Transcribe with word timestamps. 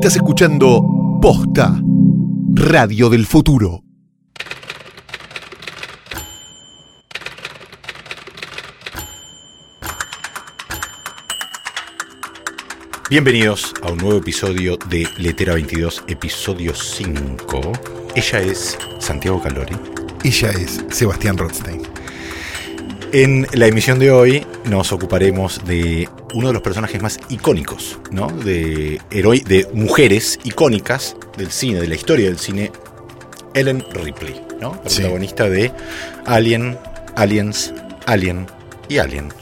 Estás 0.00 0.16
escuchando 0.16 1.18
Posta, 1.20 1.78
Radio 2.54 3.10
del 3.10 3.26
Futuro. 3.26 3.82
Bienvenidos 13.10 13.74
a 13.82 13.92
un 13.92 13.98
nuevo 13.98 14.16
episodio 14.20 14.78
de 14.88 15.06
Letera 15.18 15.52
22, 15.52 16.04
episodio 16.08 16.74
5. 16.74 17.60
Ella 18.14 18.40
es 18.40 18.78
Santiago 19.00 19.42
Calori. 19.42 19.76
Ella 20.24 20.48
es 20.52 20.82
Sebastián 20.88 21.36
Rothstein. 21.36 21.89
En 23.12 23.46
la 23.54 23.66
emisión 23.66 23.98
de 23.98 24.12
hoy 24.12 24.46
nos 24.66 24.92
ocuparemos 24.92 25.64
de 25.64 26.08
uno 26.32 26.48
de 26.48 26.52
los 26.54 26.62
personajes 26.62 27.02
más 27.02 27.18
icónicos, 27.28 27.98
¿no? 28.12 28.28
De, 28.28 29.00
heroi- 29.10 29.42
de 29.42 29.68
mujeres 29.74 30.38
icónicas 30.44 31.16
del 31.36 31.50
cine, 31.50 31.80
de 31.80 31.88
la 31.88 31.96
historia 31.96 32.26
del 32.26 32.38
cine, 32.38 32.70
Ellen 33.54 33.84
Ripley, 33.92 34.40
¿no? 34.60 34.80
La 34.84 34.90
Sí. 34.90 34.98
protagonista 35.00 35.48
de 35.48 35.72
Alien, 36.24 36.78
Aliens, 37.16 37.74
Alien 38.06 38.46
y 38.88 38.98
Alien. 38.98 39.32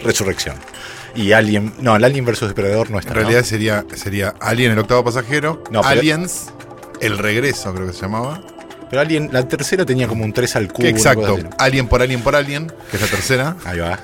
Resurrección. 0.00 0.54
Y 1.16 1.32
Alien, 1.32 1.72
no, 1.80 1.96
el 1.96 2.04
Alien 2.04 2.24
versus 2.24 2.48
Depredador 2.48 2.88
no 2.90 3.00
está. 3.00 3.10
En 3.10 3.16
¿no? 3.16 3.20
realidad 3.22 3.44
sería, 3.44 3.84
sería 3.96 4.32
Alien, 4.40 4.70
el 4.72 4.78
octavo 4.78 5.02
pasajero. 5.02 5.64
No, 5.72 5.82
Aliens, 5.82 6.52
el 7.00 7.18
regreso, 7.18 7.74
creo 7.74 7.88
que 7.88 7.92
se 7.94 8.02
llamaba. 8.02 8.40
Pero 8.90 9.02
Alien, 9.02 9.30
la 9.32 9.46
tercera 9.48 9.84
tenía 9.84 10.06
como 10.08 10.24
un 10.24 10.32
3 10.32 10.56
al 10.56 10.72
cubo. 10.72 10.86
Exacto. 10.86 11.38
Alien 11.58 11.88
por 11.88 12.02
Alien 12.02 12.20
por 12.22 12.36
Alien, 12.36 12.72
que 12.90 12.96
es 12.96 13.02
la 13.02 13.08
tercera. 13.08 13.56
Ahí 13.64 13.78
va, 13.78 13.98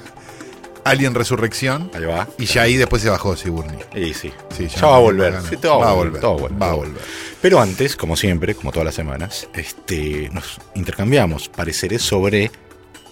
Alien 0.85 1.15
Resurrección. 1.15 1.91
ahí 1.95 2.05
va. 2.05 2.27
Y 2.39 2.47
ya 2.47 2.63
ahí 2.63 2.77
después 2.77 3.03
se 3.03 3.11
bajó 3.11 3.37
Sigourney. 3.37 3.79
Y 3.95 4.15
sí, 4.15 4.33
Sí, 4.57 4.67
ya, 4.69 4.81
ya 4.81 4.87
va 4.87 4.97
a 4.97 5.01
volver. 5.01 5.35
Sí, 5.49 5.57
todo 5.57 5.79
Va 5.79 5.91
a 5.91 5.95
volver, 5.95 6.21
todo 6.21 6.39
vuelve, 6.39 6.59
va 6.59 6.71
a 6.71 6.75
volver. 6.75 7.03
Pero 7.41 7.61
antes, 7.61 7.97
como 7.97 8.17
siempre, 8.17 8.55
como 8.55 8.73
todas 8.73 8.87
las 8.87 8.95
semanas, 8.95 9.49
este, 9.55 10.31
nos 10.33 10.59
intercambiamos 10.75 11.49
pareceres 11.49 12.03
sobre 12.03 12.51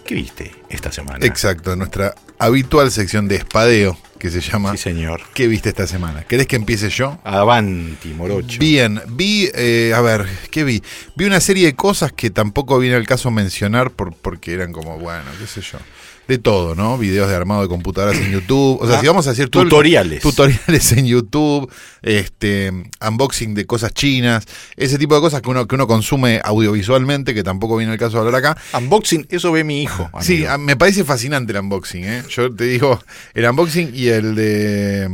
qué 0.09 0.14
viste 0.14 0.53
esta 0.70 0.91
semana. 0.91 1.25
Exacto, 1.27 1.77
nuestra 1.77 2.14
habitual 2.39 2.91
sección 2.91 3.28
de 3.28 3.37
espadeo, 3.37 3.98
que 4.19 4.31
se 4.31 4.41
llama 4.41 4.73
Sí, 4.73 4.78
señor. 4.78 5.20
¿Qué 5.34 5.47
viste 5.48 5.69
esta 5.69 5.87
semana? 5.87 6.25
¿Querés 6.25 6.47
que 6.47 6.56
empiece 6.56 6.89
yo? 6.89 7.19
Avanti, 7.25 8.09
morocho. 8.14 8.59
Bien, 8.59 9.03
vi, 9.11 9.51
eh, 9.55 9.92
a 9.95 10.01
ver, 10.01 10.27
¿qué 10.51 10.64
vi? 10.64 10.83
Vi 11.14 11.27
una 11.27 11.41
serie 11.41 11.67
de 11.67 11.75
cosas 11.75 12.11
que 12.12 12.31
tampoco 12.31 12.79
viene 12.79 12.97
al 12.97 13.06
caso 13.06 13.31
mencionar 13.31 13.91
por, 13.91 14.14
porque 14.14 14.55
eran 14.55 14.73
como, 14.73 14.98
bueno, 14.98 15.27
qué 15.39 15.47
sé 15.47 15.61
yo. 15.61 15.79
De 16.28 16.36
todo, 16.38 16.74
¿no? 16.74 16.98
Videos 16.98 17.28
de 17.28 17.34
armado 17.34 17.62
de 17.62 17.68
computadoras 17.68 18.16
en 18.18 18.30
YouTube. 18.30 18.78
O 18.82 18.86
sea, 18.86 18.98
Ah, 18.98 19.00
si 19.00 19.06
vamos 19.06 19.26
a 19.26 19.32
el- 19.32 19.48
tutoriales. 19.48 20.20
tutoriales 20.22 20.92
en 20.92 21.06
YouTube, 21.06 21.70
este, 22.02 22.70
unboxing 23.00 23.54
de 23.54 23.64
cosas 23.64 23.94
chinas, 23.94 24.44
ese 24.76 24.98
tipo 24.98 25.14
de 25.14 25.22
cosas 25.22 25.40
que 25.40 25.48
uno, 25.48 25.66
que 25.66 25.74
uno 25.74 25.86
consume 25.86 26.40
audiovisualmente, 26.44 27.32
que 27.34 27.42
tampoco 27.42 27.76
viene 27.78 27.92
al 27.92 27.98
caso 27.98 28.20
de 28.20 28.26
hablar 28.26 28.34
acá. 28.44 28.60
Unboxing, 28.76 29.26
eso 29.30 29.50
ve 29.52 29.64
mi 29.64 29.82
hijo. 29.82 30.10
Sí, 30.20 30.44
amigo. 30.44 30.58
me 30.58 30.76
parece 30.76 31.02
fascinante 31.02 31.52
el 31.52 31.60
unboxing, 31.60 32.04
¿eh? 32.04 32.22
Yo 32.28 32.54
te 32.54 32.64
digo, 32.64 33.02
el 33.32 33.48
unboxing 33.48 33.92
y 33.94 34.08
el 34.08 34.34
de... 34.34 35.08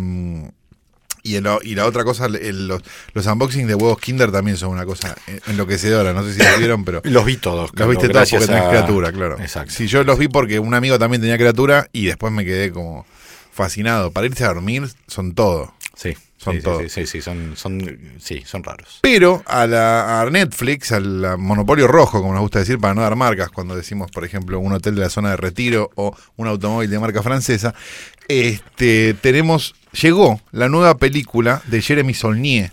Y, 1.27 1.37
el- 1.37 1.49
y 1.63 1.75
la 1.75 1.87
otra 1.87 2.05
cosa, 2.05 2.27
el- 2.27 2.69
los, 2.69 2.83
los 3.15 3.27
unboxings 3.27 3.67
de 3.67 3.75
huevos 3.75 3.99
Kinder 3.99 4.31
también 4.31 4.57
son 4.59 4.69
una 4.71 4.85
cosa 4.85 5.17
enloquecedora. 5.47 6.13
No 6.13 6.23
sé 6.23 6.35
si 6.35 6.39
lo 6.41 6.45
vieron, 6.59 6.85
pero... 6.85 7.01
Los 7.05 7.25
vi 7.25 7.39
todos. 7.39 7.63
Los 7.63 7.73
claro, 7.73 7.91
viste 7.91 8.09
todos 8.11 8.31
porque 8.31 8.47
tenés 8.47 8.69
criatura, 8.69 9.11
claro. 9.11 9.41
Exacto. 9.41 9.73
Sí, 9.73 9.87
yo 9.87 10.05
los 10.05 10.19
vi 10.19 10.29
porque 10.29 10.59
un 10.59 10.75
amigo 10.75 10.99
también 10.99 11.21
tenía 11.23 11.39
criatura 11.39 11.89
y 11.93 12.05
después 12.07 12.33
me 12.33 12.45
quedé 12.45 12.71
como 12.71 13.07
fascinado. 13.53 14.11
Para 14.13 14.27
irse 14.27 14.45
a 14.45 14.49
dormir 14.49 14.87
son 15.07 15.33
todo. 15.35 15.73
Sí, 15.97 16.15
Son 16.37 16.57
sí, 16.57 16.61
todos. 16.61 16.83
sí, 16.83 16.89
sí, 16.91 17.07
sí, 17.07 17.23
son, 17.23 17.53
son, 17.57 17.99
sí, 18.21 18.43
son 18.45 18.63
raros. 18.65 18.99
Pero 19.01 19.43
a, 19.47 19.67
la, 19.67 20.21
a 20.21 20.29
Netflix, 20.31 20.93
al 20.93 21.39
monopolio 21.39 21.87
rojo, 21.87 22.21
como 22.21 22.35
nos 22.35 22.43
gusta 22.43 22.59
decir, 22.59 22.79
para 22.79 22.93
no 22.95 23.01
dar 23.01 23.17
marcas, 23.17 23.49
cuando 23.49 23.75
decimos, 23.77 24.11
por 24.11 24.25
ejemplo, 24.27 24.59
un 24.59 24.73
hotel 24.73 24.97
de 24.97 25.01
la 25.03 25.09
zona 25.09 25.31
de 25.31 25.37
retiro 25.39 25.91
o 25.95 26.15
un 26.37 26.49
automóvil 26.49 26.91
de 26.91 26.99
marca 26.99 27.23
francesa, 27.23 27.75
este, 28.29 29.15
tenemos, 29.15 29.75
llegó 30.01 30.41
la 30.53 30.69
nueva 30.69 30.97
película 30.99 31.63
de 31.67 31.83
Jeremy 31.83 32.15
Saulnier. 32.15 32.73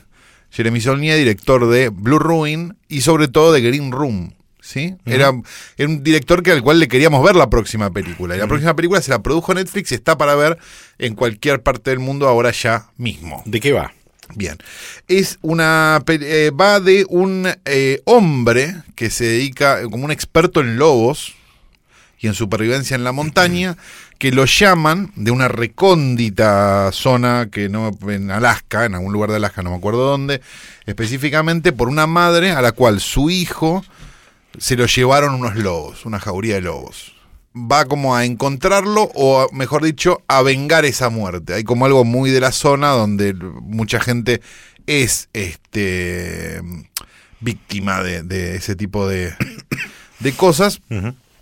Jeremy 0.51 0.81
Saulnier, 0.81 1.17
director 1.17 1.69
de 1.69 1.89
Blue 1.89 2.19
Ruin 2.19 2.75
y 2.89 3.01
sobre 3.01 3.27
todo 3.27 3.53
de 3.53 3.61
Green 3.61 3.91
Room. 3.91 4.33
¿Sí? 4.63 4.95
era, 5.05 5.31
era 5.75 5.89
un 5.89 6.03
director 6.03 6.43
que 6.43 6.51
al 6.51 6.61
cual 6.61 6.79
le 6.79 6.87
queríamos 6.87 7.23
ver 7.23 7.35
la 7.35 7.49
próxima 7.49 7.89
película. 7.89 8.35
Y 8.35 8.39
la 8.39 8.47
próxima 8.47 8.75
película 8.75 9.01
se 9.01 9.09
la 9.09 9.23
produjo 9.23 9.53
Netflix 9.55 9.91
y 9.91 9.95
está 9.95 10.17
para 10.17 10.35
ver 10.35 10.59
en 10.99 11.15
cualquier 11.15 11.63
parte 11.63 11.89
del 11.89 11.99
mundo 11.99 12.27
ahora 12.27 12.51
ya 12.51 12.91
mismo. 12.95 13.41
¿De 13.45 13.59
qué 13.59 13.73
va? 13.73 13.91
Bien. 14.35 14.57
Es 15.07 15.39
una. 15.41 16.03
eh, 16.07 16.51
va 16.51 16.79
de 16.79 17.05
un 17.09 17.49
eh, 17.65 18.01
hombre 18.05 18.75
que 18.95 19.09
se 19.09 19.25
dedica 19.25 19.81
como 19.89 20.05
un 20.05 20.11
experto 20.11 20.61
en 20.61 20.77
lobos 20.77 21.33
y 22.19 22.27
en 22.27 22.33
supervivencia 22.35 22.95
en 22.95 23.03
la 23.03 23.11
montaña, 23.11 23.77
que 24.21 24.31
lo 24.31 24.45
llaman 24.45 25.11
de 25.15 25.31
una 25.31 25.47
recóndita 25.47 26.91
zona 26.91 27.49
que 27.51 27.69
no 27.69 27.89
en 28.07 28.29
Alaska, 28.29 28.85
en 28.85 28.93
algún 28.93 29.11
lugar 29.11 29.31
de 29.31 29.37
Alaska, 29.37 29.63
no 29.63 29.71
me 29.71 29.77
acuerdo 29.77 30.05
dónde, 30.05 30.41
específicamente 30.85 31.71
por 31.71 31.87
una 31.87 32.05
madre 32.05 32.51
a 32.51 32.61
la 32.61 32.71
cual 32.71 32.99
su 32.99 33.31
hijo 33.31 33.83
se 34.59 34.77
lo 34.77 34.85
llevaron 34.85 35.33
unos 35.33 35.55
lobos, 35.55 36.05
una 36.05 36.19
jauría 36.19 36.53
de 36.53 36.61
lobos. 36.61 37.15
Va 37.55 37.85
como 37.85 38.15
a 38.15 38.23
encontrarlo 38.23 39.09
o, 39.15 39.49
mejor 39.53 39.83
dicho, 39.83 40.21
a 40.27 40.43
vengar 40.43 40.85
esa 40.85 41.09
muerte. 41.09 41.55
Hay 41.55 41.63
como 41.63 41.87
algo 41.87 42.05
muy 42.05 42.29
de 42.29 42.41
la 42.41 42.51
zona 42.51 42.89
donde 42.89 43.33
mucha 43.33 43.99
gente 43.99 44.39
es 44.85 45.29
este 45.33 46.61
víctima 47.39 48.03
de, 48.03 48.55
ese 48.55 48.75
tipo 48.75 49.07
de, 49.07 49.33
de 50.19 50.31
cosas. 50.33 50.79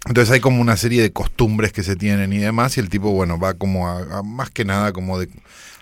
Entonces 0.06 0.34
hay 0.34 0.40
como 0.40 0.62
una 0.62 0.78
serie 0.78 1.02
de 1.02 1.12
costumbres 1.12 1.74
que 1.74 1.84
se 1.84 1.96
tienen 1.96 2.32
y 2.34 2.38
demás, 2.38 2.78
y 2.78 2.80
el 2.80 2.90
tipo, 2.90 3.12
bueno, 3.12 3.40
va 3.40 3.54
como 3.54 3.90
a, 3.90 4.20
a 4.20 4.24
más 4.24 4.50
que 4.50 4.66
nada 4.66 4.94
como 4.94 5.20
de 5.20 5.30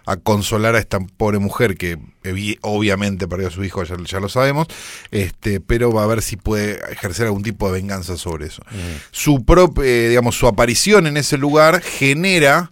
a 0.07 0.15
consolar 0.15 0.73
a 0.75 0.79
esta 0.79 1.01
pobre 1.01 1.37
mujer 1.37 1.75
que 1.75 1.99
obviamente 2.61 3.27
perdió 3.27 3.49
a 3.49 3.51
su 3.51 3.61
hijo, 3.65 3.83
ya, 3.83 3.97
ya 4.05 4.21
lo 4.21 4.29
sabemos, 4.29 4.67
este, 5.11 5.59
pero 5.59 5.91
va 5.91 6.03
a 6.03 6.07
ver 6.07 6.21
si 6.21 6.37
puede 6.37 6.79
ejercer 6.93 7.25
algún 7.25 7.43
tipo 7.43 7.67
de 7.67 7.81
venganza 7.81 8.15
sobre 8.15 8.47
eso. 8.47 8.63
Su 9.11 9.43
propia, 9.43 9.83
digamos, 9.83 10.37
su 10.37 10.47
aparición 10.47 11.07
en 11.07 11.17
ese 11.17 11.37
lugar 11.37 11.81
genera 11.81 12.71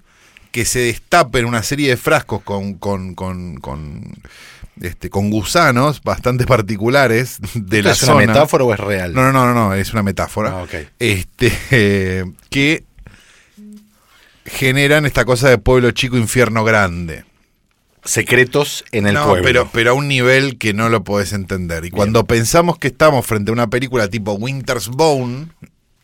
que 0.55 0.63
se 0.63 0.79
destapen 0.79 1.43
una 1.43 1.63
serie 1.63 1.89
de 1.89 1.97
frascos 1.97 2.41
con, 2.41 2.75
con, 2.75 3.13
con, 3.13 3.57
con, 3.57 4.13
este, 4.79 5.09
con 5.09 5.29
gusanos 5.29 6.01
bastante 6.01 6.45
particulares 6.47 7.39
de 7.55 7.79
¿Esto 7.79 7.89
la 7.89 7.91
¿Es 7.91 7.97
zona. 7.97 8.16
una 8.16 8.27
metáfora 8.27 8.63
o 8.63 8.73
es 8.73 8.79
real? 8.79 9.13
No, 9.13 9.21
no, 9.23 9.33
no, 9.33 9.47
no, 9.47 9.53
no, 9.53 9.73
es 9.73 9.91
una 9.91 10.01
metáfora. 10.01 10.61
Ah. 10.61 10.66
Este, 10.97 11.51
eh, 11.71 12.23
que 12.49 12.85
generan 14.45 15.05
esta 15.05 15.25
cosa 15.25 15.49
de 15.49 15.57
pueblo 15.57 15.91
chico, 15.91 16.16
infierno 16.16 16.63
grande. 16.63 17.25
Secretos 18.05 18.85
en 18.93 19.07
el 19.07 19.16
no, 19.16 19.25
pueblo. 19.25 19.43
pero, 19.43 19.69
pero 19.73 19.91
a 19.91 19.93
un 19.93 20.07
nivel 20.07 20.57
que 20.57 20.73
no 20.73 20.87
lo 20.87 21.03
podés 21.03 21.33
entender. 21.33 21.83
Y 21.83 21.91
cuando 21.91 22.23
pensamos 22.23 22.77
que 22.77 22.87
estamos 22.87 23.25
frente 23.25 23.51
a 23.51 23.53
una 23.53 23.67
película 23.69 24.07
tipo 24.07 24.31
Winter's 24.31 24.87
Bone, 24.87 25.47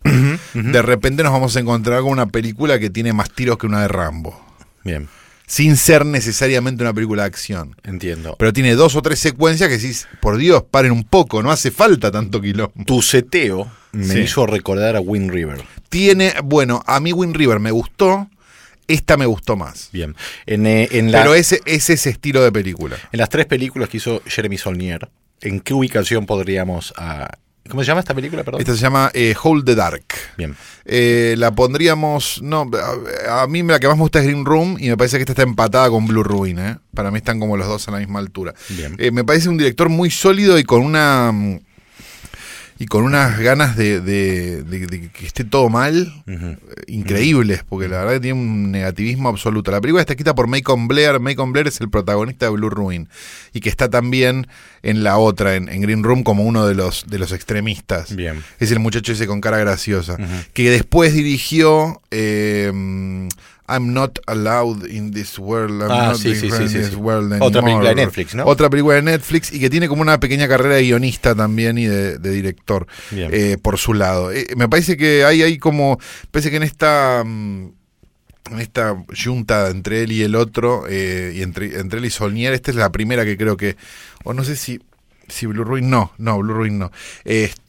de 0.04 0.82
repente 0.82 1.24
nos 1.24 1.32
vamos 1.32 1.56
a 1.56 1.60
encontrar 1.60 2.02
con 2.02 2.12
una 2.12 2.28
película 2.28 2.80
que 2.80 2.90
tiene 2.90 3.14
más 3.14 3.30
tiros 3.32 3.58
que 3.58 3.68
una 3.68 3.82
de 3.82 3.88
Rambo. 3.88 4.40
Bien, 4.84 5.08
Sin 5.46 5.76
ser 5.78 6.06
necesariamente 6.06 6.84
una 6.84 6.94
película 6.94 7.24
de 7.24 7.28
acción. 7.28 7.76
entiendo. 7.84 8.36
Pero 8.40 8.54
tiene 8.54 8.74
dos 8.76 8.96
o 8.96 9.02
tres 9.02 9.20
secuencias 9.20 9.70
que 9.70 9.78
decís, 9.78 10.08
por 10.22 10.38
Dios, 10.38 10.64
paren 10.70 10.92
un 10.92 11.04
poco, 11.04 11.44
no 11.44 11.52
hace 11.52 11.72
falta 11.72 12.12
tanto 12.12 12.42
quilombo. 12.42 12.74
tu 12.86 13.02
seteo 13.02 13.70
me 13.92 14.06
Sí. 14.06 14.20
hizo 14.22 14.48
recordar 14.48 14.96
a 14.96 15.02
Wind 15.02 15.30
River. 15.32 15.62
Tiene, 15.90 16.34
bueno, 16.44 16.82
a 16.88 17.00
mí 17.02 17.12
Wind 17.12 17.36
River 17.36 17.60
me 17.60 17.72
gustó, 17.72 18.30
esta 18.88 19.18
me 19.18 19.26
gustó 19.26 19.56
más. 19.58 19.90
Bien. 19.92 20.16
En, 20.46 20.66
eh, 20.66 20.88
en, 20.92 21.12
la- 21.12 21.20
Pero 21.20 21.36
ese 21.36 21.60
es 21.66 21.90
ese 21.90 22.10
estilo 22.10 22.42
de 22.42 22.52
película. 22.52 22.96
en 23.12 23.20
las 23.20 23.30
tres 23.30 23.46
películas 23.46 23.90
que 23.90 23.98
hizo 23.98 24.22
Jeremy 24.26 24.58
Saulnier, 24.58 25.10
¿en 25.42 25.60
qué 25.60 25.74
ubicación 25.74 26.26
podríamos... 26.26 26.94
ah, 26.98 27.30
¿Cómo 27.72 27.84
se 27.84 27.88
llama 27.88 28.02
esta 28.02 28.14
película, 28.14 28.44
perdón? 28.44 28.60
Esta 28.60 28.76
se 28.76 28.82
llama 28.82 29.10
eh, 29.14 29.34
Hold 29.42 29.66
the 29.66 29.76
Dark. 29.76 30.04
Bien. 30.38 30.56
Eh, 30.84 31.36
la 31.38 31.52
pondríamos, 31.56 32.42
no, 32.42 32.70
a, 33.30 33.44
a 33.44 33.48
mí 33.48 33.64
la 33.64 33.80
que 33.80 33.88
más 33.88 33.96
me 33.96 34.02
gusta 34.04 34.20
es 34.20 34.26
Green 34.26 34.44
Room 34.44 34.76
y 34.78 34.90
me 34.90 34.98
parece 34.98 35.18
que 35.18 35.24
esta 35.24 35.32
está 35.32 35.44
empatada 35.44 35.90
con 35.90 36.06
Blue 36.06 36.24
Ruin. 36.24 36.60
¿eh? 36.60 36.78
Para 36.94 37.12
mí 37.12 37.18
están 37.18 37.40
como 37.40 37.56
los 37.56 37.68
dos 37.68 37.88
a 37.88 37.92
la 37.92 38.00
misma 38.00 38.20
altura. 38.20 38.54
Bien. 38.70 38.96
Eh, 39.00 39.12
me 39.12 39.24
parece 39.24 39.48
un 39.48 39.58
director 39.58 39.88
muy 39.88 40.12
sólido 40.12 40.60
y 40.60 40.64
con 40.64 40.82
una 40.82 41.32
mm, 41.32 41.60
y 42.82 42.88
con 42.88 43.04
unas 43.04 43.38
ganas 43.40 43.78
de, 43.78 44.02
de- 44.02 44.64
de- 44.64 44.88
de 44.88 45.10
que 45.10 45.28
esté 45.28 45.44
todo 45.44 45.70
mal 45.70 46.12
eh, 46.26 46.58
increíbles, 46.88 47.62
porque 47.70 47.88
la 47.88 48.00
verdad 48.00 48.14
que 48.14 48.20
tiene 48.22 48.40
un 48.40 48.72
negativismo 48.72 49.30
absoluto. 49.30 49.70
La 49.70 49.80
película 49.80 50.02
está 50.02 50.14
escrita 50.14 50.34
por 50.34 50.48
Macon 50.48 50.88
Blair. 50.88 51.20
Macon 51.20 51.52
Blair 51.54 51.68
es 51.68 51.80
el 51.80 51.92
protagonista 51.92 52.48
de 52.48 52.52
Blue 52.54 52.72
Ruin 52.72 53.08
y 53.54 53.60
que 53.60 53.70
está 53.70 53.88
también 53.90 54.48
en 54.82 55.04
la 55.04 55.18
otra, 55.20 55.56
en, 55.56 55.70
en 55.70 55.82
Green 55.82 56.04
Room, 56.04 56.24
como 56.24 56.44
uno 56.44 56.66
de 56.66 56.74
los, 56.74 57.06
de 57.08 57.20
los 57.20 57.32
extremistas. 57.34 58.16
Bien. 58.16 58.42
Es 58.60 58.72
el 58.72 58.80
muchacho 58.80 59.12
ese 59.12 59.28
con 59.28 59.42
cara 59.42 59.60
graciosa. 59.60 60.18
Que 60.54 60.72
después 60.72 61.14
dirigió 61.14 62.02
eh, 62.10 62.72
I'm 63.74 63.94
not 63.94 64.20
allowed 64.28 64.86
in 64.86 65.12
this 65.12 65.40
world. 65.40 65.82
I'm 65.82 65.92
Ah, 65.92 66.08
not 66.10 66.18
sí, 66.18 66.36
sí, 66.36 66.50
sí, 66.52 66.64
in 66.64 66.70
sí, 66.70 66.78
this 66.80 66.96
world 66.96 67.34
Otra 67.42 67.62
película 67.62 67.90
de 67.90 67.96
Netflix, 67.96 68.36
¿no? 68.36 68.46
Otra 68.46 68.70
película 68.70 68.96
de 68.96 69.02
Netflix 69.04 69.54
y 69.54 69.60
que 69.60 69.70
tiene 69.70 69.88
como 69.88 70.02
una 70.02 70.20
pequeña 70.20 70.48
carrera 70.48 70.76
de 70.76 70.84
guionista 70.84 71.34
también 71.36 71.78
y 71.78 71.86
de, 71.86 72.18
de 72.18 72.32
director 72.32 72.88
eh, 73.12 73.58
por 73.62 73.78
su 73.78 73.94
lado. 73.94 74.32
Eh, 74.32 74.48
me 74.58 74.68
parece 74.68 74.98
que 74.98 75.24
hay 75.24 75.42
ahí 75.44 75.58
como, 75.58 76.00
parece 76.32 76.50
que 76.52 76.58
en 76.58 76.64
esta... 76.64 77.24
mm, 77.26 77.70
en 78.52 78.60
esta 78.60 78.98
junta 79.24 79.70
entre 79.70 80.04
él 80.04 80.12
y 80.12 80.24
el 80.24 80.36
otro, 80.36 80.84
eh, 80.90 81.32
y 81.36 81.42
entre, 81.42 81.80
entre 81.80 82.00
él 82.00 82.06
y 82.06 82.10
Solnier, 82.10 82.52
esta 82.54 82.72
es 82.72 82.76
la 82.76 82.92
primera 82.92 83.24
que 83.24 83.38
creo 83.38 83.56
que, 83.56 83.78
o 84.26 84.34
no 84.34 84.44
sé 84.44 84.58
si, 84.58 84.82
si 85.30 85.46
Blue 85.46 85.64
Ruin, 85.64 85.90
no, 85.90 86.12
no, 86.18 86.38
Blue 86.40 86.54
Ruin 86.56 86.78
no. 86.78 86.92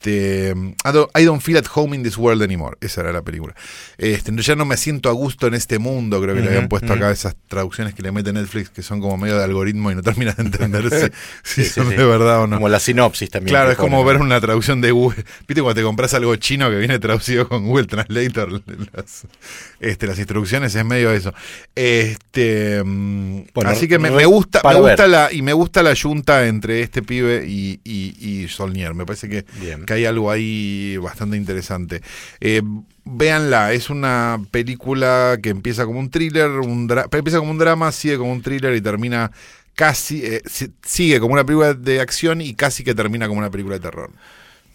Este, 0.03 0.53
I 0.85 1.25
don't, 1.25 1.41
feel 1.41 1.57
at 1.59 1.67
home 1.73 1.95
in 1.95 2.03
this 2.03 2.19
world 2.19 2.43
anymore, 2.43 2.77
esa 2.81 3.03
era 3.03 3.13
la 3.13 3.23
película. 3.23 3.55
Este, 3.99 4.33
ya 4.43 4.57
no 4.57 4.65
me 4.65 4.77
siento 4.77 5.09
a 5.09 5.13
gusto 5.13 5.47
en 5.47 5.55
este 5.55 5.79
mundo, 5.79 6.21
creo 6.21 6.35
que 6.35 6.41
le 6.41 6.49
habían 6.49 6.69
puesto 6.69 6.93
acá 6.93 7.13
esas 7.13 7.37
traducciones 7.47 7.95
que 7.95 8.03
le 8.03 8.11
mete 8.11 8.33
Netflix 8.33 8.71
que 8.71 8.83
son 8.83 9.01
como 9.01 9.17
medio 9.17 9.39
de 9.39 9.45
algoritmo 9.45 9.93
y 9.93 9.95
no 9.95 10.03
terminas 10.03 10.37
de 10.37 10.43
entenderse 10.43 11.13
si 11.45 11.63
Sí, 11.63 11.65
sí, 11.65 11.71
son 11.71 11.91
sí. 11.91 11.97
de 11.97 12.05
verdad 12.05 12.43
o 12.43 12.47
no. 12.49 12.57
Como 12.57 12.69
la 12.69 12.81
sinopsis 12.81 13.31
también. 13.31 13.53
Claro, 13.53 13.71
es 13.71 13.77
como 13.77 14.05
ver 14.05 14.17
una 14.17 14.41
traducción 14.41 14.81
de 14.81 14.91
Google. 14.91 15.25
¿Viste 15.47 15.63
cuando 15.63 15.75
te 15.75 15.83
compras 15.83 16.15
algo 16.15 16.35
chino 16.37 16.69
que 16.69 16.77
viene 16.79 16.99
traducido 16.99 17.49
con 17.49 17.65
Google 17.65 17.87
Translator? 17.87 18.63
Las, 18.93 19.27
este, 19.79 20.07
las 20.07 20.19
instrucciones 20.19 20.75
es 20.75 20.85
medio 20.85 21.13
eso. 21.13 21.33
Este, 21.75 22.83
mm, 22.85 23.45
Bueno, 23.55 23.71
así 23.71 23.87
que 23.87 23.99
me, 23.99 24.11
gusta, 24.25 24.61
me 24.65 24.75
gusta 24.75 25.03
ver. 25.03 25.09
la 25.09 25.33
y 25.33 25.43
me 25.43 25.53
gusta 25.53 25.83
la 25.83 25.95
junta 25.95 26.47
entre 26.47 26.83
este 26.83 27.03
pibe 27.03 27.47
y, 27.47 27.81
y, 27.85 28.17
y 28.19 28.49
Solnier. 28.49 28.95
Me 28.95 29.07
parece 29.07 29.29
que, 29.29 29.45
Bien. 29.61 29.85
Hay 29.93 30.05
algo 30.05 30.31
ahí 30.31 30.97
bastante 30.99 31.37
interesante. 31.37 32.03
Eh, 32.41 32.63
véanla, 33.05 33.73
es 33.73 33.91
una 33.91 34.41
película 34.51 35.39
que 35.43 35.51
empieza 35.51 35.85
como 35.87 36.01
un 36.01 36.11
thriller, 36.11 36.51
un 36.51 36.89
empieza 37.13 37.39
como 37.39 37.51
un 37.51 37.59
drama, 37.59 37.93
sigue 37.93 38.19
como 38.19 38.33
un 38.33 38.43
thriller 38.43 38.75
y 38.75 38.81
termina 38.81 39.31
casi, 39.75 40.25
eh, 40.25 40.43
si- 40.47 40.73
sigue 40.85 41.21
como 41.21 41.35
una 41.35 41.45
película 41.45 41.75
de 41.75 42.01
acción 42.01 42.41
y 42.41 42.55
casi 42.55 42.85
que 42.85 42.95
termina 42.95 43.29
como 43.29 43.39
una 43.41 43.51
película 43.51 43.77
de 43.77 43.81
terror. 43.81 44.11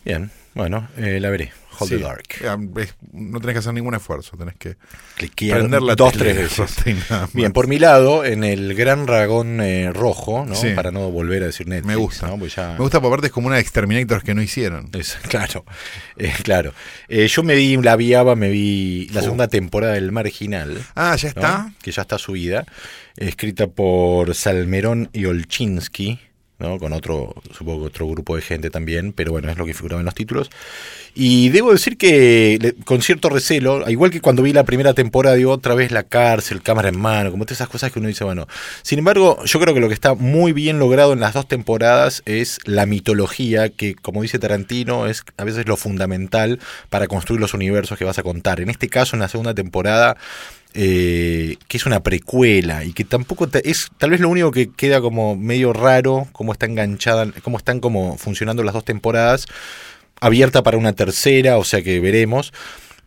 Bien, 0.06 0.31
bueno, 0.57 0.88
eh, 0.98 1.19
la 1.21 1.30
veré. 1.30 1.51
Hold 1.80 1.92
the. 1.92 1.98
Dark. 2.00 2.24
Eh, 2.42 2.81
es- 2.81 2.95
no 3.13 3.39
tenés 3.39 3.54
que 3.54 3.59
hacer 3.59 3.71
ningún 3.71 3.94
esfuerzo, 3.94 4.36
tenés 4.36 4.56
que 4.56 4.77
Cliquear 5.15 5.59
prender 5.59 5.83
la 5.83 5.94
dos, 5.94 6.12
tres 6.12 6.36
veces. 6.36 6.75
Bien, 7.33 7.51
por 7.54 7.68
mi 7.68 7.77
lado, 7.77 8.25
en 8.25 8.44
el 8.44 8.74
gran 8.74 9.06
dragón 9.06 9.62
eh, 9.62 9.92
rojo, 9.94 10.44
¿no? 10.48 10.56
Sí. 10.56 10.71
Para 10.71 10.89
no 10.89 11.12
volver 11.12 11.44
a 11.44 11.45
decir 11.45 11.68
Netflix. 11.68 11.88
Me 11.88 11.95
gusta. 11.95 12.36
ya- 12.56 12.71
Me 12.74 12.80
gusta 12.80 13.00
por 13.00 13.12
parte 13.12 13.27
es 13.27 13.31
como 13.31 13.45
una 13.45 13.57
de 13.57 13.62
Exterminators 13.62 14.24
que 14.24 14.33
no 14.33 14.42
hicieron. 14.42 14.89
Es- 14.94 15.18
claro, 15.30 15.65
eh, 16.18 16.33
claro. 16.42 16.74
Yo 17.10 17.44
me 17.44 17.53
vi, 17.53 17.77
la 17.77 17.95
viaba, 17.95 18.36
me 18.36 18.50
vi 18.50 19.07
la 19.13 19.19
Oh. 19.19 19.24
segunda 19.24 19.48
temporada 19.48 19.94
del 19.94 20.12
Marginal. 20.12 20.83
Ah, 20.95 21.15
ya 21.15 21.27
¿no? 21.36 21.42
está. 21.42 21.71
Que 21.83 21.92
ya 21.92 22.01
está 22.01 22.18
subida. 22.18 22.65
Escrita 23.18 23.68
por 23.68 24.33
Salmerón 24.33 25.10
y 25.13 25.25
Olchinsky. 25.25 26.19
¿No? 26.59 26.80
Con 26.80 26.94
otro, 26.94 27.36
supongo 27.51 27.86
otro 27.86 28.07
grupo 28.07 28.36
de 28.36 28.42
gente 28.42 28.69
también, 28.69 29.13
pero 29.13 29.31
bueno, 29.31 29.50
es 29.50 29.57
lo 29.57 29.65
que 29.65 29.74
figuraba 29.74 30.01
en 30.01 30.06
los 30.06 30.15
títulos. 30.15 30.50
Y 31.13 31.50
debo 31.50 31.71
decir 31.71 31.98
que 31.98 32.75
con 32.86 33.01
cierto 33.01 33.30
recelo, 33.30 33.89
igual 33.89 34.12
que 34.12 34.21
cuando 34.21 34.44
vi 34.44 34.54
la 34.54 34.63
primera 34.63 34.94
temporada, 34.94 35.36
digo 35.36 35.51
otra 35.51 35.75
vez 35.75 35.92
la 35.92 36.04
cárcel, 36.04 36.62
cámara 36.62 36.89
en 36.89 37.00
mano, 37.00 37.31
como 37.31 37.45
todas 37.45 37.57
esas 37.57 37.69
cosas 37.69 37.92
que 37.92 38.00
uno 38.00 38.07
dice, 38.07 38.24
bueno. 38.24 38.48
Sin 38.81 39.00
embargo, 39.00 39.44
yo 39.45 39.59
creo 39.59 39.74
que 39.74 39.80
lo 39.80 39.88
que 39.88 39.94
está 39.94 40.13
muy 40.13 40.51
bien 40.51 40.80
logrado 40.80 41.13
en 41.13 41.19
las 41.19 41.33
dos 41.33 41.48
temporadas 41.48 42.24
es 42.25 42.60
la 42.65 42.86
mitología, 42.86 43.69
que 43.69 43.95
como 43.95 44.21
dice 44.21 44.39
Tarantino, 44.39 45.07
es 45.07 45.24
a 45.38 45.44
veces 45.44 45.68
lo 45.68 45.77
fundamental 45.77 46.60
para 46.89 47.07
construir 47.07 47.42
los 47.42 47.53
universos 47.53 47.98
que 47.98 48.06
vas 48.06 48.19
a 48.19 48.24
contar. 48.24 48.60
En 48.62 48.69
este 48.69 48.89
caso, 48.89 49.15
en 49.15 49.21
la 49.21 49.27
segunda 49.27 49.53
temporada, 49.53 50.18
eh, 50.79 51.57
que 51.68 51.77
es 51.77 51.85
una 51.88 52.01
precuela 52.03 52.83
y 52.85 52.94
que 52.94 53.03
tampoco 53.03 53.50
es 53.63 53.89
tal 53.97 54.12
vez 54.12 54.19
lo 54.19 54.29
único 54.29 54.51
que 54.51 54.69
queda 54.69 55.01
como 55.01 55.35
medio 55.35 55.74
raro 55.74 56.27
cómo 56.33 56.53
está 56.53 56.68
enganchada 56.68 57.25
cómo 57.41 57.57
están 57.57 57.79
como 57.79 58.15
funcionando 58.18 58.62
las 58.63 58.75
dos 58.75 58.85
temporadas 58.85 59.47
abierta 60.21 60.62
para 60.62 60.77
una 60.77 60.94
tercera 60.94 61.57
o 61.57 61.63
sea 61.63 61.81
que 61.81 62.00
veremos 62.00 62.53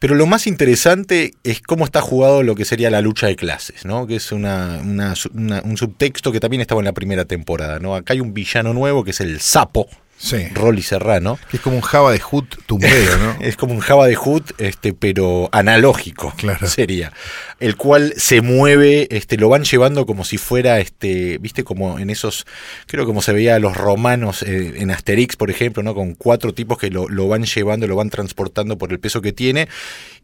pero 0.00 0.16
lo 0.16 0.26
más 0.26 0.46
interesante 0.48 1.32
es 1.44 1.60
cómo 1.60 1.84
está 1.84 2.00
jugado 2.00 2.42
lo 2.42 2.54
que 2.56 2.64
sería 2.64 2.88
la 2.90 3.02
lucha 3.02 3.26
de 3.26 3.36
clases, 3.36 3.84
¿no? 3.84 4.06
Que 4.06 4.16
es 4.16 4.32
una- 4.32 4.80
un 4.82 5.76
subtexto 5.76 6.32
que 6.32 6.40
también 6.40 6.62
estaba 6.62 6.80
en 6.80 6.86
la 6.86 6.94
primera 6.94 7.26
temporada, 7.26 7.78
¿no? 7.80 7.94
Acá 7.94 8.14
hay 8.14 8.20
un 8.20 8.32
villano 8.32 8.72
nuevo 8.72 9.04
que 9.04 9.10
es 9.10 9.20
el 9.20 9.40
sapo, 9.40 9.88
Sí. 10.22 10.48
Rolly 10.52 10.82
Serrano. 10.82 11.38
Que 11.50 11.56
es 11.56 11.62
como 11.62 11.76
un 11.76 11.82
Java 11.82 12.12
de 12.12 12.20
Hood 12.20 12.44
tumbero, 12.66 13.16
¿no? 13.16 13.36
Es 13.40 13.56
como 13.56 13.72
un 13.72 13.80
Java 13.80 14.06
de 14.06 14.16
Hood, 14.16 14.42
este, 14.58 14.92
pero 14.92 15.48
analógico 15.50 16.34
Claro. 16.36 16.66
sería. 16.68 17.10
El 17.58 17.76
cual 17.76 18.12
se 18.18 18.42
mueve, 18.42 19.08
este, 19.10 19.38
lo 19.38 19.48
van 19.48 19.64
llevando 19.64 20.04
como 20.04 20.24
si 20.26 20.36
fuera, 20.36 20.78
este, 20.78 21.38
viste, 21.38 21.64
como 21.64 21.98
en 21.98 22.10
esos, 22.10 22.46
creo 22.86 23.06
como 23.06 23.22
se 23.22 23.32
veía 23.32 23.54
a 23.54 23.58
los 23.58 23.74
romanos 23.78 24.42
eh, 24.42 24.74
en 24.76 24.90
Asterix, 24.90 25.36
por 25.36 25.50
ejemplo, 25.50 25.82
¿no? 25.82 25.94
Con 25.94 26.14
cuatro 26.14 26.52
tipos 26.52 26.76
que 26.76 26.90
lo, 26.90 27.08
lo 27.08 27.26
van 27.26 27.44
llevando, 27.44 27.86
lo 27.86 27.96
van 27.96 28.10
transportando 28.10 28.76
por 28.76 28.92
el 28.92 29.00
peso 29.00 29.22
que 29.22 29.32
tiene. 29.32 29.68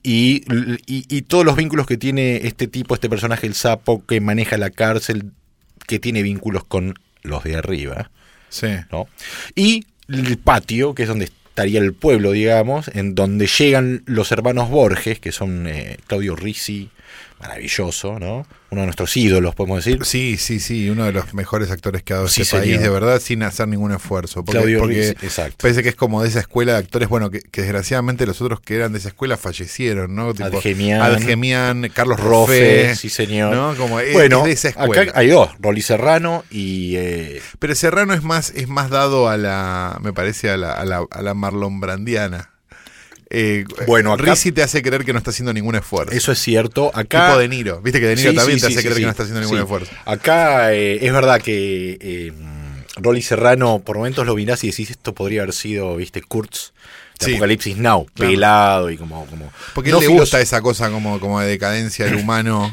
Y, 0.03 0.43
y, 0.87 1.07
y 1.09 1.23
todos 1.23 1.47
los 1.47 1.57
vínculos 1.57 1.87
que 1.87 1.97
tiene 1.97 2.47
este 2.47 2.67
tipo, 2.67 2.95
este 2.95 3.09
personaje, 3.09 3.47
el 3.47 3.55
sapo, 3.55 4.05
que 4.07 4.21
maneja 4.21 4.59
la 4.59 4.69
cárcel, 4.69 5.33
que 5.87 5.99
tiene 5.99 6.21
vínculos 6.23 6.65
con 6.65 6.95
los 7.23 7.45
de 7.45 7.57
arriba. 7.57 8.11
Sí. 8.49 8.69
¿no? 8.91 9.09
Y 9.55 9.85
el 10.09 10.39
patio, 10.39 10.95
que 10.95 11.03
es 11.03 11.09
donde 11.09 11.27
estaría 11.27 11.81
el 11.81 11.95
pueblo, 11.95 12.33
digamos, 12.33 12.89
en 12.89 13.15
donde 13.15 13.47
llegan 13.47 14.03
los 14.07 14.31
hermanos 14.33 14.69
Borges, 14.69 15.21
que 15.21 15.33
son 15.33 15.67
eh, 15.67 15.97
Claudio 16.07 16.37
Risi, 16.37 16.91
maravilloso, 17.41 18.19
¿no? 18.19 18.47
Uno 18.71 18.81
de 18.81 18.87
nuestros 18.89 19.17
ídolos, 19.17 19.55
podemos 19.55 19.85
decir. 19.85 20.05
Sí, 20.05 20.37
sí, 20.39 20.59
sí, 20.59 20.91
uno 20.91 21.05
de 21.05 21.13
los 21.13 21.33
mejores 21.35 21.71
actores 21.71 22.03
que 22.03 22.13
ha 22.13 22.17
dado 22.17 22.29
Sí, 22.29 22.43
este 22.43 22.59
país, 22.59 22.81
de 22.81 22.89
verdad, 22.89 23.21
sin 23.21 23.43
hacer 23.45 23.69
ningún 23.69 23.93
esfuerzo. 23.93 24.45
Porque, 24.45 24.59
Claudio 24.59 24.81
porque 24.81 25.11
exacto. 25.11 25.57
parece 25.63 25.83
que 25.85 25.91
es 25.91 25.95
como 25.95 26.23
de 26.23 26.29
esa 26.29 26.41
escuela 26.41 26.73
de 26.73 26.79
actores, 26.79 27.09
bueno, 27.09 27.31
que, 27.31 27.41
que 27.43 27.63
desgraciadamente 27.63 28.27
los 28.27 28.41
otros 28.41 28.61
que 28.61 28.75
eran 28.75 28.93
de 28.93 28.99
esa 28.99 29.09
escuela 29.09 29.37
fallecieron, 29.37 30.15
¿no? 30.17 30.35
Tipo, 30.35 30.59
Adgemian. 30.59 31.01
Adgemian, 31.01 31.91
Carlos 31.95 32.19
Rofe, 32.19 32.83
Rofe, 32.89 32.97
sí 32.97 33.09
señor. 33.09 33.55
¿no? 33.55 33.77
Como 33.77 34.01
es, 34.01 34.13
bueno, 34.13 34.39
es 34.41 34.45
de 34.45 34.53
esa 34.53 34.69
acá 34.71 34.83
escuela. 34.85 35.13
hay 35.15 35.29
dos, 35.29 35.51
Rolly 35.61 35.83
Serrano 35.83 36.45
y... 36.51 36.97
eh, 36.97 37.41
Pero 37.61 37.75
Serrano 37.77 38.15
es 38.15 38.23
más, 38.25 38.51
es 38.57 38.67
más 38.69 38.91
dado 38.91 39.29
a 39.29 39.37
la, 39.37 39.99
me 40.03 40.13
parece, 40.13 40.51
a 40.51 40.57
la, 40.57 40.73
a 40.73 40.85
la, 40.85 41.05
a 41.09 41.23
la 41.23 41.35
Marlon 41.35 41.79
Brandiana. 41.81 42.51
Eh, 43.31 43.65
Bueno, 43.87 44.13
acá- 44.13 44.23
Rizzi 44.33 44.53
te 44.53 44.63
hace 44.63 44.83
creer 44.83 45.05
que 45.05 45.13
no 45.13 45.19
está 45.19 45.31
haciendo 45.31 45.53
ningún 45.53 45.75
esfuerzo. 45.75 46.13
eso 46.15 46.31
es 46.33 46.39
cierto. 46.39 46.91
Acá... 46.95 47.27
tipo 47.29 47.39
De 47.39 47.49
Niro. 47.49 47.81
Viste 47.83 48.01
que 48.01 48.07
De 48.07 48.17
Niro 48.17 48.31
Sí, 48.31 48.37
también 48.37 48.59
sí, 48.59 48.67
te 48.67 48.73
hace 48.73 48.77
sí, 48.77 48.83
creer 48.85 48.97
que 48.99 49.05
no 49.05 49.11
está 49.11 49.23
haciendo 49.25 49.41
ningún 49.41 49.59
esfuerzo. 49.59 49.91
Acá 50.05 50.73
eh, 50.75 51.05
es 51.05 51.13
verdad 51.13 51.41
que 51.41 51.99
eh, 52.01 52.33
Rolly 52.97 53.23
Serrano, 53.23 53.81
por 53.85 53.97
momentos 53.97 54.25
lo 54.27 54.35
mirás 54.37 54.63
y 54.65 54.71
decís, 54.71 54.91
esto 54.91 55.15
podría 55.15 55.43
haber 55.43 55.55
sido, 55.55 55.97
viste, 55.97 56.23
Kurtz 56.23 56.73
de. 57.19 57.33
Apocalipsis 57.33 57.77
Now, 57.79 58.07
Claro. 58.15 58.31
pelado 58.31 58.91
y 58.91 58.97
como... 58.97 59.27
como 59.27 59.51
Porque 59.75 59.91
no 59.91 59.99
él 60.01 60.07
le 60.09 60.13
gusta 60.19 60.41
esa 60.41 60.61
cosa 60.61 60.91
como, 60.91 61.19
como 61.19 61.41
de 61.41 61.49
decadencia 61.49 62.05
del 62.05 62.17
humano 62.17 62.73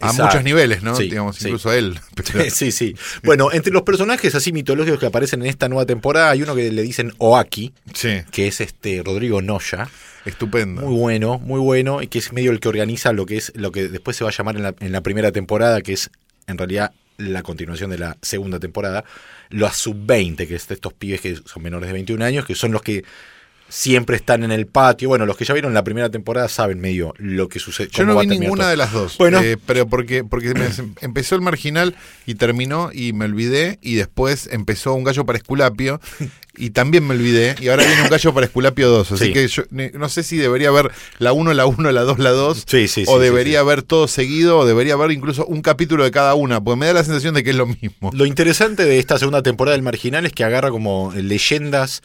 a 0.00 0.12
muchos 0.12 0.42
niveles, 0.42 0.82
¿no? 0.82 0.94
Sí, 0.96 1.04
Digamos, 1.04 1.36
sí. 1.36 1.44
incluso 1.46 1.70
a 1.70 1.76
él. 1.76 1.98
Pero- 2.14 2.50
Sí, 2.50 2.72
sí. 2.72 2.94
Bueno, 3.22 3.52
entre 3.52 3.72
los 3.72 3.82
personajes 3.82 4.34
así 4.34 4.52
mitológicos 4.52 4.98
que 5.00 5.06
aparecen 5.06 5.42
en 5.42 5.46
esta 5.48 5.68
nueva 5.68 5.86
temporada, 5.86 6.30
hay 6.30 6.42
uno 6.42 6.54
que 6.54 6.70
le 6.72 6.82
dicen 6.82 7.12
Oaki, 7.18 7.72
sí, 7.94 8.22
que 8.32 8.48
es 8.48 8.60
este 8.60 9.02
Rodrigo 9.04 9.42
Noya. 9.42 9.88
estupendo. 10.24 10.82
Muy 10.82 10.98
bueno, 10.98 11.38
muy 11.38 11.60
bueno, 11.60 12.02
y 12.02 12.06
que 12.08 12.18
es 12.18 12.32
medio 12.32 12.50
el 12.50 12.60
que 12.60 12.68
organiza 12.68 13.12
lo 13.12 13.26
que 13.26 13.36
es 13.36 13.52
lo 13.54 13.72
que 13.72 13.88
después 13.88 14.16
se 14.16 14.24
va 14.24 14.30
a 14.30 14.32
llamar 14.32 14.56
en 14.56 14.62
la, 14.62 14.74
en 14.80 14.92
la 14.92 15.00
primera 15.02 15.32
temporada, 15.32 15.80
que 15.82 15.92
es 15.94 16.10
en 16.46 16.58
realidad 16.58 16.92
la 17.18 17.42
continuación 17.42 17.90
de 17.90 17.98
la 17.98 18.16
segunda 18.22 18.58
temporada, 18.58 19.04
los 19.50 19.76
sub-20, 19.76 20.48
que 20.48 20.54
es 20.54 20.66
de 20.68 20.74
estos 20.74 20.92
pibes 20.94 21.20
que 21.20 21.36
son 21.44 21.62
menores 21.62 21.86
de 21.88 21.92
21 21.92 22.24
años, 22.24 22.46
que 22.46 22.54
son 22.54 22.72
los 22.72 22.80
que 22.82 23.04
siempre 23.70 24.16
están 24.16 24.44
en 24.44 24.52
el 24.52 24.66
patio. 24.66 25.08
Bueno, 25.08 25.24
los 25.24 25.36
que 25.36 25.44
ya 25.46 25.54
vieron 25.54 25.72
la 25.72 25.84
primera 25.84 26.10
temporada 26.10 26.48
saben 26.48 26.80
medio 26.80 27.14
lo 27.16 27.48
que 27.48 27.58
sucede. 27.58 27.88
Yo 27.92 28.04
no 28.04 28.18
vi 28.18 28.26
ninguna 28.26 28.68
de 28.68 28.76
las 28.76 28.92
dos. 28.92 29.16
Bueno. 29.16 29.40
eh, 29.40 29.56
pero 29.64 29.86
porque, 29.88 30.24
porque 30.24 30.52
me- 30.52 30.68
empezó 31.00 31.36
el 31.36 31.40
marginal 31.40 31.94
y 32.26 32.34
terminó 32.34 32.90
y 32.92 33.12
me 33.14 33.24
olvidé. 33.24 33.78
Y 33.80 33.94
después 33.94 34.48
empezó 34.52 34.92
un 34.94 35.04
gallo 35.04 35.24
para 35.24 35.38
Esculapio 35.38 36.00
y 36.56 36.70
también 36.70 37.06
me 37.06 37.14
olvidé. 37.14 37.54
Y 37.60 37.68
ahora 37.68 37.84
viene 37.86 38.02
un 38.02 38.10
gallo 38.10 38.34
para 38.34 38.44
Esculapio 38.46 38.88
2. 38.90 39.12
Así 39.12 39.26
Sí. 39.26 39.32
que 39.32 39.46
yo 39.48 39.62
no 39.94 40.08
sé 40.08 40.22
si 40.24 40.36
debería 40.36 40.70
ver 40.72 40.90
la 41.18 41.32
1, 41.32 41.54
la 41.54 41.64
1, 41.66 41.92
la 41.92 42.02
2, 42.02 42.18
la 42.18 42.30
2. 42.30 42.64
Sí, 42.66 42.88
sí, 42.88 43.04
o 43.06 43.18
debería 43.20 43.62
ver 43.62 43.82
todo 43.82 44.08
seguido. 44.08 44.58
O 44.58 44.66
debería 44.66 44.96
ver 44.96 45.12
incluso 45.12 45.46
un 45.46 45.62
capítulo 45.62 46.02
de 46.04 46.10
cada 46.10 46.34
una. 46.34 46.60
Porque 46.62 46.80
me 46.80 46.86
da 46.86 46.92
la 46.94 47.04
sensación 47.04 47.34
de 47.34 47.44
que 47.44 47.50
es 47.50 47.56
lo 47.56 47.66
mismo. 47.66 48.10
Lo 48.12 48.26
interesante 48.26 48.84
de 48.84 48.98
esta 48.98 49.18
segunda 49.18 49.42
temporada 49.42 49.76
del 49.76 49.82
Marginal 49.82 50.26
es 50.26 50.32
que 50.32 50.42
agarra 50.44 50.70
como 50.70 51.12
leyendas 51.14 52.02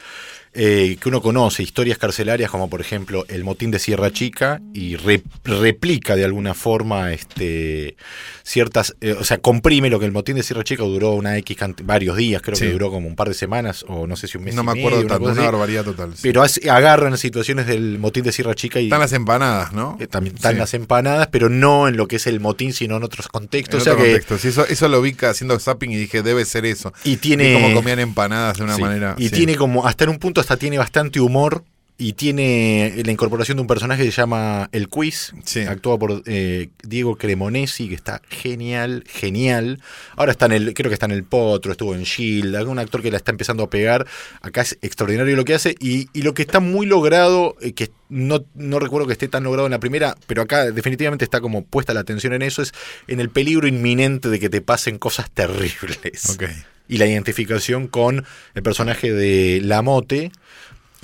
eh, 0.55 0.97
que 1.01 1.09
uno 1.09 1.21
conoce, 1.21 1.61
historias 1.63 1.97
carcelarias 1.97 2.49
como 2.49 2.69
por 2.69 2.81
ejemplo 2.81 3.25
el 3.27 3.43
motín 3.43 3.71
de 3.71 3.79
Sierra 3.79 4.11
Chica 4.11 4.61
y 4.73 4.95
re- 4.95 5.21
replica 5.43 6.15
de 6.15 6.23
alguna 6.25 6.53
forma 6.53 7.11
este 7.13 7.95
ciertas, 8.43 8.95
eh, 9.01 9.15
o 9.19 9.23
sea, 9.23 9.39
comprime 9.39 9.89
lo 9.89 9.99
que 9.99 10.05
el 10.05 10.11
motín 10.11 10.35
de 10.35 10.43
Sierra 10.43 10.63
Chica 10.63 10.83
duró 10.83 11.11
una 11.11 11.37
X 11.39 11.57
varios 11.83 12.15
días, 12.17 12.41
creo 12.41 12.55
Sí. 12.55 12.65
que 12.65 12.71
duró 12.71 12.91
como 12.91 13.07
un 13.07 13.15
par 13.15 13.27
de 13.27 13.33
semanas 13.33 13.83
o 13.87 14.05
no 14.07 14.15
sé 14.15 14.27
si 14.27 14.37
un 14.37 14.43
mes 14.43 14.53
No 14.55 14.61
y 14.61 14.65
me 14.65 14.71
acuerdo 14.71 14.97
medio, 14.97 15.05
una 15.07 15.15
tanto, 15.15 15.23
una 15.31 15.33
así. 15.33 15.41
barbaridad 15.51 15.83
total. 15.83 16.13
sí. 16.15 16.19
Pero 16.23 16.43
agarran 16.71 17.17
situaciones 17.17 17.65
del 17.67 17.97
motín 17.99 18.23
de 18.23 18.31
Sierra 18.31 18.53
Chica 18.55 18.79
y 18.79 18.85
Están 18.85 18.99
las 18.99 19.13
empanadas, 19.13 19.73
¿no? 19.73 19.97
eh, 19.99 20.07
también 20.07 20.35
están 20.35 20.53
Sí. 20.53 20.59
las 20.59 20.73
empanadas, 20.73 21.27
pero 21.31 21.49
no 21.49 21.87
en 21.87 21.97
lo 21.97 22.07
que 22.07 22.17
es 22.17 22.27
el 22.27 22.39
motín, 22.39 22.71
sino 22.73 22.97
en 22.97 23.03
otros 23.03 23.25
En 23.25 23.31
contextos. 23.31 23.81
otro 23.81 23.93
o 23.93 23.95
sea 23.95 24.03
que- 24.03 24.11
contexto. 24.11 24.37
Sí, 24.37 24.47
eso, 24.49 24.65
eso 24.67 24.87
lo 24.89 25.01
vi 25.01 25.15
haciendo 25.21 25.57
zapping 25.59 25.91
y 25.91 25.95
dije, 25.97 26.21
debe 26.21 26.45
ser 26.45 26.65
eso. 26.65 26.93
y 27.03 27.17
tiene 27.17 27.53
como 27.53 27.73
comían 27.73 27.99
empanadas 27.99 28.57
de 28.57 28.63
una 28.63 28.77
manera. 28.77 29.15
Y 29.17 29.29
tiene 29.29 29.55
como, 29.55 29.85
hasta 29.87 30.03
en 30.03 30.11
un 30.11 30.17
punto, 30.19 30.39
tiene 30.57 30.77
bastante 30.77 31.19
humor. 31.19 31.63
Y 31.97 32.11
tiene 32.11 32.93
la 33.05 33.09
incorporación 33.13 33.55
de 33.55 33.61
un 33.61 33.67
personaje 33.67 34.03
que 34.03 34.11
se 34.11 34.17
llama 34.21 34.67
El 34.73 34.89
Quiz, 34.89 35.31
Sí. 35.45 35.61
actuado 35.61 35.97
por 35.97 36.23
eh, 36.25 36.67
Diego 36.83 37.15
Cremonesi, 37.15 37.87
que 37.87 37.95
está 37.95 38.21
genial, 38.29 39.05
genial. 39.07 39.79
Ahora 40.17 40.33
está 40.33 40.47
en 40.47 40.51
el, 40.51 40.73
creo 40.73 40.89
que 40.89 40.93
está 40.95 41.05
en 41.05 41.13
El 41.13 41.23
Potro, 41.23 41.71
estuvo 41.71 41.95
en 41.95 42.03
Shield, 42.03 42.53
algún 42.57 42.79
actor 42.79 43.01
que 43.01 43.11
la 43.11 43.15
está 43.17 43.31
empezando 43.31 43.63
a 43.63 43.69
pegar. 43.69 44.05
Acá 44.41 44.63
es 44.63 44.77
extraordinario 44.81 45.37
lo 45.37 45.45
que 45.45 45.53
hace. 45.53 45.77
Y, 45.79 46.09
y 46.11 46.23
lo 46.23 46.33
que 46.33 46.41
está 46.41 46.59
muy 46.59 46.85
logrado, 46.85 47.55
eh, 47.61 47.71
que 47.71 47.91
no, 48.09 48.43
no 48.55 48.79
recuerdo 48.79 49.07
que 49.07 49.13
esté 49.13 49.29
tan 49.29 49.45
logrado 49.45 49.65
en 49.67 49.71
la 49.71 49.79
primera, 49.79 50.17
pero 50.27 50.41
acá 50.41 50.69
definitivamente 50.69 51.23
está 51.23 51.39
como 51.39 51.63
puesta 51.63 51.93
la 51.93 52.01
atención 52.01 52.33
en 52.33 52.41
eso, 52.41 52.61
es 52.61 52.73
en 53.07 53.21
el 53.21 53.29
peligro 53.29 53.69
inminente 53.69 54.27
de 54.27 54.41
que 54.41 54.49
te 54.49 54.59
pasen 54.59 54.97
cosas 54.97 55.31
terribles 55.31 56.29
Ok. 56.29 56.43
Y 56.87 56.97
la 56.97 57.05
identificación 57.05 57.87
con 57.87 58.25
el 58.53 58.63
personaje 58.63 59.13
de 59.13 59.61
Lamote, 59.63 60.31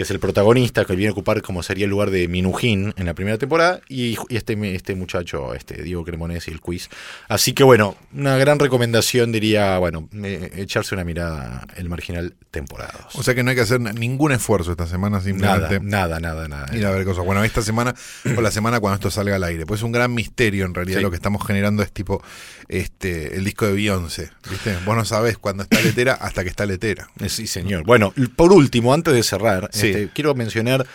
que 0.01 0.05
es 0.05 0.09
el 0.11 0.19
protagonista, 0.19 0.83
que 0.83 0.95
viene 0.95 1.09
a 1.09 1.11
ocupar 1.11 1.43
como 1.43 1.61
sería 1.61 1.83
el 1.85 1.91
lugar 1.91 2.09
de 2.09 2.27
Minujín 2.27 2.91
en 2.97 3.05
la 3.05 3.13
primera 3.13 3.37
temporada, 3.37 3.81
y, 3.87 4.17
y 4.29 4.35
este, 4.35 4.57
este 4.75 4.95
muchacho, 4.95 5.53
este 5.53 5.83
Diego 5.83 6.03
Cremonesi, 6.03 6.49
el 6.49 6.59
quiz. 6.59 6.89
Así 7.27 7.53
que 7.53 7.63
bueno, 7.63 7.95
una 8.11 8.35
gran 8.37 8.57
recomendación 8.57 9.31
diría, 9.31 9.77
bueno, 9.77 10.09
eh, 10.23 10.53
echarse 10.55 10.95
una 10.95 11.03
mirada 11.03 11.67
El 11.75 11.87
Marginal 11.87 12.33
temporada. 12.49 12.91
dos. 13.03 13.15
O 13.15 13.21
sea 13.21 13.35
que 13.35 13.43
no 13.43 13.51
hay 13.51 13.55
que 13.55 13.61
hacer 13.61 13.79
ningún 13.79 14.31
esfuerzo 14.31 14.71
esta 14.71 14.87
semana, 14.87 15.17
nada, 15.17 15.23
simplemente 15.23 15.79
nada, 15.83 16.19
nada, 16.19 16.47
nada. 16.47 16.75
ir 16.75 16.83
a 16.83 16.89
ver 16.89 17.05
cosas. 17.05 17.23
Bueno, 17.23 17.43
esta 17.43 17.61
semana 17.61 17.93
o 18.35 18.41
la 18.41 18.49
semana 18.49 18.79
cuando 18.79 18.95
esto 18.95 19.11
salga 19.11 19.35
al 19.35 19.43
aire. 19.43 19.67
Pues 19.67 19.81
es 19.81 19.83
un 19.83 19.91
gran 19.91 20.11
misterio 20.15 20.65
en 20.65 20.73
realidad. 20.73 20.97
Sí. 20.97 21.03
Lo 21.03 21.11
que 21.11 21.17
estamos 21.17 21.45
generando 21.45 21.83
es 21.83 21.91
tipo 21.91 22.23
este 22.69 23.35
el 23.35 23.43
disco 23.43 23.67
de 23.67 23.73
Beyoncé. 23.73 24.31
¿Viste? 24.49 24.75
Vos 24.83 24.95
no 24.95 25.05
sabés 25.05 25.37
cuándo 25.37 25.61
está 25.61 25.79
letera 25.79 26.13
hasta 26.13 26.41
que 26.43 26.49
está 26.49 26.65
letera. 26.65 27.07
Sí, 27.27 27.45
señor. 27.45 27.83
Bueno, 27.85 28.15
por 28.35 28.51
último, 28.51 28.95
antes 28.95 29.13
de 29.13 29.21
cerrar, 29.21 29.69
Sí. 29.71 29.90
Este, 29.91 30.09
quiero 30.13 30.33
mencionar 30.35 30.85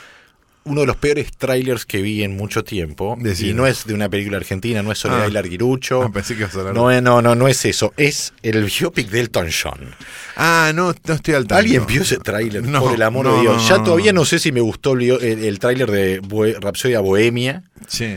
uno 0.64 0.80
de 0.80 0.86
los 0.88 0.96
peores 0.96 1.30
trailers 1.38 1.86
que 1.86 2.02
vi 2.02 2.24
en 2.24 2.36
mucho 2.36 2.64
tiempo. 2.64 3.16
Y 3.38 3.52
no 3.54 3.68
es 3.68 3.84
de 3.86 3.94
una 3.94 4.08
película 4.08 4.36
argentina, 4.38 4.82
no 4.82 4.90
es 4.90 4.98
Soledad 4.98 5.22
Ah. 5.26 5.28
y 5.28 5.30
Larguirucho. 5.30 6.02
Ah, 6.02 6.10
pensé 6.12 6.34
que 6.34 6.40
ibas 6.40 6.56
a 6.56 6.72
No, 6.72 7.00
no, 7.00 7.22
no, 7.22 7.34
no 7.36 7.46
es 7.46 7.64
eso. 7.66 7.94
Es 7.96 8.32
el 8.42 8.64
biopic 8.64 9.08
de 9.08 9.20
Elton 9.20 9.46
John. 9.62 9.94
Ah, 10.34 10.72
no, 10.74 10.92
no 11.06 11.14
estoy 11.14 11.34
al 11.34 11.42
tanto. 11.46 11.54
¿Alguien 11.60 11.86
vio 11.86 12.02
ese 12.02 12.16
tráiler? 12.18 12.64
No, 12.64 12.80
por 12.80 12.94
el 12.94 13.02
amor 13.02 13.26
no, 13.26 13.36
de 13.36 13.40
Dios. 13.42 13.62
no, 13.62 13.68
ya 13.68 13.84
todavía 13.84 14.12
no. 14.12 14.24
sé 14.24 14.40
si 14.40 14.50
me 14.50 14.60
gustó 14.60 14.94
el, 14.94 15.02
el, 15.22 15.44
el 15.44 15.58
tráiler 15.60 15.88
de 15.88 16.20
Bohe- 16.20 16.58
Rapsodia 16.60 16.98
Bohemia. 16.98 17.62
Sí. 17.86 18.16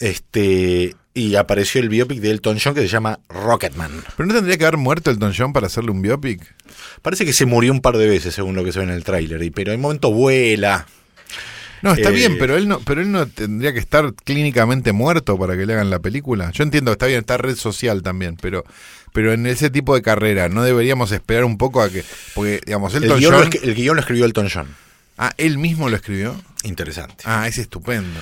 Este, 0.00 0.94
y 1.14 1.34
apareció 1.34 1.80
el 1.80 1.88
biopic 1.88 2.20
de 2.20 2.30
Elton 2.30 2.58
John 2.62 2.74
que 2.74 2.80
se 2.82 2.88
llama 2.88 3.18
Rocketman. 3.28 3.90
Pero 4.16 4.26
no 4.28 4.34
tendría 4.34 4.56
que 4.58 4.64
haber 4.64 4.76
muerto 4.78 5.10
Elton 5.10 5.32
John 5.36 5.52
para 5.52 5.66
hacerle 5.66 5.90
un 5.90 6.02
biopic. 6.02 6.40
Parece 7.02 7.24
que 7.24 7.32
se 7.32 7.46
murió 7.46 7.72
un 7.72 7.80
par 7.80 7.96
de 7.96 8.06
veces 8.08 8.34
según 8.34 8.54
lo 8.54 8.64
que 8.64 8.72
se 8.72 8.78
ve 8.78 8.84
en 8.86 8.90
el 8.92 9.04
tráiler, 9.04 9.42
y- 9.42 9.50
pero 9.50 9.72
en 9.72 9.80
momento 9.80 10.12
vuela. 10.12 10.86
No, 11.82 11.92
está 11.94 12.10
Eh, 12.10 12.12
bien, 12.12 12.36
pero 12.38 12.56
él 12.58 12.68
no, 12.68 12.78
pero 12.80 13.00
él 13.00 13.10
no 13.10 13.26
tendría 13.26 13.72
que 13.72 13.78
estar 13.78 14.12
clínicamente 14.24 14.92
muerto 14.92 15.38
para 15.38 15.56
que 15.56 15.64
le 15.64 15.72
hagan 15.72 15.88
la 15.88 15.98
película. 15.98 16.50
Yo 16.52 16.62
entiendo 16.62 16.92
está 16.92 17.06
bien, 17.06 17.20
está 17.20 17.38
red 17.38 17.56
social 17.56 18.02
también, 18.02 18.36
pero, 18.36 18.64
pero 19.14 19.32
en 19.32 19.46
ese 19.46 19.70
tipo 19.70 19.94
de 19.94 20.02
carrera 20.02 20.50
no 20.50 20.62
deberíamos 20.62 21.10
esperar 21.10 21.44
un 21.44 21.56
poco 21.56 21.80
a 21.80 21.88
que, 21.88 22.04
porque 22.34 22.60
digamos 22.66 22.94
El 22.94 23.04
Elton 23.04 23.18
guion, 23.18 23.34
John, 23.34 23.50
el 23.62 23.74
guion 23.74 23.96
lo 23.96 24.00
escribió 24.02 24.26
Elton 24.26 24.48
John. 24.52 24.66
ah, 25.16 25.32
él 25.38 25.56
mismo 25.56 25.88
lo 25.88 25.96
escribió. 25.96 26.38
Interesante. 26.64 27.24
Ah, 27.24 27.48
es 27.48 27.56
estupendo. 27.56 28.20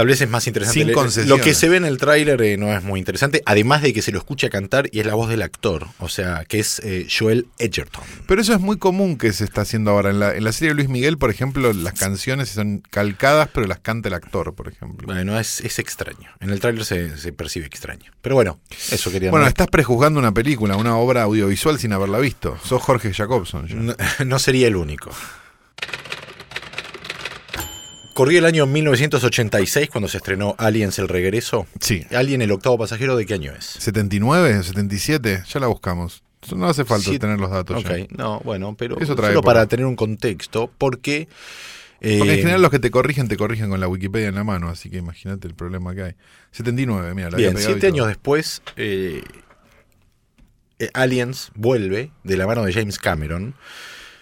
Tal 0.00 0.06
vez 0.06 0.22
es 0.22 0.30
más 0.30 0.46
interesante. 0.46 0.94
Sin. 1.10 1.28
Lo 1.28 1.36
que 1.36 1.52
se 1.52 1.68
ve 1.68 1.76
en 1.76 1.84
el 1.84 1.98
tráiler 1.98 2.40
eh, 2.40 2.56
no 2.56 2.74
es 2.74 2.82
muy 2.82 2.98
interesante, 2.98 3.42
además 3.44 3.82
de 3.82 3.92
que 3.92 4.00
se 4.00 4.12
lo 4.12 4.18
escucha 4.18 4.48
cantar 4.48 4.88
y 4.92 5.00
es 5.00 5.06
la 5.06 5.14
voz 5.14 5.28
del 5.28 5.42
actor, 5.42 5.88
o 5.98 6.08
sea, 6.08 6.46
que 6.48 6.58
es 6.58 6.80
eh, 6.82 7.06
Joel 7.06 7.48
Edgerton. 7.58 8.02
Pero 8.26 8.40
eso 8.40 8.54
es 8.54 8.60
muy 8.60 8.78
común 8.78 9.18
que 9.18 9.34
se 9.34 9.44
está 9.44 9.60
haciendo 9.60 9.90
ahora. 9.90 10.08
En 10.08 10.18
la, 10.18 10.34
en 10.34 10.42
la 10.42 10.52
serie 10.52 10.70
de 10.70 10.76
Luis 10.76 10.88
Miguel, 10.88 11.18
por 11.18 11.28
ejemplo, 11.28 11.74
las 11.74 11.92
canciones 11.92 12.48
son 12.48 12.78
calcadas, 12.78 13.50
pero 13.52 13.66
las 13.66 13.80
canta 13.80 14.08
el 14.08 14.14
actor, 14.14 14.54
por 14.54 14.68
ejemplo. 14.68 15.06
Bueno, 15.06 15.38
es, 15.38 15.60
es 15.60 15.78
extraño. 15.78 16.30
En 16.40 16.48
el 16.48 16.60
tráiler 16.60 16.86
se, 16.86 17.18
se 17.18 17.34
percibe 17.34 17.66
extraño. 17.66 18.10
Pero 18.22 18.36
bueno, 18.36 18.58
eso 18.90 19.10
quería 19.10 19.30
Bueno, 19.30 19.44
no, 19.44 19.50
estás 19.50 19.66
prejuzgando 19.66 20.18
una 20.18 20.32
película, 20.32 20.76
una 20.76 20.96
obra 20.96 21.24
audiovisual 21.24 21.78
sin 21.78 21.92
haberla 21.92 22.20
visto. 22.20 22.56
Sos 22.64 22.80
Jorge 22.80 23.12
Jacobson. 23.12 23.66
no 24.24 24.38
sería 24.38 24.66
el 24.66 24.76
único. 24.76 25.10
Corrió 28.20 28.38
el 28.40 28.44
año 28.44 28.66
1986 28.66 29.88
cuando 29.88 30.06
se 30.06 30.18
estrenó 30.18 30.54
Aliens 30.58 30.98
el 30.98 31.08
regreso. 31.08 31.66
Sí. 31.80 32.04
Alien 32.14 32.42
el 32.42 32.52
octavo 32.52 32.76
pasajero, 32.76 33.16
¿de 33.16 33.24
qué 33.24 33.32
año 33.32 33.50
es? 33.58 33.78
¿79? 33.80 34.62
¿77? 34.62 35.46
Ya 35.46 35.58
la 35.58 35.68
buscamos. 35.68 36.22
No 36.54 36.68
hace 36.68 36.84
falta 36.84 37.10
tener 37.18 37.40
los 37.40 37.50
datos. 37.50 37.82
Ok, 37.82 37.90
ya. 37.90 38.06
no, 38.10 38.40
bueno, 38.40 38.76
pero 38.76 38.96
solo 39.06 39.26
época. 39.26 39.40
para 39.46 39.66
tener 39.68 39.86
un 39.86 39.96
contexto, 39.96 40.70
porque... 40.76 41.28
eh, 42.02 42.18
Porque 42.18 42.34
en 42.34 42.38
general 42.40 42.60
los 42.60 42.70
que 42.70 42.78
te 42.78 42.90
corrigen, 42.90 43.26
te 43.26 43.38
corrigen 43.38 43.70
con 43.70 43.80
la 43.80 43.88
Wikipedia 43.88 44.28
en 44.28 44.34
la 44.34 44.44
mano, 44.44 44.68
así 44.68 44.90
que 44.90 44.98
imagínate 44.98 45.48
el 45.48 45.54
problema 45.54 45.94
que 45.94 46.02
hay. 46.02 46.14
79, 46.50 47.14
mira, 47.14 47.30
la 47.30 47.38
Bien, 47.38 47.56
siete 47.56 47.86
años 47.86 48.06
después, 48.06 48.60
eh, 48.76 49.22
eh, 50.78 50.90
Aliens 50.92 51.52
vuelve 51.54 52.10
de 52.24 52.36
la 52.36 52.46
mano 52.46 52.64
de 52.66 52.74
James 52.74 52.98
Cameron, 52.98 53.54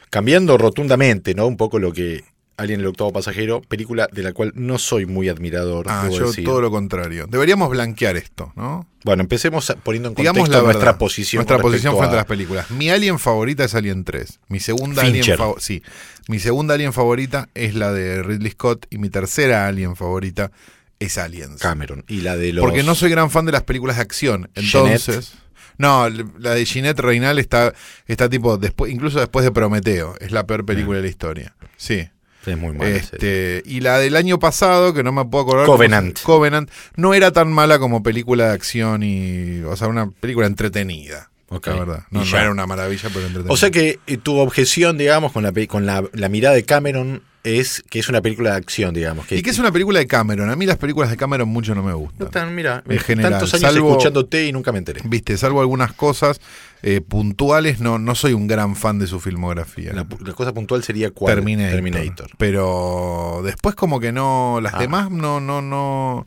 cambiando 0.08 0.56
rotundamente, 0.56 1.34
¿no? 1.34 1.48
Un 1.48 1.56
poco 1.56 1.80
lo 1.80 1.92
que 1.92 2.22
Alien 2.58 2.80
el 2.80 2.86
octavo 2.86 3.12
pasajero, 3.12 3.62
película 3.62 4.08
de 4.12 4.22
la 4.22 4.32
cual 4.32 4.52
no 4.54 4.78
soy 4.78 5.06
muy 5.06 5.28
admirador. 5.28 5.86
Ah, 5.88 6.08
yo 6.10 6.26
decir. 6.26 6.44
todo 6.44 6.60
lo 6.60 6.70
contrario. 6.70 7.26
Deberíamos 7.28 7.70
blanquear 7.70 8.16
esto, 8.16 8.52
¿no? 8.56 8.86
Bueno, 9.04 9.22
empecemos 9.22 9.72
poniendo 9.84 10.10
en 10.10 10.16
Digamos 10.16 10.40
contexto 10.40 10.66
la 10.66 10.72
nuestra 10.72 10.98
posición. 10.98 11.38
Nuestra 11.38 11.58
posición 11.58 11.96
frente 11.96 12.14
a 12.14 12.18
las 12.18 12.26
películas. 12.26 12.70
Mi 12.70 12.90
alien 12.90 13.18
favorita 13.20 13.64
es 13.64 13.74
Alien 13.74 14.04
3. 14.04 14.40
Mi 14.48 14.58
segunda 14.60 15.02
alien 15.02 15.14
Fincher. 15.14 15.38
favorita. 15.38 15.64
Sí. 15.64 15.82
Mi 16.26 16.40
segunda 16.40 16.74
alien 16.74 16.92
favorita 16.92 17.48
es 17.54 17.74
la 17.74 17.92
de 17.92 18.22
Ridley 18.24 18.50
Scott. 18.50 18.86
Y 18.90 18.98
mi 18.98 19.08
tercera 19.08 19.68
alien 19.68 19.94
favorita 19.94 20.50
es 20.98 21.16
Aliens. 21.16 21.60
Cameron 21.60 22.04
y 22.08 22.22
la 22.22 22.36
de 22.36 22.52
los 22.52 22.64
Porque 22.64 22.82
no 22.82 22.94
soy 22.94 23.08
gran 23.10 23.30
fan 23.30 23.46
de 23.46 23.52
las 23.52 23.62
películas 23.62 23.96
de 23.96 24.02
acción. 24.02 24.50
Entonces. 24.54 25.34
No, 25.78 26.08
la 26.10 26.54
de 26.54 26.66
Ginette 26.66 26.98
Reinal 26.98 27.38
está, 27.38 27.72
está 28.08 28.28
tipo 28.28 28.58
después, 28.58 28.92
incluso 28.92 29.20
después 29.20 29.44
de 29.44 29.52
Prometeo. 29.52 30.16
Es 30.18 30.32
la 30.32 30.44
peor 30.44 30.66
película 30.66 30.96
de 30.96 31.02
la 31.04 31.08
historia. 31.08 31.54
Sí. 31.76 32.08
Es 32.46 32.56
muy 32.58 32.72
mala. 32.72 32.90
Este, 32.90 33.62
y 33.66 33.80
la 33.80 33.98
del 33.98 34.16
año 34.16 34.38
pasado, 34.38 34.94
que 34.94 35.02
no 35.02 35.12
me 35.12 35.24
puedo 35.24 35.44
acordar. 35.44 35.66
Covenant. 35.66 36.20
Covenant. 36.22 36.70
No 36.96 37.14
era 37.14 37.30
tan 37.32 37.52
mala 37.52 37.78
como 37.78 38.02
película 38.02 38.48
de 38.48 38.52
acción 38.54 39.02
y. 39.02 39.60
O 39.62 39.76
sea, 39.76 39.88
una 39.88 40.10
película 40.10 40.46
entretenida. 40.46 41.30
Ok. 41.50 41.66
La 41.68 41.74
verdad. 41.76 42.02
Y 42.10 42.14
No, 42.14 42.20
no 42.20 42.26
ya. 42.26 42.40
era 42.42 42.50
una 42.50 42.66
maravilla, 42.66 43.08
pero 43.08 43.20
entretenida. 43.26 43.52
O 43.52 43.56
sea 43.56 43.70
que 43.70 43.98
eh, 44.06 44.16
tu 44.18 44.38
objeción, 44.38 44.98
digamos, 44.98 45.32
con 45.32 45.42
la 45.42 45.52
con 45.66 45.86
la, 45.86 46.04
la 46.12 46.28
mirada 46.28 46.54
de 46.54 46.64
Cameron 46.64 47.22
es 47.44 47.82
que 47.88 48.00
es 48.00 48.08
una 48.10 48.20
película 48.20 48.50
de 48.50 48.56
acción, 48.56 48.92
digamos. 48.92 49.24
Que, 49.26 49.36
Y 49.36 49.42
que 49.42 49.48
es 49.50 49.58
una 49.58 49.72
película 49.72 49.98
de 50.00 50.06
Cameron. 50.06 50.50
A 50.50 50.56
mí 50.56 50.66
las 50.66 50.76
películas 50.76 51.08
de 51.08 51.16
Cameron 51.16 51.48
mucho 51.48 51.74
no 51.74 51.82
me 51.82 51.92
No 51.92 51.98
gustan. 51.98 52.30
tan- 52.30 52.54
mira, 52.54 52.82
En 52.86 52.98
general, 52.98 53.32
tantos 53.32 53.54
años 53.54 53.72
salvo- 53.72 53.90
escuchándote 53.90 54.46
y 54.46 54.52
nunca 54.52 54.72
me 54.72 54.78
enteré. 54.78 55.00
Viste, 55.04 55.36
salvo 55.38 55.60
algunas 55.60 55.92
cosas 55.94 56.40
eh, 56.82 57.00
puntuales, 57.00 57.80
no, 57.80 57.98
no 57.98 58.14
soy 58.14 58.32
un 58.34 58.46
gran 58.46 58.76
fan 58.76 58.98
de 58.98 59.06
su 59.06 59.18
filmografía. 59.20 59.92
La, 59.92 60.06
la 60.24 60.32
cosa 60.34 60.52
puntual 60.54 60.82
sería 60.84 61.10
cuál? 61.10 61.34
Terminator. 61.34 61.72
Terminator. 61.72 62.30
Pero 62.38 63.40
después 63.44 63.74
como 63.74 63.98
que 64.00 64.12
no, 64.12 64.60
las 64.62 64.74
Ah. 64.74 64.78
demás 64.80 65.10
no, 65.10 65.40
no, 65.40 65.60
no, 65.60 66.26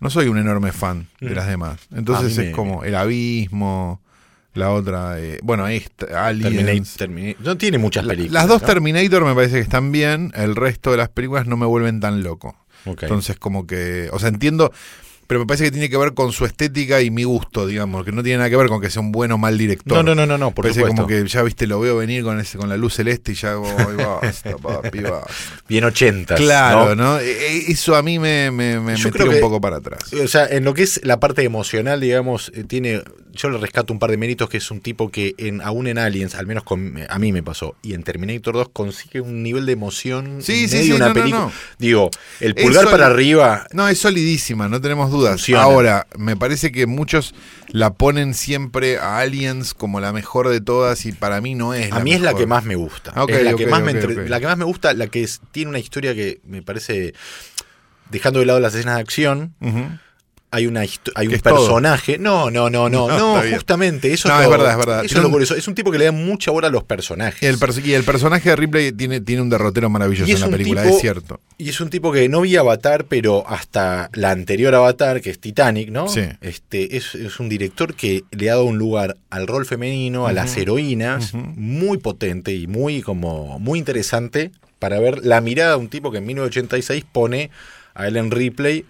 no 0.00 0.10
soy 0.10 0.28
un 0.28 0.38
enorme 0.38 0.72
fan 0.72 1.06
de 1.20 1.30
Mm. 1.30 1.34
las 1.34 1.46
demás. 1.46 1.80
Entonces 1.94 2.36
es 2.36 2.46
me- 2.46 2.52
como 2.52 2.82
El 2.84 2.94
Abismo, 2.96 4.00
la 4.54 4.70
otra, 4.70 5.18
eh, 5.20 5.38
bueno, 5.42 5.66
esta, 5.68 6.26
Aliens. 6.26 6.96
Terminator, 6.96 6.96
Terminator- 6.98 7.44
No 7.46 7.56
tiene 7.56 7.78
muchas 7.78 8.04
La- 8.04 8.10
películas. 8.14 8.42
las 8.42 8.48
dos 8.48 8.62
¿no? 8.62 8.68
Terminator 8.68 9.24
me 9.24 9.34
parece 9.34 9.54
que 9.56 9.60
están 9.62 9.90
bien, 9.92 10.32
el 10.34 10.54
resto 10.56 10.90
de 10.90 10.96
las 10.96 11.08
películas 11.08 11.46
no 11.46 11.56
me 11.56 11.66
vuelven 11.66 12.00
tan 12.00 12.22
loco. 12.22 12.56
Entonces 12.86 13.36
como 13.38 13.66
que, 13.66 14.10
o 14.12 14.18
sea, 14.18 14.28
entiendo, 14.28 14.70
pero 15.26 15.40
me 15.40 15.46
parece 15.46 15.64
que 15.64 15.70
tiene 15.70 15.88
que 15.90 15.96
ver 15.96 16.14
con 16.14 16.32
su 16.32 16.44
estética 16.44 17.00
y 17.00 17.10
mi 17.10 17.24
gusto, 17.24 17.66
digamos, 17.66 18.04
que 18.04 18.12
no 18.12 18.22
tiene 18.22 18.38
nada 18.38 18.50
que 18.50 18.56
ver 18.56 18.68
con 18.68 18.80
que 18.80 18.90
sea 18.90 19.00
un 19.02 19.12
buen 19.12 19.32
o 19.32 19.38
mal 19.38 19.56
director. 19.58 19.96
no, 19.96 20.02
no, 20.02 20.14
no, 20.14 20.26
no, 20.26 20.38
no, 20.38 20.50
por 20.52 20.64
Parece 20.64 20.80
supuesto. 20.80 20.96
como 21.02 21.08
que 21.08 21.26
ya 21.26 21.42
viste, 21.42 21.66
lo 21.66 21.80
veo 21.80 21.96
venir 21.96 22.22
con 22.24 22.38
ese, 22.40 22.58
con 22.58 22.68
la 22.68 22.76
luz 22.76 22.94
celeste 22.94 23.32
y 23.32 23.34
ya 23.34 23.52
hago, 23.52 23.66
"Ay, 23.78 23.96
basta, 23.96 24.56
papi, 24.56 25.00
basta". 25.00 25.32
Bien 25.68 25.84
ochentas. 25.84 26.38
Claro, 26.40 26.94
¿no? 26.94 27.04
¿no? 27.14 27.18
E- 27.20 27.30
e- 27.30 27.70
Eso 27.72 27.94
a 27.96 28.02
mí 28.02 28.18
me, 28.18 28.50
me, 28.50 28.80
me, 28.80 28.94
tira 28.96 29.24
un 29.24 29.40
poco 29.40 29.60
para 29.60 29.76
atrás. 29.76 30.12
O 30.12 30.28
sea, 30.28 30.46
en 30.46 30.64
lo 30.64 30.74
que 30.74 30.82
es 30.82 31.00
la 31.04 31.20
parte 31.20 31.42
emocional, 31.42 32.00
digamos, 32.00 32.52
eh, 32.54 32.64
tiene 32.64 33.02
yo 33.36 33.50
le 33.50 33.58
rescato 33.58 33.92
un 33.92 33.98
par 33.98 34.10
de 34.10 34.16
méritos 34.16 34.48
que 34.48 34.58
es 34.58 34.70
un 34.70 34.80
tipo 34.80 35.10
que 35.10 35.34
en, 35.38 35.60
aún 35.60 35.88
en 35.88 35.98
Aliens, 35.98 36.36
al 36.36 36.46
menos 36.46 36.62
con, 36.62 36.94
a 37.08 37.18
mí 37.18 37.32
me 37.32 37.42
pasó, 37.42 37.74
y 37.82 37.94
en 37.94 38.04
Terminator 38.04 38.54
2 38.54 38.68
consigue 38.72 39.20
un 39.20 39.42
nivel 39.42 39.66
de 39.66 39.72
emoción 39.72 40.38
Sí, 40.40 40.62
en 40.64 40.68
sí, 40.68 40.76
medio 40.76 40.84
sí, 40.84 40.92
una 40.92 41.08
no, 41.08 41.14
película. 41.14 41.50
Digo, 41.78 42.10
el 42.40 42.54
pulgar 42.54 42.88
para 42.90 43.06
arriba. 43.06 43.66
No, 43.72 43.88
es 43.88 43.98
solidísima, 43.98 44.68
no 44.68 44.80
tenemos 44.80 45.10
dudas. 45.14 45.32
Funciona. 45.40 45.62
Ahora, 45.62 46.06
me 46.18 46.36
parece 46.36 46.70
que 46.72 46.86
muchos 46.86 47.34
la 47.68 47.94
ponen 47.94 48.34
siempre 48.34 48.98
a 48.98 49.18
Aliens 49.20 49.72
como 49.72 50.00
la 50.00 50.12
mejor 50.12 50.48
de 50.50 50.60
todas 50.60 51.06
y 51.06 51.12
para 51.12 51.40
mí 51.40 51.54
no 51.54 51.72
es. 51.72 51.90
A 51.92 52.00
mí 52.00 52.12
es 52.12 52.20
la 52.20 52.34
que 52.34 52.46
más 52.46 52.64
me 52.64 52.74
gusta. 52.74 53.12
Ok, 53.22 53.30
es 53.30 53.42
la 53.44 53.54
que 53.54 53.66
más 53.66 53.82
me 53.82 53.92
entre- 53.92 54.28
la 54.28 54.40
que 54.40 54.46
más 54.46 54.58
me 54.58 54.64
gusta, 54.64 54.92
la 54.92 55.06
que 55.06 55.22
es- 55.22 55.40
tiene 55.52 55.70
una 55.70 55.78
historia 55.78 56.14
que 56.14 56.40
me 56.44 56.62
parece 56.62 57.14
dejando 58.10 58.40
de 58.40 58.46
lado 58.46 58.60
las 58.60 58.74
escenas 58.74 58.96
de 58.96 59.00
acción, 59.00 59.54
hay 60.54 60.66
una 60.66 60.80
hay 60.80 61.26
un 61.26 61.38
todo. 61.40 61.56
personaje. 61.56 62.18
No, 62.18 62.50
no, 62.50 62.70
no, 62.70 62.88
no, 62.88 63.08
No, 63.08 63.42
justamente 63.52 64.12
eso 64.12 64.28
No, 64.28 64.34
es, 64.36 64.40
es 64.40 64.46
lo- 64.46 64.50
verdad, 64.52 64.70
es 64.72 64.76
verdad. 64.78 65.04
Eso 65.04 65.16
es 65.18 65.22
lo 65.22 65.30
curioso. 65.30 65.54
Es 65.56 65.66
un 65.68 65.74
tipo 65.74 65.90
que 65.90 65.98
le 65.98 66.04
da 66.06 66.12
mucha 66.12 66.50
hora 66.52 66.68
a 66.68 66.70
los 66.70 66.84
personajes. 66.84 67.42
Y 67.42 67.46
el, 67.46 67.58
perso- 67.58 67.84
y 67.84 67.92
el 67.92 68.04
personaje 68.04 68.48
de 68.50 68.56
Ripley 68.56 68.92
tiene, 68.92 69.20
tiene 69.20 69.42
un 69.42 69.50
derrotero 69.50 69.90
maravilloso 69.90 70.30
en 70.32 70.40
la 70.40 70.48
película, 70.48 70.82
tipo- 70.82 70.94
es 70.94 71.00
cierto. 71.00 71.40
Y 71.58 71.68
es 71.68 71.80
un 71.80 71.90
tipo 71.90 72.10
que 72.12 72.28
no 72.28 72.40
vi 72.42 72.56
Avatar, 72.56 73.04
pero 73.06 73.44
hasta 73.48 74.10
la 74.14 74.30
anterior 74.30 74.74
Avatar, 74.74 75.20
que 75.20 75.30
es 75.30 75.38
Titanic, 75.38 75.90
¿no? 75.90 76.08
Sí. 76.08 76.22
Este, 76.40 76.96
es, 76.96 77.14
es 77.14 77.38
un 77.40 77.48
director 77.48 77.94
que 77.94 78.24
le 78.30 78.50
ha 78.50 78.54
dado 78.54 78.64
un 78.64 78.78
lugar 78.78 79.16
al 79.30 79.46
rol 79.46 79.66
femenino, 79.66 80.26
a 80.26 80.32
las 80.32 80.56
heroínas, 80.56 81.32
muy 81.34 81.98
potente 81.98 82.52
y 82.54 82.66
muy 82.66 83.02
como 83.02 83.58
muy 83.58 83.78
interesante 83.78 84.50
para 84.78 84.98
ver 84.98 85.24
la 85.24 85.40
mirada 85.40 85.70
de 85.72 85.76
un 85.76 85.88
tipo 85.88 86.10
que 86.10 86.18
en 86.18 86.26
1986 86.26 87.04
pone 87.10 87.50
a 87.94 88.06
Ellen 88.08 88.30
Ripley. 88.30 88.84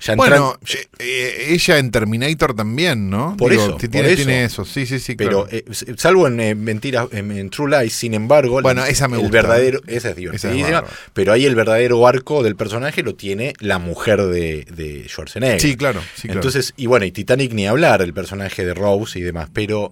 Ya 0.00 0.14
Bueno, 0.14 0.56
eh, 0.68 0.86
eh, 1.00 1.46
ella 1.50 1.78
en 1.78 1.90
Terminator 1.90 2.54
también, 2.54 3.10
¿no? 3.10 3.36
Por 3.36 3.52
eso, 3.52 3.72
por 3.76 3.80
tiene, 3.88 4.08
eso. 4.12 4.16
tiene 4.16 4.44
eso, 4.44 4.64
sí, 4.64 4.86
sí, 4.86 4.98
sí. 5.00 5.16
pero 5.16 5.46
claro. 5.46 5.48
eh, 5.50 5.94
salvo 5.96 6.26
en 6.28 6.38
eh, 6.40 6.54
Mentiras, 6.54 7.08
en, 7.12 7.32
en 7.32 7.50
True 7.50 7.80
Lies, 7.82 7.92
sin 7.94 8.14
embargo, 8.14 8.60
Bueno, 8.62 8.82
la- 8.82 8.88
esa 8.88 9.08
me 9.08 9.16
el 9.16 9.22
gusta. 9.22 9.36
verdadero, 9.36 9.80
esa 9.88 10.10
es 10.10 10.16
divertidísima, 10.16 10.84
pero 11.12 11.32
ahí 11.32 11.44
el 11.46 11.54
verdadero 11.56 12.06
arco 12.06 12.42
del 12.44 12.54
personaje 12.54 13.02
lo 13.02 13.14
tiene 13.16 13.54
la 13.58 13.78
mujer 13.78 14.22
de, 14.22 14.64
de 14.70 15.04
Schwarzenegger. 15.08 15.60
sí, 15.60 15.76
claro. 15.76 16.00
sí, 16.14 16.22
claro. 16.28 16.38
Entonces, 16.40 16.74
y 16.76 16.86
bueno, 16.86 17.04
y 17.04 17.10
Titanic 17.10 17.52
ni 17.52 17.66
hablar, 17.66 18.00
el 18.02 18.14
personaje 18.14 18.64
de 18.64 18.74
Rose 18.74 19.18
y 19.18 19.22
demás, 19.22 19.48
pero 19.52 19.90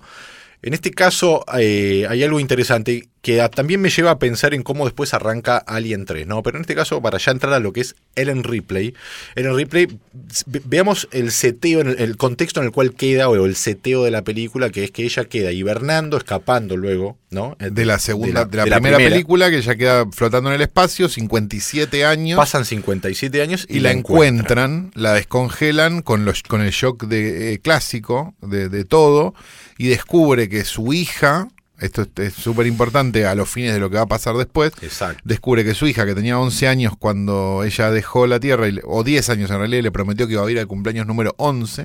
en 0.63 0.73
este 0.75 0.91
caso 0.93 1.45
eh, 1.59 2.07
hay 2.09 2.23
algo 2.23 2.39
interesante 2.41 3.09
que 3.27 3.45
también 3.53 3.81
me 3.81 3.91
lleva 3.91 4.13
a 4.13 4.19
pensar 4.21 4.55
en 4.55 4.63
cómo 4.63 4.85
después 4.85 5.13
arranca 5.13 5.57
Alien 5.59 6.05
3, 6.05 6.29
¿no? 6.29 6.45
Pero 6.45 6.59
en 6.59 6.61
este 6.61 6.77
caso, 6.77 7.03
para 7.03 7.19
ya 7.19 7.33
entrar 7.33 7.53
a 7.55 7.59
lo 7.59 7.73
que 7.73 7.81
es 7.81 7.97
Ellen 8.15 8.45
Ripley, 8.45 8.95
Ellen 9.35 9.57
Ripley, 9.57 9.99
ve- 10.47 10.63
veamos 10.65 11.09
el 11.11 11.33
seteo, 11.33 11.81
en 11.81 11.89
el, 11.89 11.99
el 11.99 12.17
contexto 12.17 12.61
en 12.61 12.67
el 12.67 12.73
cual 12.73 12.95
queda, 12.95 13.29
o 13.29 13.35
el 13.45 13.57
seteo 13.57 14.05
de 14.05 14.13
la 14.13 14.23
película, 14.23 14.71
que 14.71 14.85
es 14.85 14.93
que 14.93 15.03
ella 15.03 15.25
queda 15.25 15.51
hibernando, 15.51 16.17
escapando 16.17 16.77
luego, 16.77 17.19
¿no? 17.31 17.57
de 17.59 17.85
la 17.85 17.99
segunda, 17.99 18.45
de 18.45 18.59
la, 18.59 18.65
de 18.65 18.71
primera, 18.71 18.97
película 18.99 19.51
que 19.51 19.61
ya 19.61 19.75
queda 19.75 20.07
flotando 20.13 20.51
en 20.51 20.55
el 20.55 20.63
espacio, 20.63 21.09
57 21.09 22.05
años. 22.05 22.37
Pasan 22.37 22.65
57 22.65 23.43
años 23.43 23.67
y 23.69 23.81
la 23.81 23.91
encuentran, 23.91 24.93
la 24.95 25.15
descongelan 25.15 26.03
con, 26.03 26.25
los, 26.25 26.45
con 26.45 26.61
el 26.61 26.71
shock 26.71 27.07
de, 27.07 27.55
eh, 27.55 27.59
clásico 27.59 28.35
de, 28.41 28.69
de 28.69 28.85
todo 28.85 29.35
y 29.79 29.89
descubre 29.89 30.49
que 30.49 30.65
su 30.65 30.93
hija, 30.93 31.49
esto 31.81 32.07
es- 32.17 32.35
súper 32.35 32.67
importante 32.67 33.27
a 33.27 33.35
los 33.35 33.49
fines 33.49 33.73
de 33.75 33.81
lo 33.81 33.91
que 33.91 33.97
va 33.97 34.03
a 34.03 34.07
pasar 34.07 34.37
después, 34.37 34.73
Exacto. 34.83 35.21
descubre 35.25 35.65
que 35.65 35.75
su 35.75 35.87
hija, 35.87 36.07
que 36.07 36.15
tenía 36.15 36.39
11 36.39 36.69
años 36.69 36.95
cuando 36.99 37.65
ella 37.65 37.91
dejó 37.91 38.27
la 38.27 38.41
Tierra, 38.41 38.67
o 38.85 39.05
10 39.05 39.29
años 39.31 39.51
en 39.51 39.59
realidad, 39.59 39.83
le 39.83 39.91
prometió 39.93 40.27
que 40.27 40.35
iba 40.35 40.47
a 40.47 40.51
ir 40.51 40.59
al 40.59 40.67
cumpleaños 40.67 41.07
número 41.07 41.35
11, 41.39 41.85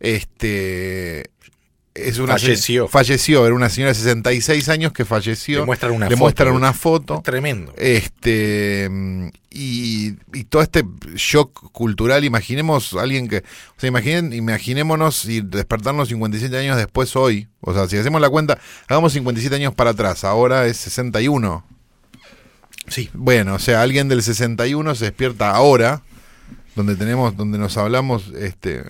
este... 0.00 1.30
Es 2.06 2.18
una 2.18 2.34
Falleció. 2.34 2.88
Falleció, 2.88 3.44
era 3.46 3.54
una 3.54 3.68
señora 3.68 3.92
de 3.92 3.94
66 3.94 4.68
años 4.68 4.92
que 4.92 5.04
falleció. 5.04 5.60
Le 5.60 5.66
muestran 5.66 5.92
una 5.92 6.06
Le 6.06 6.14
foto. 6.16 6.22
muestran 6.24 6.52
una 6.52 6.72
foto. 6.72 7.22
Tremendo. 7.24 7.72
Este 7.76 8.88
y, 9.50 10.14
y 10.32 10.44
todo 10.44 10.62
este 10.62 10.84
shock 11.14 11.72
cultural, 11.72 12.24
imaginemos 12.24 12.94
alguien 12.94 13.28
que, 13.28 13.38
o 13.38 13.80
sea, 13.80 13.88
imaginen, 13.88 14.32
imaginémonos 14.32 15.24
y 15.24 15.40
despertarnos 15.40 16.08
57 16.08 16.56
años 16.58 16.76
después 16.76 17.16
hoy, 17.16 17.48
o 17.60 17.72
sea, 17.74 17.88
si 17.88 17.96
hacemos 17.96 18.20
la 18.20 18.28
cuenta, 18.28 18.58
hagamos 18.86 19.12
57 19.14 19.56
años 19.56 19.74
para 19.74 19.90
atrás, 19.90 20.24
ahora 20.24 20.66
es 20.66 20.76
61. 20.76 21.64
Sí. 22.88 23.10
Bueno, 23.12 23.54
o 23.54 23.58
sea, 23.58 23.82
alguien 23.82 24.08
del 24.08 24.22
61 24.22 24.94
se 24.94 25.06
despierta 25.06 25.50
ahora, 25.50 26.02
donde 26.78 26.96
tenemos, 26.96 27.36
donde 27.36 27.58
nos 27.58 27.76
hablamos, 27.76 28.32
este, 28.38 28.82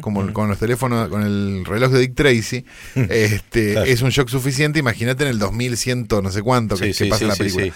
como 0.00 0.32
con 0.32 0.48
los 0.48 0.58
teléfonos, 0.58 1.10
con 1.10 1.22
el 1.22 1.64
reloj 1.66 1.92
de 1.92 1.98
Dick 2.00 2.14
Tracy, 2.14 2.64
este, 2.94 3.72
Claro. 3.72 3.86
es 3.86 4.00
un 4.00 4.08
shock 4.08 4.28
suficiente. 4.30 4.78
Imagínate 4.78 5.24
en 5.24 5.30
el 5.30 5.38
2100, 5.38 6.06
no 6.22 6.30
sé 6.32 6.40
cuánto, 6.40 6.76
que, 6.78 6.94
Sí, 6.94 7.04
que 7.04 7.10
pasa 7.10 7.18
sí, 7.18 7.24
en 7.24 7.28
la 7.28 7.36
película. 7.36 7.66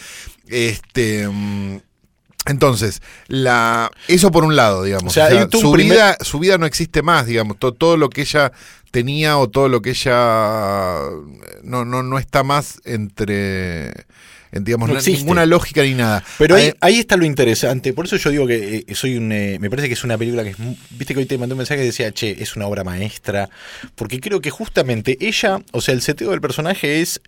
Este. 0.48 1.28
mm, 1.28 1.76
Entonces, 2.46 3.02
la, 3.26 3.90
eso 4.08 4.30
por 4.30 4.44
un 4.44 4.54
lado, 4.56 4.84
digamos. 4.84 5.10
O 5.10 5.14
sea, 5.14 5.48
todo 5.48 5.60
su, 5.60 5.72
primer- 5.72 5.96
vida, 5.96 6.16
su 6.20 6.38
vida 6.38 6.58
no 6.58 6.66
existe 6.66 7.02
más, 7.02 7.26
digamos. 7.26 7.58
To- 7.58 7.74
todo 7.74 7.96
lo 7.96 8.08
que 8.08 8.20
ella 8.22 8.52
tenía 8.92 9.36
o 9.36 9.50
todo 9.50 9.68
lo 9.68 9.82
que 9.82 9.90
ella 9.90 11.00
no, 11.64 11.84
no, 11.84 12.02
no 12.04 12.18
está 12.18 12.44
más 12.44 12.80
entre, 12.84 13.88
en, 13.88 13.94
digamos, 14.52 14.88
No 14.88 14.94
existe. 14.96 15.18
ninguna 15.20 15.46
lógica 15.46 15.82
ni 15.82 15.94
nada. 15.94 16.22
Pero 16.38 16.56
ahí, 16.56 16.72
ahí 16.80 16.98
está 16.98 17.16
lo 17.16 17.24
interesante. 17.24 17.92
Por 17.92 18.06
eso 18.06 18.16
yo 18.16 18.30
digo 18.30 18.46
que 18.46 18.84
eh, 18.86 18.94
soy 18.94 19.16
un. 19.16 19.30
eh, 19.32 19.58
me 19.60 19.68
parece 19.70 19.88
que 19.88 19.94
es 19.94 20.04
una 20.04 20.16
película 20.18 20.42
que 20.44 20.50
es. 20.50 20.56
Viste 20.90 21.14
que 21.14 21.20
hoy 21.20 21.26
te 21.26 21.38
mandé 21.38 21.54
un 21.54 21.58
mensaje 21.58 21.80
que 21.80 21.86
decía, 21.86 22.12
che, 22.12 22.42
es 22.42 22.56
una 22.56 22.66
obra 22.66 22.84
maestra. 22.84 23.48
Porque 23.94 24.20
creo 24.20 24.40
que 24.40 24.50
justamente 24.50 25.16
ella. 25.20 25.60
O 25.72 25.80
sea, 25.80 25.94
el 25.94 26.02
seteo 26.02 26.30
del 26.30 26.40
personaje 26.40 27.00
es. 27.00 27.20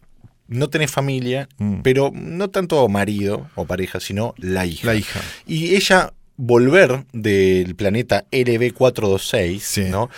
No 0.51 0.71
tenés 0.71 0.91
familia, 0.91 1.47
Mm. 1.59 1.81
pero 1.83 2.11
no 2.15 2.49
tanto 2.49 2.89
marido 2.89 3.51
o 3.55 3.67
pareja, 3.67 4.01
sino 4.01 4.35
la 4.39 4.65
hija. 4.65 4.87
La 4.87 4.95
hija. 4.95 5.21
Y 5.47 5.75
ella 5.75 6.15
volver 6.39 7.05
del 7.13 7.75
planeta 7.75 8.25
LB426, 8.33 9.61
Sí. 9.61 9.85
¿no? 9.91 10.09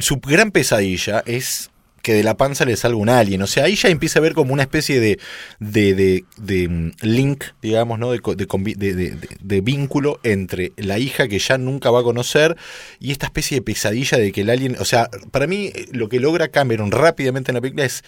Su 0.00 0.16
gran 0.16 0.50
pesadilla 0.50 1.22
es 1.26 1.70
que 2.02 2.14
de 2.14 2.22
la 2.24 2.36
panza 2.36 2.64
le 2.64 2.76
salga 2.76 2.96
un 2.98 3.08
alien. 3.08 3.42
O 3.42 3.46
sea, 3.46 3.64
ahí 3.64 3.76
ya 3.76 3.88
empieza 3.88 4.18
a 4.18 4.22
ver 4.22 4.34
como 4.34 4.52
una 4.52 4.62
especie 4.62 5.00
de, 5.00 5.18
de, 5.60 5.94
de- 5.94 6.24
de, 6.36 6.68
mm, 6.68 6.90
link, 7.02 7.44
digamos, 7.62 7.98
¿no? 7.98 8.10
De, 8.10 9.60
vínculo 9.60 10.20
entre 10.22 10.72
la 10.76 10.98
hija 10.98 11.28
que 11.28 11.38
ya 11.38 11.58
nunca 11.58 11.90
va 11.90 12.00
a 12.00 12.02
conocer 12.02 12.56
y 12.98 13.12
esta 13.12 13.26
especie 13.26 13.56
de 13.58 13.62
pesadilla 13.62 14.18
de 14.18 14.32
que 14.32 14.42
el 14.42 14.50
alien. 14.50 14.76
O 14.80 14.84
sea, 14.84 15.08
para 15.30 15.46
mí 15.46 15.66
eh, 15.74 15.86
lo 15.92 16.08
que 16.08 16.20
logra 16.20 16.48
Cameron 16.48 16.90
rápidamente 16.90 17.50
en 17.50 17.54
la 17.54 17.60
película 17.60 17.84
es 17.84 18.02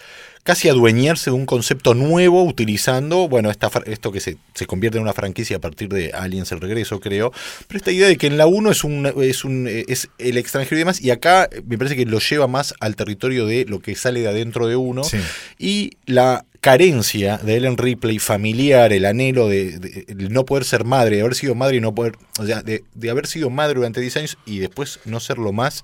casi 0.45 0.69
adueñarse 0.69 1.31
de 1.31 1.35
un 1.35 1.47
concepto 1.47 1.95
nuevo 1.95 2.43
utilizando, 2.43 3.27
bueno, 3.27 3.49
esta, 3.49 3.71
esto 3.87 4.11
que 4.11 4.19
se, 4.19 4.37
se 4.53 4.67
convierte 4.67 4.99
en 4.99 5.01
una 5.01 5.13
franquicia 5.13 5.57
a 5.57 5.59
partir 5.59 5.89
de 5.89 6.11
Aliens 6.13 6.51
el 6.51 6.61
regreso, 6.61 6.99
creo, 6.99 7.33
pero 7.67 7.79
esta 7.79 7.91
idea 7.91 8.07
de 8.07 8.15
que 8.15 8.27
en 8.27 8.37
la 8.37 8.45
1 8.45 8.69
es 8.69 8.83
un, 8.83 9.11
es 9.23 9.43
un 9.43 9.67
es 9.67 10.07
el 10.19 10.37
extranjero 10.37 10.75
y 10.75 10.79
demás, 10.79 11.01
y 11.01 11.09
acá 11.09 11.49
me 11.67 11.79
parece 11.79 11.95
que 11.95 12.05
lo 12.05 12.19
lleva 12.19 12.45
más 12.45 12.75
al 12.79 12.95
territorio 12.95 13.47
de 13.47 13.65
lo 13.65 13.79
que 13.79 13.95
sale 13.95 14.19
de 14.21 14.27
adentro 14.27 14.67
de 14.67 14.75
uno, 14.75 15.03
Sí. 15.03 15.17
y 15.57 15.91
la 16.05 16.45
carencia 16.61 17.37
de 17.37 17.55
Ellen 17.55 17.77
Ripley 17.77 18.19
familiar, 18.19 18.93
el 18.93 19.05
anhelo 19.05 19.47
de, 19.49 19.79
de- 19.79 20.05
el 20.09 20.31
no 20.31 20.45
poder 20.45 20.63
ser 20.63 20.83
madre, 20.83 21.15
de 21.15 21.21
haber 21.23 21.33
sido 21.33 21.55
madre 21.55 21.77
y 21.77 21.81
no 21.81 21.95
poder, 21.95 22.13
o 22.39 22.45
sea, 22.45 22.61
de, 22.61 22.83
de 22.93 23.09
haber 23.09 23.25
sido 23.25 23.49
madre 23.49 23.75
durante 23.75 23.99
10 23.99 24.17
años 24.17 24.37
y 24.45 24.59
después 24.59 24.99
no 25.05 25.19
serlo 25.19 25.53
más 25.53 25.83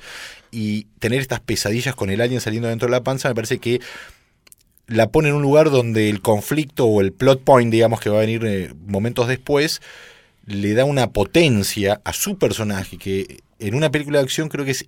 y 0.52 0.84
tener 1.00 1.20
estas 1.20 1.40
pesadillas 1.40 1.96
con 1.96 2.12
el 2.12 2.22
alien 2.22 2.42
saliendo 2.42 2.68
dentro 2.70 2.88
de 2.88 2.92
la 2.92 3.04
panza, 3.04 3.28
me 3.30 3.34
parece 3.36 3.58
que 3.58 3.80
la 4.92 5.10
pone 5.10 5.30
en 5.30 5.36
un 5.36 5.42
lugar 5.42 5.70
donde 5.72 6.10
el 6.10 6.22
conflicto 6.22 6.86
o 6.86 7.02
el 7.02 7.12
plot 7.12 7.44
point, 7.44 7.72
digamos, 7.72 8.00
que 8.00 8.10
va 8.10 8.18
a 8.18 8.22
venir 8.22 8.44
eh, 8.46 8.74
momentos 8.88 9.28
después, 9.28 9.82
le 10.46 10.74
da 10.74 10.86
una 10.86 11.12
potencia 11.12 12.02
a 12.04 12.14
su 12.14 12.38
personaje 12.38 12.98
que 12.98 13.40
en 13.60 13.76
una 13.76 13.90
película 13.92 14.20
de 14.20 14.24
acción 14.26 14.50
creo 14.50 14.66
que 14.66 14.72
es 14.72 14.86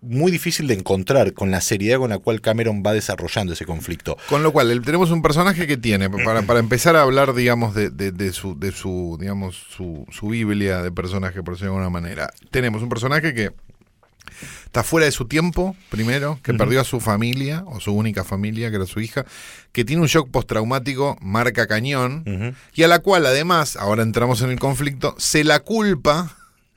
muy 0.00 0.30
difícil 0.30 0.66
de 0.66 0.74
encontrar 0.74 1.32
con 1.32 1.50
la 1.50 1.62
seriedad 1.62 1.98
con 1.98 2.10
la 2.10 2.18
cual 2.18 2.42
Cameron 2.42 2.82
va 2.86 2.92
desarrollando 2.92 3.54
ese 3.54 3.64
conflicto. 3.64 4.18
Con 4.28 4.42
lo 4.42 4.52
cual, 4.52 4.82
tenemos 4.84 5.10
un 5.10 5.22
personaje 5.22 5.66
que 5.66 5.78
tiene, 5.78 6.10
para, 6.10 6.42
para 6.42 6.60
empezar 6.60 6.94
a 6.94 7.00
hablar, 7.02 7.32
digamos, 7.34 7.74
de, 7.74 7.88
de- 7.90 8.12
de 8.12 8.32
su, 8.32 8.58
de 8.58 8.70
su, 8.70 9.16
digamos, 9.18 9.56
su, 9.74 10.06
su 10.10 10.28
Biblia 10.28 10.82
de 10.82 10.92
personaje, 10.92 11.42
por 11.42 11.54
decirlo 11.54 11.72
de 11.72 11.78
alguna 11.78 11.90
manera. 12.00 12.30
Tenemos 12.50 12.82
un 12.82 12.90
personaje 12.90 13.32
que 13.34 13.50
está 14.74 14.82
fuera 14.82 15.06
de 15.06 15.12
su 15.12 15.26
tiempo, 15.26 15.76
primero, 15.88 16.40
que 16.42 16.52
perdió 16.52 16.80
a 16.80 16.84
su 16.84 16.98
familia, 16.98 17.62
o 17.68 17.78
su 17.78 17.92
única 17.92 18.24
familia, 18.24 18.70
que 18.70 18.76
era 18.76 18.86
su 18.86 19.00
hija, 19.00 19.24
que 19.70 19.84
tiene 19.84 20.02
un 20.02 20.08
shock 20.08 20.32
postraumático, 20.32 21.16
marca 21.20 21.68
cañón, 21.68 22.56
y 22.74 22.82
a 22.82 22.88
la 22.88 22.98
cual, 22.98 23.24
además, 23.24 23.76
ahora 23.76 24.02
entramos 24.02 24.42
en 24.42 24.50
el 24.50 24.58
conflicto, 24.58 25.14
se 25.16 25.44
la 25.44 25.60
culpa 25.60 26.36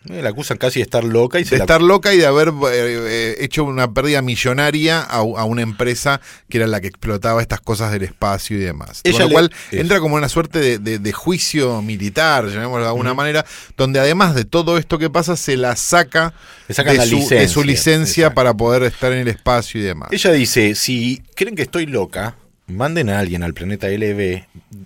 La 0.10 0.30
acusan 0.30 0.58
casi 0.58 0.80
de 0.80 0.84
estar 0.84 1.04
loca 1.04 1.39
y 1.39 1.46
se 1.46 1.52
de 1.52 1.58
la- 1.60 1.63
estar 1.65 1.82
loca 1.82 2.13
y 2.13 2.17
de 2.17 2.26
haber 2.26 2.50
eh, 2.50 2.54
eh, 2.72 3.36
hecho 3.39 3.63
una 3.63 3.91
pérdida 3.93 4.22
millonaria 4.22 5.02
a, 5.02 5.17
a 5.17 5.43
una 5.46 5.62
empresa 5.62 6.22
que 6.50 6.58
era 6.58 6.67
la 6.67 6.80
que 6.82 6.88
explotaba 6.88 7.41
estas 7.41 7.62
cosas 7.62 7.91
del 7.91 8.04
espacio 8.04 8.58
y 8.58 8.62
demás. 8.62 9.02
Ella 9.04 9.13
Con 9.13 9.22
lo 9.22 9.28
le- 9.28 9.34
cual 9.34 9.52
entra 9.72 10.00
como 10.00 10.15
una 10.15 10.30
suerte 10.30 10.60
de, 10.60 10.78
de- 10.80 11.00
de 11.00 11.12
juicio 11.12 11.82
militar, 11.82 12.48
llamémoslo 12.48 12.84
de 12.84 12.89
alguna 12.89 13.13
manera, 13.13 13.46
donde 13.76 14.00
además 14.00 14.34
de 14.36 14.46
todo 14.46 14.78
esto 14.78 14.98
que 14.98 15.10
pasa, 15.10 15.36
se 15.36 15.58
la 15.58 15.76
saca, 15.76 16.34
de, 16.67 16.74
la 16.84 17.04
su, 17.06 17.10
de 17.10 17.15
licencia, 17.15 17.48
su 17.50 17.63
licencia 17.63 18.34
para 18.34 18.54
poder 18.56 18.84
estar 18.84 19.12
en 19.12 19.20
el 19.20 19.28
espacio 19.28 19.80
y 19.82 19.84
demás. 19.84 20.10
Ella 20.12 20.32
dice, 20.32 20.76
si 20.76 21.22
creen 21.36 21.56
que 21.56 21.63
estoy 21.63 21.86
loca, 21.86 22.36
manden 22.67 23.10
a 23.10 23.20
alguien 23.20 23.43
al 23.43 23.54
planeta 23.54 23.88
LB 23.88 24.43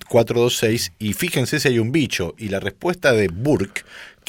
426 0.08 0.92
y 1.00 1.14
fíjense 1.14 1.60
si 1.60 1.68
hay 1.68 1.80
un 1.80 1.92
bicho. 1.92 2.36
Y 2.38 2.50
la 2.50 2.60
respuesta 2.60 3.14
de 3.14 3.28
Burke, 3.28 3.82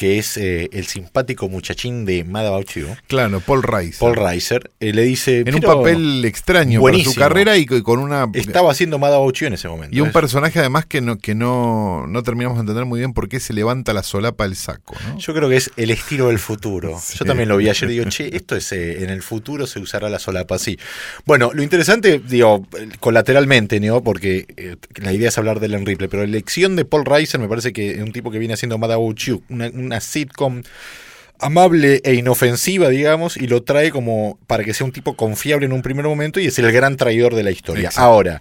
que 0.02 0.18
es 0.18 0.36
eh, 0.36 0.68
el 0.72 0.86
simpático 0.86 1.48
muchachín 1.48 2.04
de 2.04 2.24
Mad 2.24 2.48
About 2.48 2.70
You, 2.72 2.88
Claro, 3.06 3.38
Paul 3.38 3.62
Rice. 3.62 3.98
Paul 4.00 4.16
Reiser, 4.16 4.68
eh, 4.80 4.92
le 4.92 5.02
dice... 5.02 5.42
en 5.46 5.54
un 5.54 5.60
"Pero 5.60 5.76
papel 5.78 6.24
extraño 6.24 6.80
buenísimo. 6.80 7.14
para 7.14 7.26
su 7.26 7.28
carrera 7.30 7.56
y 7.56 7.66
co- 7.66 7.80
con 7.84 8.00
una... 8.00 8.26
Estaba 8.34 8.72
haciendo 8.72 8.98
Mad 8.98 9.14
About 9.14 9.36
You 9.36 9.46
en 9.46 9.52
ese 9.52 9.68
momento. 9.68 9.96
Y 9.96 10.00
un 10.00 10.08
Es- 10.08 10.12
personaje 10.12 10.58
además 10.58 10.86
que 10.86 11.00
no, 11.00 11.18
que 11.18 11.36
no, 11.36 12.08
no 12.08 12.22
terminamos 12.24 12.56
de 12.58 12.62
entender 12.62 12.84
muy 12.84 12.98
bien 12.98 13.12
por 13.12 13.28
qué 13.28 13.38
se 13.38 13.52
levanta 13.52 13.92
la 13.92 14.02
solapa 14.02 14.42
del 14.42 14.56
saco, 14.56 14.96
¿no? 15.06 15.18
Yo 15.18 15.34
creo 15.34 15.48
que 15.48 15.56
es 15.56 15.70
el 15.76 15.90
estilo 15.92 16.26
del 16.26 16.40
futuro. 16.40 16.98
Sí. 17.00 17.18
Yo 17.20 17.24
también 17.24 17.48
lo 17.48 17.56
vi 17.58 17.68
ayer 17.68 17.88
y 17.88 17.92
digo, 17.92 18.04
che, 18.10 18.34
esto 18.34 18.56
es 18.56 18.72
eh, 18.72 19.04
en 19.04 19.10
el 19.10 19.22
futuro 19.22 19.68
se 19.68 19.78
usará 19.78 20.08
la 20.08 20.18
solapa 20.18 20.56
así. 20.56 20.76
Bueno, 21.26 21.52
lo 21.54 21.62
interesante, 21.62 22.18
digo, 22.18 22.66
eh, 22.76 22.88
colateralmente, 22.98 23.78
¿no? 23.78 24.02
Porque 24.02 24.46
eh, 24.56 24.76
la 24.96 25.12
idea 25.12 25.28
es 25.28 25.38
hablar 25.38 25.60
del 25.60 25.74
Ripley, 25.86 26.08
pero 26.08 26.24
la 26.24 26.28
elección 26.28 26.74
de 26.74 26.84
Paul 26.84 27.04
Reiser 27.04 27.38
me 27.40 27.46
parece 27.46 27.72
que 27.72 27.92
es 27.92 27.98
un 28.02 28.10
tipo 28.10 28.30
que 28.32 28.38
viene 28.40 28.54
haciendo 28.54 28.78
Mad 28.78 28.92
About 28.92 29.16
You, 29.18 29.42
una, 29.48 29.68
una 29.68 29.91
sitcom 30.00 30.62
amable 31.42 32.00
e 32.05 32.14
inofensiva, 32.14 32.88
digamos, 32.88 33.37
y 33.37 33.48
lo 33.48 33.64
trae 33.64 33.90
como 33.90 34.38
para 34.46 34.64
que 34.64 34.74
sea 34.74 34.87
un 34.87 34.92
tipo 34.92 35.16
confiable 35.16 35.66
en 35.66 35.72
un 35.72 35.83
primer 35.83 36.05
momento 36.05 36.38
y 36.38 36.46
es 36.46 36.59
el 36.59 36.70
gran 36.70 36.96
traidor 36.96 37.35
de 37.35 37.42
la 37.42 37.50
historia. 37.50 37.88
Exacto. 37.88 38.00
Ahora, 38.00 38.40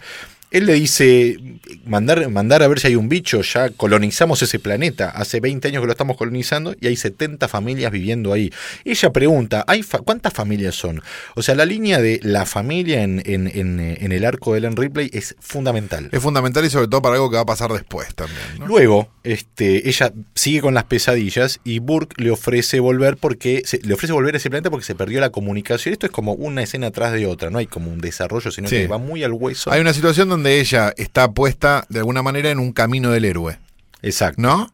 él 0.51 0.65
le 0.65 0.73
dice, 0.73 1.37
mandar, 1.85 2.29
mandar 2.29 2.61
a 2.61 2.67
ver 2.67 2.79
si 2.79 2.87
hay 2.87 2.95
un 2.95 3.09
bicho, 3.09 3.41
ya 3.41 3.69
colonizamos 3.69 4.41
ese 4.41 4.59
planeta, 4.59 5.09
hace 5.09 5.39
20 5.39 5.67
años 5.69 5.81
que 5.81 5.85
lo 5.87 5.91
estamos 5.91 6.17
colonizando 6.17 6.75
y 6.79 6.87
hay 6.87 6.95
70 6.95 7.47
familias 7.47 7.91
viviendo 7.91 8.33
ahí. 8.33 8.51
Ella 8.85 9.11
pregunta, 9.11 9.63
¿hay 9.67 9.81
fa- 9.83 9.99
¿cuántas 9.99 10.33
familias 10.33 10.75
son? 10.75 11.01
O 11.35 11.41
sea, 11.41 11.55
la 11.55 11.65
línea 11.65 12.01
de 12.01 12.19
la 12.23 12.45
familia 12.45 13.01
en, 13.03 13.21
en- 13.25 13.47
en, 13.47 13.79
en 13.79 14.11
el 14.11 14.25
arco 14.25 14.51
de 14.53 14.59
Ellen 14.59 14.75
Ripley 14.75 15.09
es 15.13 15.35
fundamental. 15.39 16.09
Es 16.11 16.21
fundamental 16.21 16.65
y 16.65 16.69
sobre 16.69 16.87
todo 16.87 17.01
para 17.01 17.15
algo 17.15 17.29
que 17.29 17.35
va 17.37 17.43
a 17.43 17.45
pasar 17.45 17.71
después 17.71 18.13
también, 18.13 18.39
¿no? 18.59 18.67
Luego, 18.67 19.09
este, 19.23 19.87
ella 19.87 20.11
sigue 20.35 20.61
con 20.61 20.73
las 20.73 20.83
pesadillas 20.85 21.59
y 21.63 21.79
Burke 21.79 22.21
le 22.21 22.31
ofrece 22.31 22.79
volver 22.79 23.15
porque 23.17 23.61
se- 23.65 23.79
le 23.83 23.93
ofrece 23.93 24.11
volver 24.13 24.33
a 24.33 24.37
ese 24.37 24.49
planeta 24.49 24.69
porque 24.69 24.85
se 24.85 24.95
perdió 24.95 25.19
la 25.21 25.29
comunicación. 25.29 25.93
Esto 25.93 26.07
es 26.07 26.11
como 26.11 26.33
una 26.33 26.61
escena 26.63 26.87
atrás 26.87 27.13
de 27.13 27.25
otra, 27.25 27.49
no 27.49 27.57
hay 27.59 27.67
como 27.67 27.89
un 27.91 27.99
desarrollo, 28.01 28.51
sino 28.51 28.67
Sí. 28.67 28.75
que 28.77 28.87
va 28.87 28.97
muy 28.97 29.23
al 29.23 29.31
hueso. 29.33 29.71
Hay 29.71 29.79
una 29.79 29.93
situación 29.93 30.27
donde 30.27 30.40
ella 30.49 30.93
está 30.97 31.31
puesta 31.31 31.85
de 31.89 31.99
alguna 31.99 32.21
manera 32.23 32.49
en 32.49 32.59
un 32.59 32.71
camino 32.73 33.11
del 33.11 33.25
héroe, 33.25 33.59
Exacto. 34.01 34.41
¿no? 34.41 34.73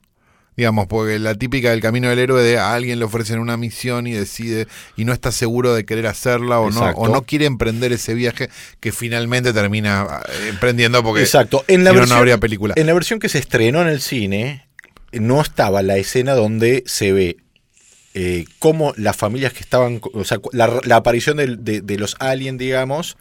Digamos, 0.56 0.88
porque 0.88 1.20
la 1.20 1.36
típica 1.36 1.70
del 1.70 1.82
camino 1.82 2.10
del 2.10 2.18
héroe 2.18 2.42
de 2.42 2.58
a 2.58 2.74
alguien 2.74 2.98
le 2.98 3.06
ofrecen 3.06 3.38
una 3.38 3.58
misión 3.58 4.08
y 4.08 4.14
decide 4.14 4.68
y 4.96 5.06
no 5.06 5.14
está 5.14 5.32
seguro 5.32 5.76
de 5.76 5.86
querer 5.86 6.08
hacerla 6.08 6.60
o 6.60 6.72
no, 6.72 6.82
o 6.82 7.08
no 7.10 7.22
quiere 7.22 7.46
emprender 7.46 7.92
ese 7.92 8.16
viaje 8.16 8.50
que 8.80 8.92
finalmente 8.92 9.54
termina 9.54 10.22
eh, 10.28 10.50
emprendiendo 10.50 11.04
porque 11.04 11.22
Exacto. 11.22 11.64
En 11.68 11.84
la, 11.84 11.92
si 11.92 11.94
no, 11.94 12.00
no 12.00 12.00
versión, 12.02 12.18
habría 12.18 12.38
película. 12.40 12.74
en 12.76 12.88
la 12.88 12.94
versión 12.96 13.20
que 13.20 13.30
se 13.30 13.38
estrenó 13.38 13.84
en 13.84 13.88
el 13.88 14.02
cine, 14.02 14.68
no 15.12 15.42
estaba 15.42 15.84
la 15.84 15.98
escena 15.98 16.34
donde 16.34 16.84
se 16.88 17.12
ve 17.12 17.38
eh, 18.16 18.46
cómo 18.58 18.94
las 18.98 19.16
familias 19.16 19.54
que 19.54 19.60
estaban, 19.60 20.02
o 20.12 20.24
sea, 20.24 20.40
la, 20.54 20.80
la 20.84 20.96
aparición 20.96 21.38
de, 21.38 21.82
de 21.82 21.98
los 22.00 22.16
aliens, 22.20 22.58
digamos, 22.58 23.16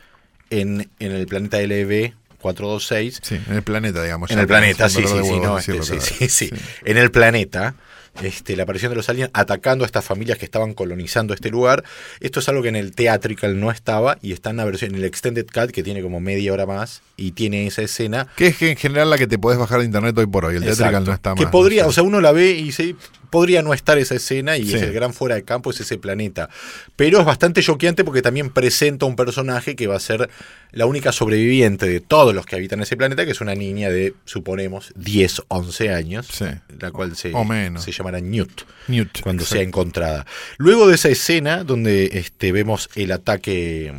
en, 0.49 0.89
en 1.01 1.13
el 1.13 1.27
planeta 1.27 1.61
LB 1.61 2.15
426, 2.55 3.21
Sí, 3.23 3.41
en 3.49 3.57
el 3.57 3.63
planeta, 3.63 4.03
digamos. 4.03 4.31
en 4.31 4.39
el 4.39 4.47
planeta, 4.47 4.89
sí, 4.89 5.03
este, 5.03 5.73
sí, 5.91 6.01
sí, 6.01 6.29
sí. 6.29 6.51
En 6.85 6.97
el 6.97 7.11
planeta, 7.11 7.75
este, 8.23 8.57
la 8.57 8.63
aparición 8.63 8.91
de 8.91 8.97
los 8.97 9.09
aliens 9.09 9.31
atacando 9.35 9.85
a 9.85 9.87
estas 9.87 10.05
familias 10.05 10.39
que 10.39 10.45
estaban 10.45 10.75
colonizando 10.75 11.35
este 11.35 11.51
lugar. 11.51 11.85
Esto 12.21 12.41
es 12.41 12.49
algo 12.49 12.63
que 12.63 12.69
en 12.69 12.77
el 12.77 12.93
theatrical 12.93 13.59
no 13.59 13.71
estaba 13.71 14.19
y 14.23 14.33
está 14.33 14.51
en 14.51 14.57
la 14.57 14.65
versión, 14.65 14.93
en 14.93 14.99
el 14.99 15.05
extended 15.05 15.47
cut 15.53 15.71
que 15.71 15.83
tiene 15.83 16.03
como 16.03 16.21
media 16.21 16.53
hora 16.53 16.67
más 16.67 17.03
y 17.17 17.33
tiene 17.33 17.67
esa 17.67 17.83
escena. 17.83 18.27
Que 18.37 18.49
es 18.49 18.57
que 18.57 18.71
en 18.71 18.77
general 18.77 19.09
la 19.11 19.19
que 19.19 19.27
te 19.27 19.39
podés 19.39 19.59
bajar 19.59 19.79
de 19.81 19.87
internet 19.87 20.17
hoy 20.19 20.27
por 20.27 20.45
hoy. 20.45 20.57
El 20.57 20.63
Theatrical 20.65 20.89
Exacto. 21.03 21.11
no 21.11 21.15
está 21.15 21.35
más. 21.35 21.45
Que 21.45 21.51
podría, 21.51 21.83
no 21.85 21.89
o 21.89 21.93
sea, 21.93 22.03
uno 22.03 22.21
la 22.21 22.33
ve 22.33 22.51
y 22.51 22.65
dice, 22.65 22.95
podría 23.31 23.63
no 23.63 23.73
estar 23.75 23.97
esa 23.99 24.15
escena 24.15 24.57
y 24.59 24.67
Sí. 24.67 24.75
es 24.77 24.83
el 24.83 24.93
gran 24.93 25.13
fuera 25.15 25.35
de 25.35 25.43
campo, 25.43 25.71
es 25.71 25.81
ese 25.81 25.97
planeta. 25.99 26.49
Pero 26.95 27.19
es 27.19 27.25
bastante 27.25 27.63
choqueante 27.63 28.05
porque 28.05 28.23
también 28.23 28.51
presenta 28.51 29.07
un 29.07 29.17
personaje 29.17 29.77
que 29.77 29.87
va 29.87 29.97
a 29.97 30.01
ser 30.01 30.29
la 30.73 30.85
única 30.87 31.11
sobreviviente 31.11 31.87
de 31.89 32.01
todos 32.01 32.35
los 32.35 32.45
que 32.45 32.57
habitan 32.57 32.81
ese 32.83 32.97
planeta, 32.99 33.25
que 33.25 33.33
es 33.33 33.41
una 33.41 33.55
niña 33.55 33.89
de, 33.89 34.13
suponemos, 34.27 34.93
10, 34.97 35.43
11 35.49 35.93
años, 35.95 36.27
Sí. 36.31 36.45
la 36.79 36.91
cual 36.91 37.17
se, 37.17 37.33
O 37.33 37.45
menos. 37.45 37.83
se 37.83 37.93
llamará 37.93 38.21
Newt 38.21 38.63
Newt, 38.89 39.21
cuando 39.23 39.43
exacto. 39.43 39.57
sea 39.59 39.63
encontrada. 39.67 40.27
Luego 40.59 40.87
de 40.87 40.95
esa 40.97 41.09
escena 41.09 41.65
donde 41.65 42.11
este, 42.13 42.53
vemos 42.53 42.91
el 42.95 43.11
ataque 43.13 43.93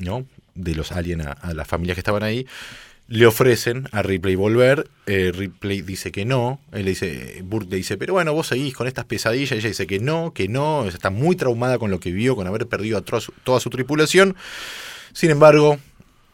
¿no? 0.00 0.26
De 0.54 0.74
los 0.74 0.92
aliens 0.92 1.26
a, 1.26 1.32
a 1.32 1.54
las 1.54 1.66
familias 1.66 1.94
que 1.96 2.00
estaban 2.00 2.22
ahí, 2.22 2.46
le 3.06 3.26
ofrecen 3.26 3.88
a 3.92 4.02
Ripley 4.02 4.34
volver. 4.34 4.88
eh, 5.06 5.30
Ripley 5.34 5.82
dice 5.82 6.10
que 6.10 6.24
no. 6.24 6.60
Él 6.72 6.84
le 6.84 6.90
dice, 6.90 7.42
Burke 7.44 7.70
le 7.70 7.76
dice, 7.76 7.98
pero 7.98 8.14
bueno, 8.14 8.32
vos 8.32 8.46
seguís 8.46 8.74
con 8.74 8.86
estas 8.86 9.04
pesadillas. 9.04 9.52
Ella 9.52 9.68
dice 9.68 9.86
que 9.86 9.98
no, 9.98 10.32
que 10.32 10.48
no. 10.48 10.86
Está 10.86 11.10
muy 11.10 11.36
traumada 11.36 11.78
con 11.78 11.90
lo 11.90 12.00
que 12.00 12.12
vio, 12.12 12.34
con 12.34 12.46
haber 12.46 12.66
perdido 12.66 12.98
a 12.98 13.02
toda 13.02 13.20
su, 13.20 13.32
toda 13.44 13.60
su 13.60 13.68
tripulación. 13.70 14.36
Sin 15.12 15.30
embargo, 15.30 15.78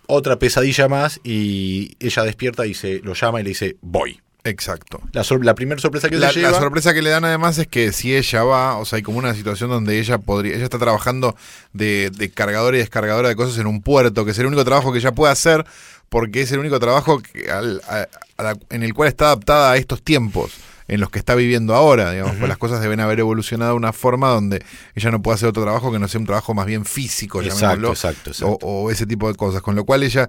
otra 0.06 0.38
pesadilla 0.38 0.88
más 0.88 1.20
y 1.24 1.96
ella 1.98 2.22
despierta 2.22 2.66
y 2.66 2.74
se 2.74 3.00
lo 3.00 3.14
llama 3.14 3.40
y 3.40 3.44
le 3.44 3.48
dice, 3.50 3.76
voy. 3.80 4.20
Exacto. 4.44 5.00
La, 5.12 5.22
primera 5.54 5.80
sorpresa 5.80 6.08
que 6.08 6.16
La, 6.16 6.28
la 6.42 6.58
sorpresa 6.60 6.94
que 6.94 7.02
le 7.02 7.10
dan 7.10 7.24
además 7.24 7.58
es 7.58 7.66
que 7.66 7.92
si 7.92 8.16
ella 8.16 8.42
va, 8.42 8.76
o 8.78 8.84
sea, 8.84 8.96
hay 8.96 9.02
como 9.02 9.18
una 9.18 9.34
situación 9.34 9.68
donde 9.70 9.98
ella 9.98 10.18
podría, 10.18 10.54
ella 10.54 10.64
está 10.64 10.78
trabajando 10.78 11.36
de, 11.72 12.10
de 12.10 12.30
cargadora 12.30 12.76
y 12.76 12.80
descargadora 12.80 13.28
de 13.28 13.36
cosas 13.36 13.58
en 13.58 13.66
un 13.66 13.82
puerto, 13.82 14.24
que 14.24 14.30
es 14.30 14.38
el 14.38 14.46
único 14.46 14.64
trabajo 14.64 14.92
que 14.92 14.98
ella 14.98 15.12
puede 15.12 15.32
hacer, 15.32 15.66
porque 16.08 16.42
es 16.42 16.52
el 16.52 16.58
único 16.58 16.80
trabajo 16.80 17.20
que 17.20 17.50
al- 17.50 17.82
a- 17.88 18.08
a 18.38 18.42
la- 18.42 18.56
en 18.70 18.82
el 18.82 18.94
cual 18.94 19.08
está 19.08 19.26
adaptada 19.26 19.72
a 19.72 19.76
estos 19.76 20.02
tiempos 20.02 20.52
en 20.88 21.00
los 21.00 21.08
que 21.10 21.20
está 21.20 21.36
viviendo 21.36 21.74
ahora, 21.76 22.10
digamos, 22.10 22.34
pues 22.36 22.48
las 22.48 22.58
cosas 22.58 22.80
deben 22.80 22.98
haber 22.98 23.20
evolucionado 23.20 23.70
de 23.72 23.76
una 23.76 23.92
forma 23.92 24.30
donde 24.30 24.64
ella 24.96 25.10
no 25.12 25.22
puede 25.22 25.36
hacer 25.36 25.48
otro 25.48 25.62
trabajo 25.62 25.92
que 25.92 26.00
no 26.00 26.08
sea 26.08 26.18
un 26.18 26.26
trabajo 26.26 26.52
más 26.52 26.66
bien 26.66 26.84
físico, 26.84 27.40
Exacto, 27.42 27.60
llamémoslo, 27.60 27.90
exacto, 27.90 28.30
exacto. 28.30 28.56
O, 28.66 28.86
o 28.86 28.90
ese 28.90 29.06
tipo 29.06 29.28
de 29.28 29.34
cosas, 29.36 29.62
con 29.62 29.76
lo 29.76 29.84
cual 29.84 30.02
ella, 30.02 30.28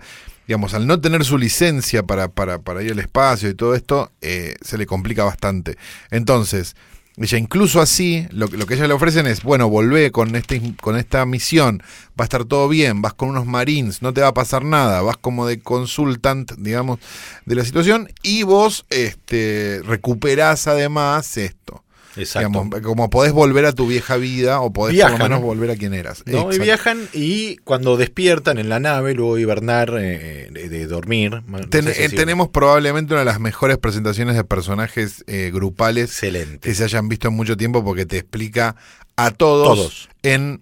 digamos, 0.52 0.74
al 0.74 0.86
no 0.86 1.00
tener 1.00 1.24
su 1.24 1.38
licencia 1.38 2.04
para, 2.04 2.28
para, 2.28 2.60
para 2.60 2.84
ir 2.84 2.92
al 2.92 3.00
espacio 3.00 3.50
y 3.50 3.54
todo 3.54 3.74
esto, 3.74 4.12
eh, 4.20 4.56
se 4.60 4.78
le 4.78 4.86
complica 4.86 5.24
bastante. 5.24 5.78
Entonces, 6.10 6.76
ella 7.16 7.38
incluso 7.38 7.80
así, 7.80 8.28
lo, 8.32 8.48
lo 8.48 8.66
que 8.66 8.74
ella 8.74 8.86
le 8.86 8.94
ofrecen 8.94 9.28
es, 9.28 9.44
bueno, 9.44 9.70
volvé 9.70 10.12
con, 10.12 10.36
este, 10.36 10.62
con 10.82 10.98
esta 10.98 11.26
misión, 11.26 11.82
va 12.20 12.24
a 12.24 12.26
estar 12.26 12.44
todo 12.44 12.68
bien, 12.68 13.02
vas 13.02 13.14
con 13.14 13.30
unos 13.30 13.46
marines, 13.46 14.02
no 14.02 14.14
te 14.14 14.20
va 14.20 14.28
a 14.28 14.34
pasar 14.34 14.66
nada, 14.66 15.02
vas 15.02 15.16
como 15.16 15.48
de 15.48 15.62
consultant, 15.62 16.52
digamos, 16.58 17.00
de 17.46 17.56
la 17.56 17.64
situación, 17.64 18.10
y 18.22 18.44
vos 18.44 18.86
este, 18.90 19.80
recuperás 19.86 20.68
además 20.68 21.38
esto. 21.38 21.82
Exacto. 22.18 22.50
Digamos, 22.50 22.82
como 22.82 23.10
podés 23.10 23.32
volver 23.32 23.66
a 23.66 23.72
tu 23.74 23.88
vieja 23.88 24.18
vida 24.18 24.60
o 24.62 24.74
podés 24.74 24.94
Viajan. 24.96 25.14
por 25.14 25.20
lo 25.22 25.26
menos 25.30 25.42
volver 25.44 25.72
a 25.72 25.76
quien 25.78 25.94
eras. 25.94 26.24
¿no? 26.26 26.52
Y 26.54 26.60
viajan 26.60 27.08
y 27.14 27.56
cuando 27.58 27.96
despiertan 27.98 28.58
en 28.58 28.68
la 28.70 28.80
nave, 28.80 29.14
luego 29.14 29.38
hibernar, 29.38 29.96
eh, 30.00 30.50
de, 30.52 30.70
de 30.70 30.88
dormir. 30.88 31.42
no 31.48 31.60
Ten- 31.70 31.86
sé 31.86 31.94
si 31.94 32.04
eh, 32.04 32.10
tenemos 32.10 32.50
probablemente 32.50 33.14
una 33.14 33.22
de 33.22 33.26
las 33.26 33.40
mejores 33.40 33.78
presentaciones 33.78 34.36
de 34.36 34.44
personajes 34.44 35.24
eh, 35.28 35.52
grupales 35.54 36.10
Excelente. 36.12 36.60
que 36.68 36.76
se 36.76 36.84
hayan 36.84 37.08
visto 37.08 37.30
en 37.30 37.34
mucho 37.36 37.56
tiempo 37.56 37.84
porque 37.84 38.06
te 38.06 38.18
explica 38.18 38.76
a 39.16 39.32
todos, 39.32 39.78
Todos. 39.78 40.10
en 40.24 40.62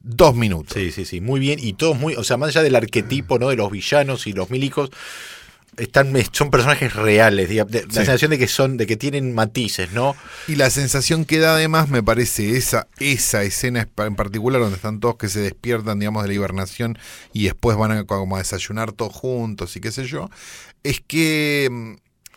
dos 0.00 0.34
minutos. 0.34 0.72
Sí, 0.74 0.90
sí, 0.90 1.04
sí, 1.04 1.20
muy 1.20 1.38
bien. 1.38 1.58
Y 1.62 1.74
todos 1.74 1.98
muy, 1.98 2.14
o 2.14 2.24
sea, 2.24 2.36
más 2.36 2.48
allá 2.50 2.62
del 2.62 2.76
arquetipo, 2.76 3.38
¿no? 3.38 3.48
De 3.48 3.56
los 3.56 3.70
villanos 3.70 4.26
y 4.26 4.32
los 4.32 4.48
milicos, 4.50 4.90
están, 5.78 6.12
son 6.32 6.50
personajes 6.50 6.92
reales, 6.94 7.48
de- 7.48 7.56
la 7.64 7.92
sensación 7.92 8.30
de 8.30 8.38
que 8.38 8.48
son, 8.48 8.76
de 8.76 8.86
que 8.86 8.96
tienen 8.96 9.34
matices, 9.34 9.92
¿no? 9.92 10.14
Y 10.46 10.56
la 10.56 10.70
sensación 10.70 11.24
que 11.24 11.38
da 11.38 11.54
además 11.54 11.88
me 11.88 12.02
parece 12.02 12.56
esa, 12.56 12.88
esa 12.98 13.42
escena 13.42 13.88
en 13.98 14.14
particular 14.16 14.60
donde 14.60 14.76
están 14.76 15.00
todos 15.00 15.16
que 15.16 15.28
se 15.28 15.40
despiertan, 15.40 15.98
digamos, 15.98 16.22
de 16.22 16.28
la 16.28 16.34
hibernación 16.34 16.98
y 17.32 17.44
después 17.44 17.76
van 17.76 17.92
a, 17.92 18.04
como 18.04 18.36
a 18.36 18.40
desayunar 18.40 18.92
todos 18.92 19.12
juntos 19.14 19.76
y 19.76 19.80
qué 19.80 19.92
sé 19.92 20.04
yo, 20.06 20.28
es 20.82 21.00
que 21.00 21.68
mm, 21.70 21.94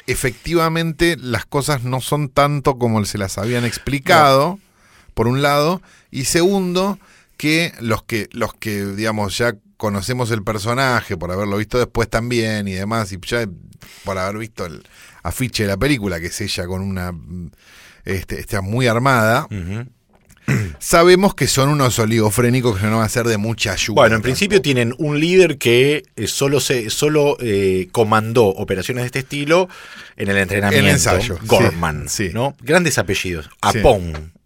efectivamente 0.07 1.17
las 1.19 1.45
cosas 1.45 1.83
no 1.83 2.01
son 2.01 2.29
tanto 2.29 2.77
como 2.77 3.03
se 3.05 3.17
las 3.17 3.37
habían 3.37 3.65
explicado, 3.65 4.59
por 5.13 5.27
un 5.27 5.41
lado, 5.41 5.81
y 6.11 6.25
segundo, 6.25 6.99
que 7.37 7.73
los 7.79 8.03
que, 8.03 8.29
los 8.31 8.53
que, 8.53 8.85
digamos, 8.85 9.37
ya 9.37 9.55
conocemos 9.81 10.29
el 10.29 10.43
personaje 10.43 11.17
por 11.17 11.31
haberlo 11.31 11.57
visto 11.57 11.79
después 11.79 12.07
también 12.07 12.67
y 12.67 12.73
demás, 12.73 13.11
y 13.13 13.17
ya 13.25 13.47
por 14.05 14.15
haber 14.15 14.37
visto 14.37 14.67
el 14.67 14.83
afiche 15.23 15.63
de 15.63 15.69
la 15.69 15.77
película, 15.77 16.19
que 16.19 16.27
es 16.27 16.39
ella 16.39 16.67
con 16.67 16.83
una 16.83 17.11
este, 18.05 18.39
está 18.39 18.61
muy 18.61 18.85
armada. 18.85 19.47
Sabemos 20.79 21.33
que 21.33 21.47
son 21.47 21.69
unos 21.69 21.97
oligofrénicos 21.97 22.79
que 22.79 22.85
no 22.85 22.97
van 22.97 23.05
a 23.05 23.09
ser 23.09 23.25
de 23.25 23.37
mucha 23.37 23.71
ayuda. 23.71 23.95
Bueno, 23.95 24.17
en 24.17 24.21
principio 24.21 24.61
tienen 24.61 24.93
un 24.99 25.19
líder 25.19 25.57
que 25.57 26.03
eh, 26.15 26.27
solo 26.27 26.59
se 26.59 26.91
solo 26.91 27.35
eh, 27.39 27.87
comandó 27.91 28.45
operaciones 28.45 29.01
de 29.01 29.05
este 29.07 29.19
estilo 29.19 29.67
en 30.15 30.29
el 30.29 30.37
entrenamiento. 30.37 30.87
En 30.87 30.93
ensayo, 30.93 31.39
sí, 31.41 31.47
Gorman, 31.47 32.07
sí. 32.07 32.29
¿no? 32.31 32.55
Grandes 32.61 32.99
apellidos. 32.99 33.49
Sí. 33.71 33.79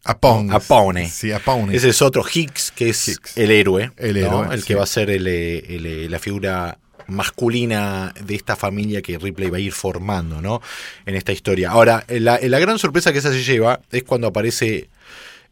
Apone. 0.06 0.54
Apone. 0.54 1.10
Sí, 1.10 1.32
Apone. 1.32 1.76
Ese 1.76 1.90
es 1.90 2.02
otro 2.02 2.24
Hicks, 2.32 2.72
que 2.72 2.90
es 2.90 3.08
Hicks. 3.08 3.38
el 3.38 3.52
héroe. 3.52 3.92
El 3.98 4.22
¿no? 4.22 4.44
héroe, 4.44 4.54
El 4.56 4.62
sí. 4.62 4.68
que 4.68 4.76
va 4.76 4.84
a 4.84 4.88
ser 4.88 5.10
el, 5.10 5.28
eh, 5.28 5.58
el, 5.68 5.86
eh, 5.86 6.10
la 6.10 6.20
figura 6.20 6.78
masculina 7.08 8.14
de 8.24 8.36
esta 8.36 8.56
familia 8.56 9.02
que 9.02 9.18
Ripley 9.18 9.50
va 9.50 9.58
a 9.58 9.60
ir 9.60 9.72
formando, 9.72 10.42
¿no? 10.42 10.62
En 11.06 11.16
esta 11.16 11.32
historia. 11.32 11.72
Ahora, 11.72 12.04
la, 12.08 12.40
la 12.42 12.60
gran 12.60 12.80
sorpresa 12.80 13.12
que 13.12 13.20
esa 13.20 13.32
se 13.32 13.44
lleva 13.44 13.80
es 13.92 14.04
cuando 14.04 14.28
aparece 14.28 14.90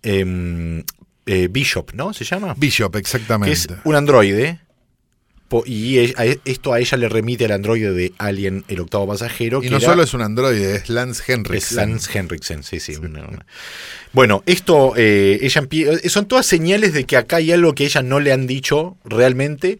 em, 0.01 0.83
eh, 1.25 1.47
Bishop, 1.49 1.93
¿no? 1.93 2.13
¿Se 2.13 2.23
llama? 2.23 2.53
Bishop, 2.57 2.91
que 2.93 2.99
exactamente. 2.99 3.53
es 3.53 3.67
un 3.83 3.95
androide. 3.95 4.59
Y 5.65 5.99
e- 5.99 6.39
esto 6.45 6.73
a 6.73 6.79
ella 6.79 6.97
le 6.97 7.09
remite 7.09 7.45
al 7.45 7.51
androide 7.51 7.91
de 7.93 8.13
Alien, 8.17 8.63
el 8.67 8.79
octavo 8.79 9.05
pasajero. 9.07 9.59
y 9.59 9.65
que 9.65 9.69
no 9.69 9.77
era- 9.77 9.85
solo 9.85 10.01
es 10.03 10.13
un 10.15 10.21
androide, 10.21 10.75
es 10.77 10.89
Lance 10.89 11.21
es 11.21 11.29
Henriksen. 11.29 11.77
Lance 11.77 12.17
Henriksen, 12.17 12.63
sí, 12.63 12.79
sí. 12.79 12.95
una- 12.95 13.27
una- 13.27 13.45
Bueno, 14.13 14.41
esto, 14.47 14.93
eh, 14.95 15.37
ella 15.41 15.67
eh, 15.71 16.09
son 16.09 16.25
todas 16.27 16.45
señales 16.45 16.93
de 16.93 17.03
que 17.05 17.17
acá 17.17 17.35
hay 17.37 17.51
algo 17.51 17.73
que 17.75 17.85
ella 17.85 18.01
no 18.01 18.19
le 18.19 18.31
han 18.31 18.47
dicho 18.47 18.97
realmente, 19.05 19.79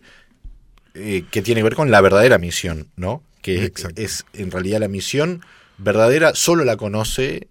eh, 0.94 1.24
que 1.32 1.42
tiene 1.42 1.60
que 1.62 1.64
ver 1.64 1.76
con 1.76 1.90
la 1.90 2.02
verdadera 2.02 2.38
misión, 2.38 2.88
¿no? 2.96 3.24
Que 3.42 3.72
es 3.96 4.26
en 4.34 4.52
realidad 4.52 4.80
la 4.80 4.88
misión 4.88 5.42
verdadera, 5.78 6.34
solo 6.36 6.64
la 6.66 6.78
conoce 6.78 7.48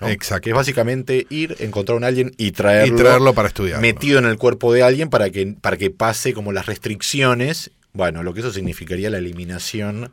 Exacto. 0.00 0.42
Que 0.44 0.50
es 0.50 0.56
básicamente 0.56 1.26
ir, 1.30 1.56
encontrar 1.60 1.94
a 1.94 1.98
un 1.98 2.04
alien 2.04 2.32
y 2.36 2.52
traerlo, 2.52 2.94
y 2.94 2.98
traerlo 2.98 3.34
para 3.34 3.48
estudiar. 3.48 3.80
metido 3.80 4.18
en 4.18 4.26
el 4.26 4.36
cuerpo 4.36 4.72
de 4.72 4.82
alguien 4.82 5.08
para 5.10 5.30
que, 5.30 5.46
para 5.60 5.76
que 5.76 5.90
pase 5.90 6.32
como 6.34 6.52
las 6.52 6.66
restricciones. 6.66 7.70
Bueno, 7.92 8.22
lo 8.22 8.34
que 8.34 8.40
eso 8.40 8.52
significaría 8.52 9.10
la 9.10 9.18
eliminación 9.18 10.12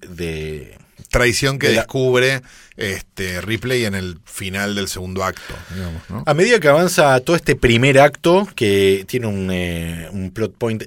de, 0.00 0.76
Traición 1.10 1.58
que 1.58 1.68
de 1.68 1.74
la- 1.74 1.82
descubre 1.82 2.42
este, 2.76 3.40
Ripley 3.40 3.84
en 3.84 3.94
el 3.94 4.18
final 4.24 4.74
del 4.74 4.88
segundo 4.88 5.24
acto, 5.24 5.54
digamos, 5.74 6.02
¿no? 6.10 6.22
A 6.26 6.34
medida 6.34 6.60
que 6.60 6.68
avanza 6.68 7.18
todo 7.20 7.34
este 7.36 7.56
primer 7.56 7.98
acto, 7.98 8.46
que 8.54 9.04
tiene 9.08 9.26
un, 9.26 9.48
eh, 9.50 10.08
un 10.12 10.30
plot 10.30 10.54
point, 10.54 10.84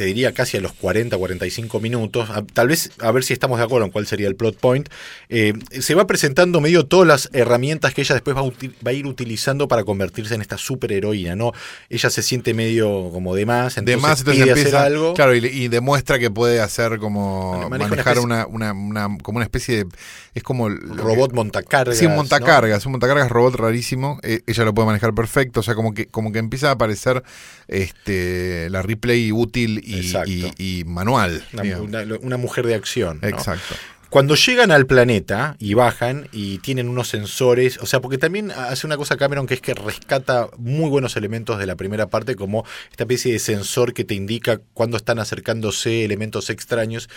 te 0.00 0.06
diría 0.06 0.32
casi 0.32 0.56
a 0.56 0.62
los 0.62 0.72
40, 0.72 1.18
45 1.18 1.78
minutos, 1.78 2.30
a- 2.30 2.42
tal 2.42 2.68
vez 2.68 2.90
a 3.00 3.12
ver 3.12 3.22
si 3.22 3.34
estamos 3.34 3.58
de 3.58 3.64
acuerdo 3.66 3.84
en 3.84 3.92
cuál 3.92 4.06
sería 4.06 4.28
el 4.28 4.34
plot 4.34 4.56
point, 4.56 4.88
eh, 5.28 5.52
se 5.78 5.94
va 5.94 6.06
presentando 6.06 6.62
medio 6.62 6.86
todas 6.86 7.06
las 7.06 7.28
herramientas 7.34 7.92
que 7.92 8.00
ella 8.00 8.14
después 8.14 8.34
va 8.34 8.40
va 8.42 8.90
a 8.90 8.92
ir 8.94 9.06
utilizando 9.06 9.68
para 9.68 9.84
convertirse 9.84 10.34
en 10.34 10.40
esta 10.40 10.56
superheroína, 10.56 11.36
¿no? 11.36 11.52
Ella 11.90 12.08
se 12.08 12.22
siente 12.22 12.54
medio 12.54 13.10
como 13.12 13.34
de 13.34 13.44
más, 13.44 13.74
de 13.74 13.80
entonces, 13.80 14.00
más, 14.02 14.18
entonces 14.20 14.42
pide 14.42 14.52
empieza, 14.52 14.78
hacer 14.78 14.92
algo. 14.92 15.12
claro, 15.12 15.34
y, 15.36 15.44
y 15.44 15.68
demuestra 15.68 16.18
que 16.18 16.30
puede 16.30 16.62
hacer 16.62 16.98
como 16.98 17.68
Bueno, 17.68 17.86
manejar 17.86 18.20
una 18.20 18.46
una, 18.46 18.72
una, 18.72 19.06
una- 19.06 19.18
como 19.22 19.36
una 19.36 19.44
especie 19.44 19.84
de, 19.84 19.86
es 20.34 20.42
como 20.42 20.70
lo 20.70 20.96
que- 20.96 21.02
robot 21.02 21.34
montacargas. 21.34 21.98
Sí, 21.98 22.06
un 22.06 22.12
¿no? 22.12 22.16
montacargas, 22.18 22.86
un 22.86 22.92
montacargas 22.92 23.28
robot 23.28 23.56
rarísimo. 23.56 24.18
Eh, 24.22 24.40
ella 24.46 24.64
lo 24.64 24.72
puede 24.72 24.86
manejar 24.86 25.12
perfecto. 25.14 25.60
O 25.60 25.62
sea, 25.62 25.74
como 25.74 25.92
que, 25.92 26.06
como 26.06 26.32
que 26.32 26.38
empieza 26.38 26.68
a 26.68 26.72
aparecer 26.72 27.22
este, 27.68 28.68
la 28.70 28.82
replay 28.82 29.32
útil 29.32 29.82
y, 29.90 29.96
Exacto. 30.00 30.30
y- 30.30 30.80
y 30.80 30.84
manual. 30.84 31.44
Una, 31.52 31.62
digamos. 31.62 31.88
una- 31.88 32.04
una 32.20 32.36
mujer 32.36 32.66
de 32.66 32.74
acción. 32.74 33.18
¿no? 33.22 33.28
Exacto. 33.28 33.74
Cuando 34.08 34.34
llegan 34.34 34.72
al 34.72 34.86
planeta 34.86 35.54
y 35.60 35.74
bajan 35.74 36.26
y 36.32 36.58
tienen 36.58 36.88
unos 36.88 37.06
sensores, 37.06 37.78
o 37.80 37.86
sea, 37.86 38.00
porque 38.00 38.18
también 38.18 38.50
hace 38.50 38.84
una 38.84 38.96
cosa 38.96 39.16
Cameron 39.16 39.46
que 39.46 39.54
es 39.54 39.60
que 39.60 39.72
rescata 39.72 40.48
muy 40.58 40.90
buenos 40.90 41.14
elementos 41.16 41.60
de 41.60 41.66
la 41.66 41.76
primera 41.76 42.08
parte, 42.08 42.34
como 42.34 42.64
esta 42.90 43.04
especie 43.04 43.32
de 43.32 43.38
sensor 43.38 43.94
que 43.94 44.02
te 44.02 44.14
indica 44.14 44.60
cuando 44.74 44.96
están 44.96 45.20
acercándose 45.20 46.04
elementos 46.04 46.50
extraños. 46.50 47.08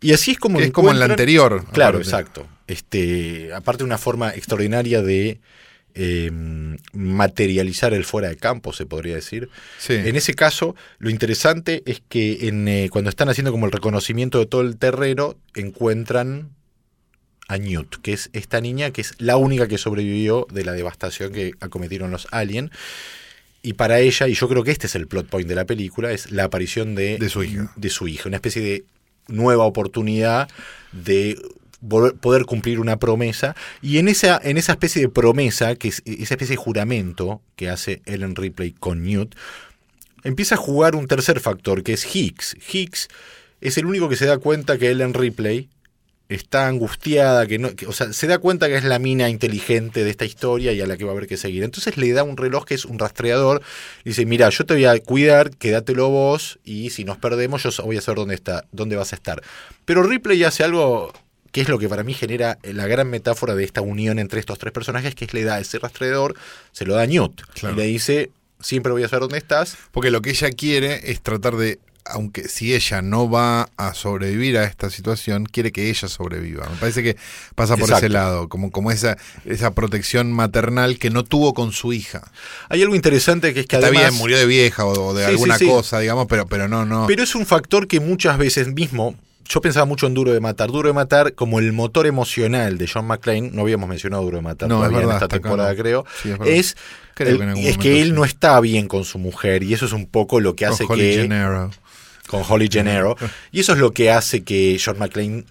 Y 0.00 0.12
así 0.12 0.30
es 0.32 0.38
como 0.38 0.60
es 0.60 0.70
como 0.70 0.92
en 0.92 1.00
la 1.00 1.06
anterior. 1.06 1.64
Claro, 1.72 1.98
aparte. 1.98 2.02
exacto. 2.10 2.46
Este, 2.68 3.50
aparte 3.52 3.82
una 3.82 3.98
forma 3.98 4.30
extraordinaria 4.30 5.02
de 5.02 5.40
eh, 5.98 6.30
materializar 6.92 7.94
el 7.94 8.04
fuera 8.04 8.28
de 8.28 8.36
campo, 8.36 8.72
se 8.74 8.84
podría 8.84 9.14
decir. 9.14 9.48
Sí. 9.78 9.94
En 9.94 10.14
ese 10.14 10.34
caso, 10.34 10.76
lo 10.98 11.08
interesante 11.08 11.82
es 11.86 12.02
que 12.06 12.48
en, 12.48 12.68
eh, 12.68 12.88
cuando 12.90 13.08
están 13.08 13.30
haciendo 13.30 13.50
como 13.50 13.64
el 13.64 13.72
reconocimiento 13.72 14.38
de 14.38 14.46
todo 14.46 14.60
el 14.60 14.76
terreno, 14.76 15.36
encuentran 15.54 16.50
a 17.48 17.56
Newt, 17.56 17.96
que 18.02 18.12
es 18.12 18.28
esta 18.34 18.60
niña 18.60 18.90
que 18.90 19.00
es 19.00 19.14
la 19.18 19.36
única 19.38 19.68
que 19.68 19.78
sobrevivió 19.78 20.46
de 20.50 20.64
la 20.64 20.72
devastación 20.72 21.32
que 21.32 21.52
acometieron 21.60 22.10
los 22.10 22.26
aliens. 22.30 22.70
Y 23.62 23.72
para 23.72 23.98
ella, 23.98 24.28
y 24.28 24.34
yo 24.34 24.48
creo 24.48 24.62
que 24.64 24.72
este 24.72 24.86
es 24.86 24.94
el 24.94 25.06
plot 25.06 25.28
point 25.28 25.48
de 25.48 25.54
la 25.54 25.64
película, 25.64 26.12
es 26.12 26.30
la 26.30 26.44
aparición 26.44 26.94
de, 26.94 27.18
De 27.18 27.28
su 27.30 27.42
hija. 27.42 27.72
de 27.74 27.88
su 27.90 28.06
hija, 28.06 28.28
una 28.28 28.36
especie 28.36 28.62
de 28.62 28.84
nueva 29.28 29.64
oportunidad 29.64 30.48
de 30.92 31.38
poder 31.88 32.44
cumplir 32.44 32.80
una 32.80 32.98
promesa. 32.98 33.56
Y 33.82 33.98
en 33.98 34.08
esa, 34.08 34.40
en 34.42 34.58
esa 34.58 34.72
especie 34.72 35.02
de 35.02 35.08
promesa, 35.08 35.76
que 35.76 35.88
es 35.88 36.02
esa 36.04 36.34
especie 36.34 36.56
de 36.56 36.62
juramento 36.62 37.40
que 37.56 37.68
hace 37.68 38.02
Ellen 38.06 38.36
Ripley 38.36 38.72
con 38.72 39.04
Newt, 39.04 39.34
empieza 40.24 40.56
a 40.56 40.58
jugar 40.58 40.96
un 40.96 41.06
tercer 41.06 41.40
factor, 41.40 41.82
que 41.82 41.92
es 41.92 42.14
Hicks. 42.14 42.56
Hicks 42.72 43.08
es 43.60 43.78
el 43.78 43.86
único 43.86 44.08
que 44.08 44.16
se 44.16 44.26
da 44.26 44.38
cuenta 44.38 44.78
que 44.78 44.90
Ellen 44.90 45.14
Ripley 45.14 45.68
está 46.28 46.66
angustiada, 46.66 47.46
que 47.46 47.58
no, 47.58 47.70
o 47.86 47.92
sea, 47.92 48.12
se 48.12 48.26
da 48.26 48.38
cuenta 48.38 48.66
que 48.66 48.76
es 48.76 48.84
la 48.84 48.98
mina 48.98 49.28
inteligente 49.28 50.02
de 50.02 50.10
esta 50.10 50.24
historia 50.24 50.72
y 50.72 50.80
a 50.80 50.86
la 50.86 50.96
que 50.96 51.04
va 51.04 51.10
a 51.10 51.14
haber 51.14 51.28
que 51.28 51.36
seguir. 51.36 51.62
Entonces 51.62 51.96
le 51.96 52.12
da 52.12 52.24
un 52.24 52.36
reloj 52.36 52.64
que 52.64 52.74
es 52.74 52.84
un 52.84 52.98
rastreador, 52.98 53.62
y 54.04 54.10
dice, 54.10 54.26
mira, 54.26 54.48
yo 54.48 54.66
te 54.66 54.74
voy 54.74 54.86
a 54.86 54.98
cuidar, 54.98 55.50
quédatelo 55.50 56.08
vos, 56.08 56.58
y 56.64 56.90
si 56.90 57.04
nos 57.04 57.18
perdemos, 57.18 57.62
yo 57.62 57.70
voy 57.84 57.96
a 57.96 58.00
saber 58.00 58.18
dónde 58.18 58.34
está, 58.34 58.64
dónde 58.72 58.96
vas 58.96 59.12
a 59.12 59.16
estar. 59.16 59.42
Pero 59.84 60.02
Ripley 60.02 60.42
hace 60.42 60.64
algo 60.64 61.12
que 61.56 61.62
es 61.62 61.70
lo 61.70 61.78
que 61.78 61.88
para 61.88 62.02
mí 62.02 62.12
genera 62.12 62.58
la 62.64 62.86
gran 62.86 63.08
metáfora 63.08 63.54
de 63.54 63.64
esta 63.64 63.80
unión 63.80 64.18
entre 64.18 64.40
estos 64.40 64.58
tres 64.58 64.74
personajes, 64.74 65.14
que 65.14 65.24
es 65.24 65.32
le 65.32 65.42
da 65.42 65.58
ese 65.58 65.78
rastreador, 65.78 66.34
se 66.70 66.84
lo 66.84 66.94
da 66.96 67.04
a 67.04 67.06
Newt, 67.06 67.40
Claro. 67.54 67.74
y 67.74 67.78
le 67.78 67.84
dice, 67.86 68.30
siempre 68.60 68.92
voy 68.92 69.04
a 69.04 69.08
saber 69.08 69.22
dónde 69.22 69.38
estás, 69.38 69.74
Porque 69.90 70.10
lo 70.10 70.20
que 70.20 70.28
ella 70.28 70.50
quiere 70.50 71.10
es 71.10 71.22
tratar 71.22 71.56
de, 71.56 71.78
aunque 72.04 72.46
si 72.46 72.74
ella 72.74 73.00
no 73.00 73.30
va 73.30 73.70
a 73.78 73.94
sobrevivir 73.94 74.58
a 74.58 74.64
esta 74.64 74.90
situación, 74.90 75.46
quiere 75.46 75.72
que 75.72 75.88
ella 75.88 76.08
sobreviva. 76.08 76.68
Me 76.68 76.76
parece 76.76 77.02
que 77.02 77.16
pasa 77.54 77.72
por 77.76 77.84
Exacto. 77.84 78.04
ese 78.04 78.12
lado, 78.12 78.50
como, 78.50 78.70
como 78.70 78.90
esa, 78.90 79.16
esa 79.46 79.70
protección 79.72 80.30
maternal 80.32 80.98
que 80.98 81.08
no 81.08 81.24
tuvo 81.24 81.54
con 81.54 81.72
su 81.72 81.94
hija. 81.94 82.30
Hay 82.68 82.82
algo 82.82 82.94
interesante 82.96 83.54
que 83.54 83.60
es 83.60 83.66
que 83.66 83.76
Está 83.76 83.86
además... 83.86 84.10
bien, 84.10 84.18
murió 84.18 84.36
de 84.36 84.44
vieja 84.44 84.84
o, 84.84 85.14
de 85.14 85.24
Sí, 85.24 85.30
alguna 85.30 85.56
sí, 85.56 85.64
sí. 85.64 85.70
cosa, 85.70 86.00
digamos, 86.00 86.26
pero, 86.28 86.44
pero 86.46 86.68
no, 86.68 86.84
no. 86.84 87.06
Pero 87.06 87.22
es 87.22 87.34
un 87.34 87.46
factor 87.46 87.88
que 87.88 87.98
muchas 87.98 88.36
veces 88.36 88.68
mismo, 88.74 89.16
yo 89.48 89.60
pensaba 89.60 89.86
mucho 89.86 90.06
en 90.06 90.14
Duro 90.14 90.32
de 90.32 90.40
Matar. 90.40 90.70
Duro 90.70 90.88
de 90.88 90.94
Matar 90.94 91.34
como 91.34 91.58
el 91.58 91.72
motor 91.72 92.06
emocional 92.06 92.78
de 92.78 92.88
John 92.92 93.06
McClane, 93.06 93.50
no 93.52 93.62
habíamos 93.62 93.88
mencionado 93.88 94.22
Duro 94.24 94.36
de 94.38 94.42
Matar 94.42 94.68
No, 94.68 94.76
es 94.76 94.78
todavía 94.80 94.98
verdad, 94.98 95.10
en 95.12 95.16
esta 95.16 95.26
acá 95.26 95.42
temporada, 95.42 95.74
creo. 95.76 96.04
Sí, 96.22 96.30
es 96.44 96.48
es 96.48 96.76
Creo 97.14 97.38
que 97.38 97.44
en 97.44 97.48
algún 97.50 97.64
es 97.64 97.78
que 97.78 97.88
momento 97.88 98.02
él 98.02 98.08
sí. 98.08 98.12
no 98.12 98.24
está 98.24 98.60
bien 98.60 98.88
con 98.88 99.04
su 99.04 99.18
mujer 99.18 99.62
y 99.62 99.72
eso 99.74 99.86
es 99.86 99.92
un 99.92 100.06
poco 100.06 100.40
lo 100.40 100.54
que 100.54 100.64
Con 100.66 100.74
hace 100.74 100.84
Holly 100.84 101.00
que... 101.02 101.22
Gennaro. 101.22 101.70
Con 102.26 102.42
Holly 102.48 102.68
Gennaro. 102.70 103.16
y 103.52 103.60
eso 103.60 103.72
es 103.72 103.78
lo 103.78 103.92
que 103.92 104.10
hace 104.10 104.42
que 104.44 104.78
John 104.84 104.98
McClane, 104.98 105.44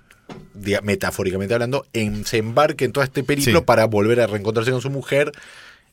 metafóricamente 0.83 1.53
hablando, 1.53 1.85
en- 1.93 2.25
se 2.25 2.37
embarque 2.37 2.85
en 2.85 2.91
todo 2.91 3.03
este 3.03 3.23
periplo 3.23 3.59
Sí. 3.59 3.65
para 3.65 3.85
volver 3.85 4.19
a 4.21 4.27
reencontrarse 4.27 4.71
con 4.71 4.81
su 4.81 4.89
mujer 4.89 5.31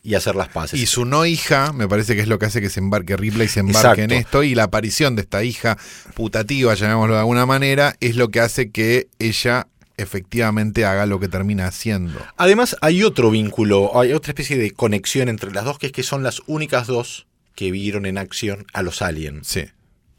y 0.03 0.15
hacer 0.15 0.35
las 0.35 0.49
paces. 0.49 0.81
Y 0.81 0.87
su 0.87 1.05
no 1.05 1.27
hija, 1.27 1.73
me 1.73 1.89
parece 1.89 2.15
que 2.15 2.23
es 2.23 2.29
lo 2.29 2.39
que 2.39 2.47
hace 2.47 2.61
que 2.61 2.71
se 2.71 2.81
embarque 2.81 3.17
Ripley 3.17 3.49
se 3.49 3.61
embarque 3.61 4.03
en 4.03 4.11
esto. 4.13 4.43
Y 4.43 4.55
la 4.55 4.65
aparición 4.65 5.15
de 5.17 5.23
esta 5.23 5.45
hija 5.45 5.79
putativa, 6.15 6.75
llamémoslo 6.75 7.15
de 7.15 7.21
alguna 7.21 7.47
manera, 7.47 7.97
es 8.01 8.17
lo 8.17 8.29
que 8.29 8.41
hace 8.41 8.71
que 8.71 9.09
ella 9.19 9.69
efectivamente 9.97 10.85
haga 10.85 11.07
lo 11.07 11.21
que 11.21 11.29
termina 11.29 11.67
haciendo. 11.67 12.19
Además, 12.37 12.77
hay 12.81 13.05
otro 13.05 13.31
vínculo, 13.31 13.99
hay 13.99 14.13
otra 14.13 14.31
especie 14.31 14.59
de 14.59 14.73
conexión 14.73 15.29
entre 15.29 15.53
las 15.53 15.65
dos, 15.65 15.79
que 15.79 15.87
es 15.87 15.93
que 15.93 16.03
son 16.03 16.23
las 16.23 16.43
únicas 16.47 16.87
dos 16.87 17.27
que 17.55 17.71
vieron 17.71 18.07
en 18.07 18.19
acción 18.19 18.67
a 18.73 18.83
los 18.83 19.03
aliens. 19.03 19.47
Sí. 19.47 19.67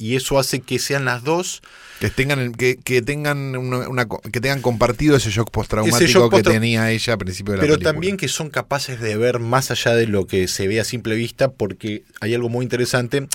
Y 0.04 0.16
eso 0.18 0.38
hace 0.38 0.60
que 0.60 0.80
sean 0.80 1.06
las 1.06 1.24
dos. 1.24 1.62
Que 2.00 2.10
tengan, 2.10 2.52
que, 2.52 2.76
que 2.76 3.02
tengan 3.02 3.56
una, 3.56 4.06
que 4.32 4.42
tengan 4.42 4.62
compartido 4.62 5.16
ese 5.16 5.30
shock 5.30 5.50
postraumático 5.52 6.04
Ese 6.04 6.12
shock 6.12 6.36
que 6.36 6.44
tenía 6.44 6.92
ella 6.92 7.13
al 7.13 7.20
principio 7.20 7.54
de 7.54 7.58
la 7.60 7.62
Pero 7.62 7.76
película. 7.76 7.94
también 7.94 8.18
que 8.18 8.28
son 8.28 8.50
capaces 8.50 9.00
de 9.00 9.16
ver 9.16 9.39
más 9.39 9.72
allá 9.72 9.96
de 9.96 10.08
lo 10.08 10.28
que 10.28 10.50
se 10.50 10.68
ve 10.68 10.82
a 10.82 10.84
simple 10.84 11.16
vista, 11.16 11.52
porque 11.52 12.04
hay 12.20 12.34
algo 12.34 12.50
muy 12.50 12.63
interesante. 12.63 13.28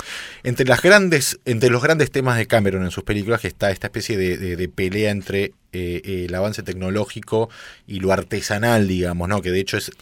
Entre, 0.42 0.66
las 0.66 0.82
grandes, 0.82 1.38
entre 1.46 1.70
los 1.70 1.82
grandes 1.82 2.10
temas 2.10 2.36
de 2.36 2.46
Cameron 2.46 2.84
en 2.84 2.90
sus 2.90 3.04
películas, 3.04 3.40
que 3.40 3.48
está 3.48 3.70
esta 3.70 3.86
especie 3.86 4.18
de, 4.18 4.36
de- 4.36 4.56
de 4.56 4.68
pelea 4.68 5.12
entre 5.12 5.44
eh, 5.72 6.02
eh, 6.04 6.24
el 6.28 6.34
avance 6.34 6.62
tecnológico 6.62 7.48
y 7.86 8.00
lo 8.00 8.12
artesanal, 8.12 8.86
digamos, 8.86 9.30
¿no? 9.30 9.40
Que 9.40 9.50
de 9.50 9.60
hecho 9.60 9.78
es 9.78 9.92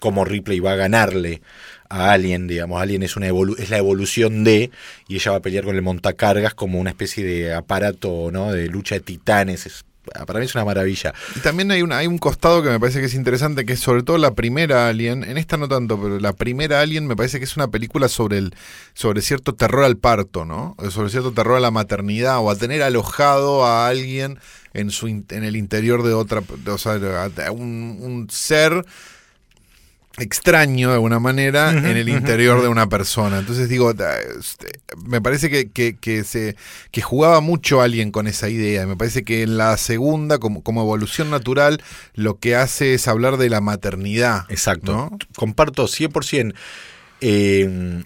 como 0.00 0.24
Ripley 0.24 0.58
va 0.58 0.72
a 0.72 0.76
ganarle 0.76 1.42
a 1.88 2.12
Alien, 2.12 2.46
digamos, 2.46 2.80
Alien 2.80 3.02
es 3.02 3.16
una 3.16 3.28
evolu- 3.28 3.58
es 3.58 3.70
la 3.70 3.78
evolución 3.78 4.44
de, 4.44 4.70
y 5.08 5.16
ella 5.16 5.32
va 5.32 5.38
a 5.38 5.42
pelear 5.42 5.64
con 5.64 5.74
el 5.74 5.82
montacargas 5.82 6.54
como 6.54 6.78
una 6.80 6.90
especie 6.90 7.24
de 7.24 7.54
aparato, 7.54 8.30
¿no? 8.32 8.52
De 8.52 8.68
lucha 8.68 8.94
de 8.96 9.00
titanes, 9.00 9.66
es 9.66 9.84
para 10.26 10.38
mí 10.38 10.44
es 10.46 10.54
una 10.54 10.64
maravilla. 10.64 11.12
Y 11.34 11.40
también 11.40 11.68
hay, 11.72 11.82
una, 11.82 11.98
hay 11.98 12.06
un 12.06 12.18
costado 12.18 12.62
que 12.62 12.68
me 12.68 12.78
parece 12.78 13.00
que 13.00 13.06
es 13.06 13.14
interesante, 13.14 13.64
que 13.64 13.72
es 13.72 13.80
sobre 13.80 14.04
todo 14.04 14.18
la 14.18 14.34
primera 14.34 14.88
Alien, 14.88 15.24
en 15.24 15.36
esta 15.36 15.56
no 15.56 15.66
tanto, 15.66 16.00
pero 16.00 16.20
la 16.20 16.32
primera 16.32 16.80
Alien 16.80 17.08
me 17.08 17.16
parece 17.16 17.38
que 17.38 17.44
es 17.44 17.56
una 17.56 17.68
película 17.68 18.08
sobre 18.08 18.38
el 18.38 18.54
sobre 18.94 19.20
cierto 19.20 19.54
terror 19.54 19.82
al 19.82 19.96
parto, 19.96 20.44
¿no? 20.44 20.76
Sobre 20.90 21.10
cierto 21.10 21.32
terror 21.32 21.56
a 21.56 21.60
la 21.60 21.72
maternidad 21.72 22.38
o 22.38 22.50
a 22.50 22.56
tener 22.56 22.82
alojado 22.82 23.66
a 23.66 23.88
alguien 23.88 24.38
en 24.74 24.90
su 24.90 25.08
en 25.08 25.24
el 25.42 25.56
interior 25.56 26.04
de 26.04 26.12
otra, 26.12 26.42
o 26.66 26.78
sea, 26.78 27.00
un, 27.50 27.98
un 28.00 28.28
ser 28.30 28.84
extraño 30.18 30.88
de 30.88 30.94
alguna 30.94 31.18
manera 31.18 31.70
en 31.70 31.84
el 31.84 32.08
interior 32.08 32.62
de 32.62 32.68
una 32.68 32.88
persona. 32.88 33.38
Entonces 33.38 33.68
digo, 33.68 33.90
este, 33.90 34.80
me 35.04 35.20
parece 35.20 35.50
que, 35.50 35.70
que, 35.70 35.96
que 35.96 36.24
se 36.24 36.56
que 36.90 37.02
jugaba 37.02 37.40
mucho 37.40 37.82
alguien 37.82 38.10
con 38.10 38.26
esa 38.26 38.48
idea. 38.48 38.86
Me 38.86 38.96
parece 38.96 39.24
que 39.24 39.42
en 39.42 39.58
la 39.58 39.76
segunda, 39.76 40.38
como, 40.38 40.62
como 40.62 40.82
evolución 40.82 41.30
natural, 41.30 41.82
lo 42.14 42.38
que 42.38 42.56
hace 42.56 42.94
es 42.94 43.08
hablar 43.08 43.36
de 43.36 43.50
la 43.50 43.60
maternidad. 43.60 44.44
Exacto. 44.48 44.92
¿no? 44.92 45.18
Comparto 45.36 45.84
100%. 45.84 46.54
Eh, 47.20 48.02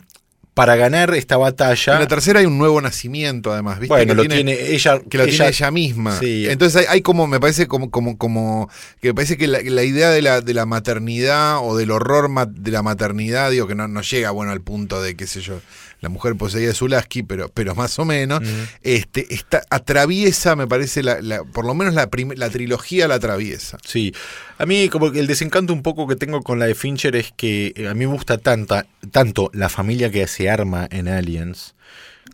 para 0.54 0.76
ganar 0.76 1.14
esta 1.14 1.36
batalla. 1.36 1.94
En 1.94 2.00
la 2.00 2.06
tercera 2.06 2.40
hay 2.40 2.46
un 2.46 2.58
nuevo 2.58 2.80
nacimiento, 2.80 3.52
además, 3.52 3.78
¿viste? 3.78 3.94
bueno, 3.94 4.12
que 4.12 4.14
lo 4.16 4.22
tiene, 4.22 4.54
tiene, 4.56 4.74
ella. 4.74 5.00
que 5.08 5.18
lo 5.18 5.26
tiene 5.26 5.48
ella 5.48 5.70
misma. 5.70 6.18
Sí. 6.18 6.46
Entonces 6.48 6.82
hay, 6.82 6.86
hay 6.96 7.02
como, 7.02 7.26
me 7.26 7.38
parece 7.40 7.66
como, 7.66 7.90
como, 7.90 8.18
como, 8.18 8.68
que 9.00 9.08
me 9.08 9.14
parece 9.14 9.36
que 9.36 9.46
la, 9.46 9.60
la 9.62 9.82
idea 9.84 10.10
de 10.10 10.22
la, 10.22 10.40
de 10.40 10.52
la 10.54 10.66
maternidad 10.66 11.58
o 11.62 11.76
del 11.76 11.90
horror 11.90 12.28
ma- 12.28 12.46
de 12.46 12.70
la 12.70 12.82
maternidad, 12.82 13.50
digo 13.50 13.66
que 13.66 13.74
no, 13.74 13.88
no 13.88 14.02
llega, 14.02 14.30
bueno, 14.32 14.52
al 14.52 14.60
punto 14.60 15.00
de, 15.00 15.14
qué 15.16 15.26
sé 15.26 15.40
yo, 15.40 15.60
la 16.00 16.08
mujer 16.08 16.34
poseída 16.36 16.68
de 16.68 16.74
Zulaski, 16.74 17.22
pero, 17.22 17.48
pero 17.48 17.74
más 17.74 17.98
o 17.98 18.04
menos, 18.04 18.40
este, 18.82 19.32
está, 19.34 19.62
atraviesa, 19.70 20.56
me 20.56 20.66
parece, 20.66 21.02
la, 21.02 21.20
la- 21.20 21.44
por 21.44 21.64
lo 21.66 21.74
menos 21.74 21.94
la, 21.94 22.08
la 22.36 22.50
trilogía 22.50 23.06
la 23.08 23.16
atraviesa. 23.16 23.78
Sí, 23.84 24.14
a 24.58 24.66
mí 24.66 24.88
como 24.88 25.12
que 25.12 25.20
el 25.20 25.26
desencanto 25.26 25.72
un 25.72 25.82
poco 25.82 26.06
que 26.06 26.16
tengo 26.16 26.42
con 26.42 26.58
la 26.58 26.66
de 26.66 26.74
Fincher 26.74 27.16
es 27.16 27.32
que 27.36 27.72
eh, 27.76 27.88
a 27.88 27.94
mí 27.94 28.06
me 28.06 28.12
gusta 28.12 28.38
tanta, 28.38 28.86
tanto 29.10 29.50
la 29.52 29.68
familia 29.68 30.10
que 30.10 30.26
se 30.26 30.48
arma 30.48 30.88
en 30.90 31.08
Aliens 31.08 31.74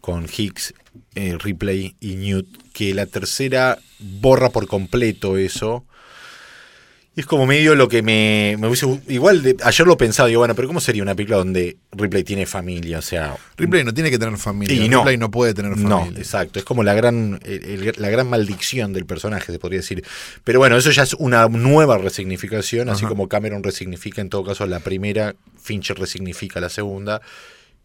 con 0.01 0.27
Hicks, 0.27 0.73
eh, 1.17 1.37
Ripley 1.39 1.97
y 2.01 2.15
Newt, 2.17 2.47
que 2.73 2.95
la 2.95 3.07
tercera 3.07 3.79
borra 3.99 4.51
por 4.51 4.67
completo 4.69 5.39
eso. 5.39 5.85
Y 7.17 7.21
es 7.21 7.27
como 7.27 7.47
medio 7.47 7.75
lo 7.75 7.89
que 7.89 8.03
me, 8.03 8.57
me 8.61 8.67
hubiese... 8.69 8.87
Igual 9.09 9.43
de- 9.43 9.57
ayer 9.65 9.87
lo 9.87 9.97
pensaba, 9.97 10.29
digo, 10.29 10.41
bueno, 10.43 10.55
pero 10.55 10.69
¿cómo 10.69 10.81
sería 10.81 11.03
una 11.03 11.15
película 11.15 11.39
donde 11.39 11.79
Ripley 11.93 12.25
tiene 12.25 12.45
familia? 12.45 12.99
O 12.99 13.03
sea... 13.03 13.35
Ripley 13.57 13.85
no 13.85 13.95
tiene 13.95 14.11
que 14.11 14.19
tener 14.19 14.37
familia. 14.37 14.77
Y 14.77 14.89
no. 14.91 14.99
Ripley 14.99 15.17
no 15.17 15.31
puede 15.31 15.55
tener 15.55 15.75
No, 15.79 16.01
familia. 16.01 16.21
exacto. 16.21 16.59
Es 16.59 16.65
como 16.67 16.83
la 16.83 16.93
gran, 16.93 17.41
el- 17.45 17.89
el- 17.89 17.95
la 17.97 18.11
gran 18.11 18.29
maldición 18.29 18.93
del 18.93 19.07
personaje, 19.07 19.51
se 19.51 19.59
podría 19.59 19.81
decir. 19.81 20.05
Pero 20.45 20.59
bueno, 20.59 20.77
eso 20.77 20.91
ya 20.91 21.05
es 21.05 21.15
una 21.15 21.49
nueva 21.49 21.97
resignificación, 21.97 22.91
así 22.91 23.07
como 23.07 23.29
Cameron 23.29 23.63
resignifica 23.63 24.21
en 24.21 24.29
todo 24.29 24.45
caso 24.45 24.67
la 24.67 24.81
primera, 24.81 25.35
Fincher 25.59 25.99
resignifica 25.99 26.61
la 26.61 26.69
segunda, 26.69 27.23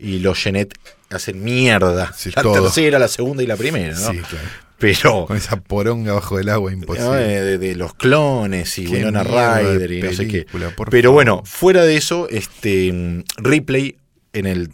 y 0.01 0.19
los 0.19 0.37
Genet 0.39 0.73
hacen 1.09 1.43
mierda. 1.43 2.13
Sí, 2.15 2.31
la 2.35 2.41
todo. 2.41 2.53
tercera, 2.63 2.97
la 2.99 3.07
segunda 3.07 3.43
y 3.43 3.47
la 3.47 3.55
primera, 3.57 3.93
¿no? 3.99 4.11
Sí, 4.11 4.17
claro. 4.19 4.47
Pero 4.77 5.25
Con 5.27 5.37
esa 5.37 5.57
poronga 5.57 6.13
bajo 6.13 6.37
del 6.37 6.49
agua 6.49 6.71
¿no? 6.71 6.77
imposible. 6.77 7.09
de, 7.19 7.41
de- 7.43 7.57
de 7.59 7.75
los 7.75 7.93
clones 7.93 8.79
y 8.79 8.87
Winona 8.87 9.21
Ryder 9.23 9.91
y 9.91 10.01
no 10.01 10.11
sé 10.13 10.27
qué. 10.27 10.47
Pero 10.51 10.71
favor. 10.71 11.07
bueno, 11.13 11.43
fuera 11.45 11.83
de 11.83 11.97
eso, 11.97 12.27
este 12.29 13.23
Ripley, 13.37 13.97
en 14.33 14.47
el, 14.47 14.71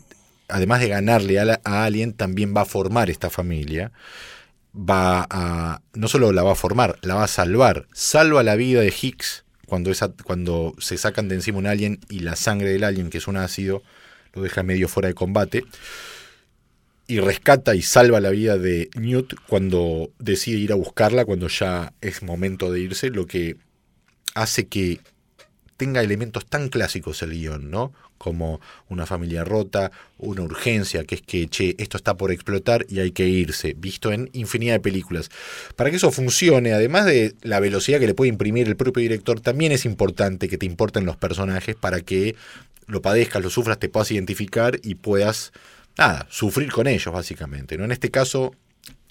además 0.47 0.79
de 0.79 0.87
ganarle 0.87 1.39
a, 1.39 1.45
la- 1.45 1.61
a 1.65 1.83
Alien, 1.83 2.13
también 2.13 2.53
va 2.55 2.61
a 2.61 2.65
formar 2.65 3.09
esta 3.09 3.29
familia. 3.29 3.91
Va 4.77 5.25
a. 5.29 5.81
No 5.93 6.07
solo 6.07 6.31
la 6.31 6.43
va 6.43 6.51
a 6.51 6.55
formar, 6.55 6.97
la 7.01 7.15
va 7.15 7.23
a 7.23 7.27
salvar. 7.27 7.87
Salva 7.93 8.43
la 8.43 8.55
vida 8.55 8.79
de 8.81 8.93
Hicks 9.01 9.43
cuando, 9.65 9.91
esa, 9.91 10.09
cuando 10.23 10.73
se 10.77 10.97
sacan 10.97 11.27
de 11.27 11.35
encima 11.35 11.57
un 11.57 11.67
alien 11.67 11.99
y 12.09 12.19
la 12.19 12.35
sangre 12.35 12.69
del 12.69 12.83
alien, 12.83 13.09
que 13.09 13.17
es 13.17 13.27
un 13.27 13.35
ácido, 13.37 13.81
deja 14.41 14.63
medio 14.63 14.87
fuera 14.87 15.07
de 15.07 15.15
combate. 15.15 15.63
Y 17.09 17.19
rescata 17.19 17.73
y 17.73 17.81
salva 17.81 18.19
la 18.19 18.31
vida 18.31 18.57
de 18.57 18.89
Newt 18.95 19.35
cuando 19.47 20.09
decide 20.19 20.57
ir 20.57 20.73
a 20.73 20.75
buscarla, 20.75 21.23
cuando 21.23 21.47
ya 21.47 21.93
es 22.01 22.21
momento 22.21 22.71
de 22.71 22.81
irse, 22.81 23.09
lo 23.09 23.25
que 23.25 23.55
hace 24.35 24.67
que 24.67 24.99
tenga 25.77 26.01
elementos 26.01 26.45
tan 26.45 26.69
clásicos 26.69 27.21
el 27.21 27.31
guion, 27.31 27.69
¿no? 27.69 27.93
Como 28.17 28.59
una 28.89 29.05
familia 29.05 29.43
rota, 29.43 29.91
una 30.17 30.41
urgencia, 30.41 31.03
que 31.03 31.15
es 31.15 31.21
que, 31.21 31.47
che, 31.47 31.75
esto 31.77 31.97
está 31.97 32.17
por 32.17 32.31
explotar 32.31 32.85
y 32.89 32.99
hay 32.99 33.11
que 33.11 33.27
irse, 33.27 33.75
visto 33.77 34.11
en 34.11 34.29
infinidad 34.33 34.73
de 34.73 34.79
películas. 34.79 35.29
Para 35.75 35.91
que 35.91 35.97
eso 35.97 36.11
funcione, 36.11 36.73
además 36.73 37.05
de 37.05 37.35
la 37.43 37.59
velocidad 37.59 37.99
que 37.99 38.07
le 38.07 38.15
puede 38.15 38.29
imprimir 38.29 38.67
el 38.67 38.75
propio 38.75 39.01
director, 39.01 39.39
también 39.39 39.71
es 39.71 39.85
importante 39.85 40.49
que 40.49 40.57
te 40.57 40.65
importen 40.65 41.05
los 41.05 41.15
personajes 41.15 41.75
para 41.75 42.01
que 42.01 42.35
lo 42.87 43.01
padezcas, 43.01 43.43
lo 43.43 43.49
sufras, 43.49 43.79
te 43.79 43.89
puedas 43.89 44.11
identificar 44.11 44.79
y 44.83 44.95
puedas, 44.95 45.51
nada, 45.97 46.25
sufrir 46.29 46.71
con 46.71 46.87
ellos, 46.87 47.13
básicamente, 47.13 47.77
¿no? 47.77 47.85
En 47.85 47.91
este 47.91 48.09
caso, 48.09 48.55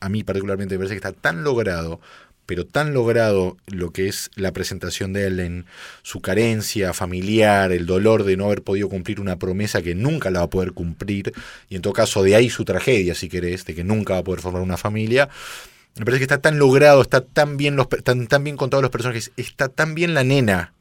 a 0.00 0.08
mí 0.08 0.24
particularmente 0.24 0.74
me 0.74 0.78
parece 0.78 0.94
que 0.94 1.08
está 1.08 1.12
tan 1.12 1.44
logrado, 1.44 2.00
pero 2.46 2.64
tan 2.64 2.94
logrado 2.94 3.56
lo 3.66 3.90
que 3.90 4.08
es 4.08 4.30
la 4.36 4.52
presentación 4.52 5.12
de 5.12 5.26
él 5.26 5.40
en 5.40 5.66
su 6.02 6.20
carencia 6.20 6.94
familiar, 6.94 7.72
el 7.72 7.86
dolor 7.86 8.24
de 8.24 8.36
no 8.36 8.46
haber 8.46 8.62
podido 8.62 8.88
cumplir 8.88 9.20
una 9.20 9.36
promesa 9.36 9.82
que 9.82 9.94
nunca 9.94 10.30
la 10.30 10.40
va 10.40 10.44
a 10.46 10.50
poder 10.50 10.72
cumplir, 10.72 11.32
y 11.68 11.76
en 11.76 11.82
todo 11.82 11.92
caso 11.92 12.22
de 12.22 12.36
ahí 12.36 12.48
su 12.48 12.64
tragedia, 12.64 13.14
si 13.14 13.28
querés, 13.28 13.64
de 13.66 13.74
que 13.74 13.84
nunca 13.84 14.14
va 14.14 14.20
a 14.20 14.24
poder 14.24 14.40
formar 14.40 14.62
una 14.62 14.76
familia. 14.76 15.28
Me 15.96 16.04
parece 16.04 16.20
que 16.20 16.24
está 16.24 16.40
tan 16.40 16.58
logrado, 16.58 17.02
está 17.02 17.22
tan 17.22 17.56
bien, 17.56 17.76
tan, 18.04 18.26
tan 18.26 18.44
bien 18.44 18.56
contados 18.56 18.82
los 18.82 18.90
personajes, 18.90 19.32
está 19.36 19.68
tan 19.68 19.94
bien 19.94 20.14
la 20.14 20.24
nena, 20.24 20.72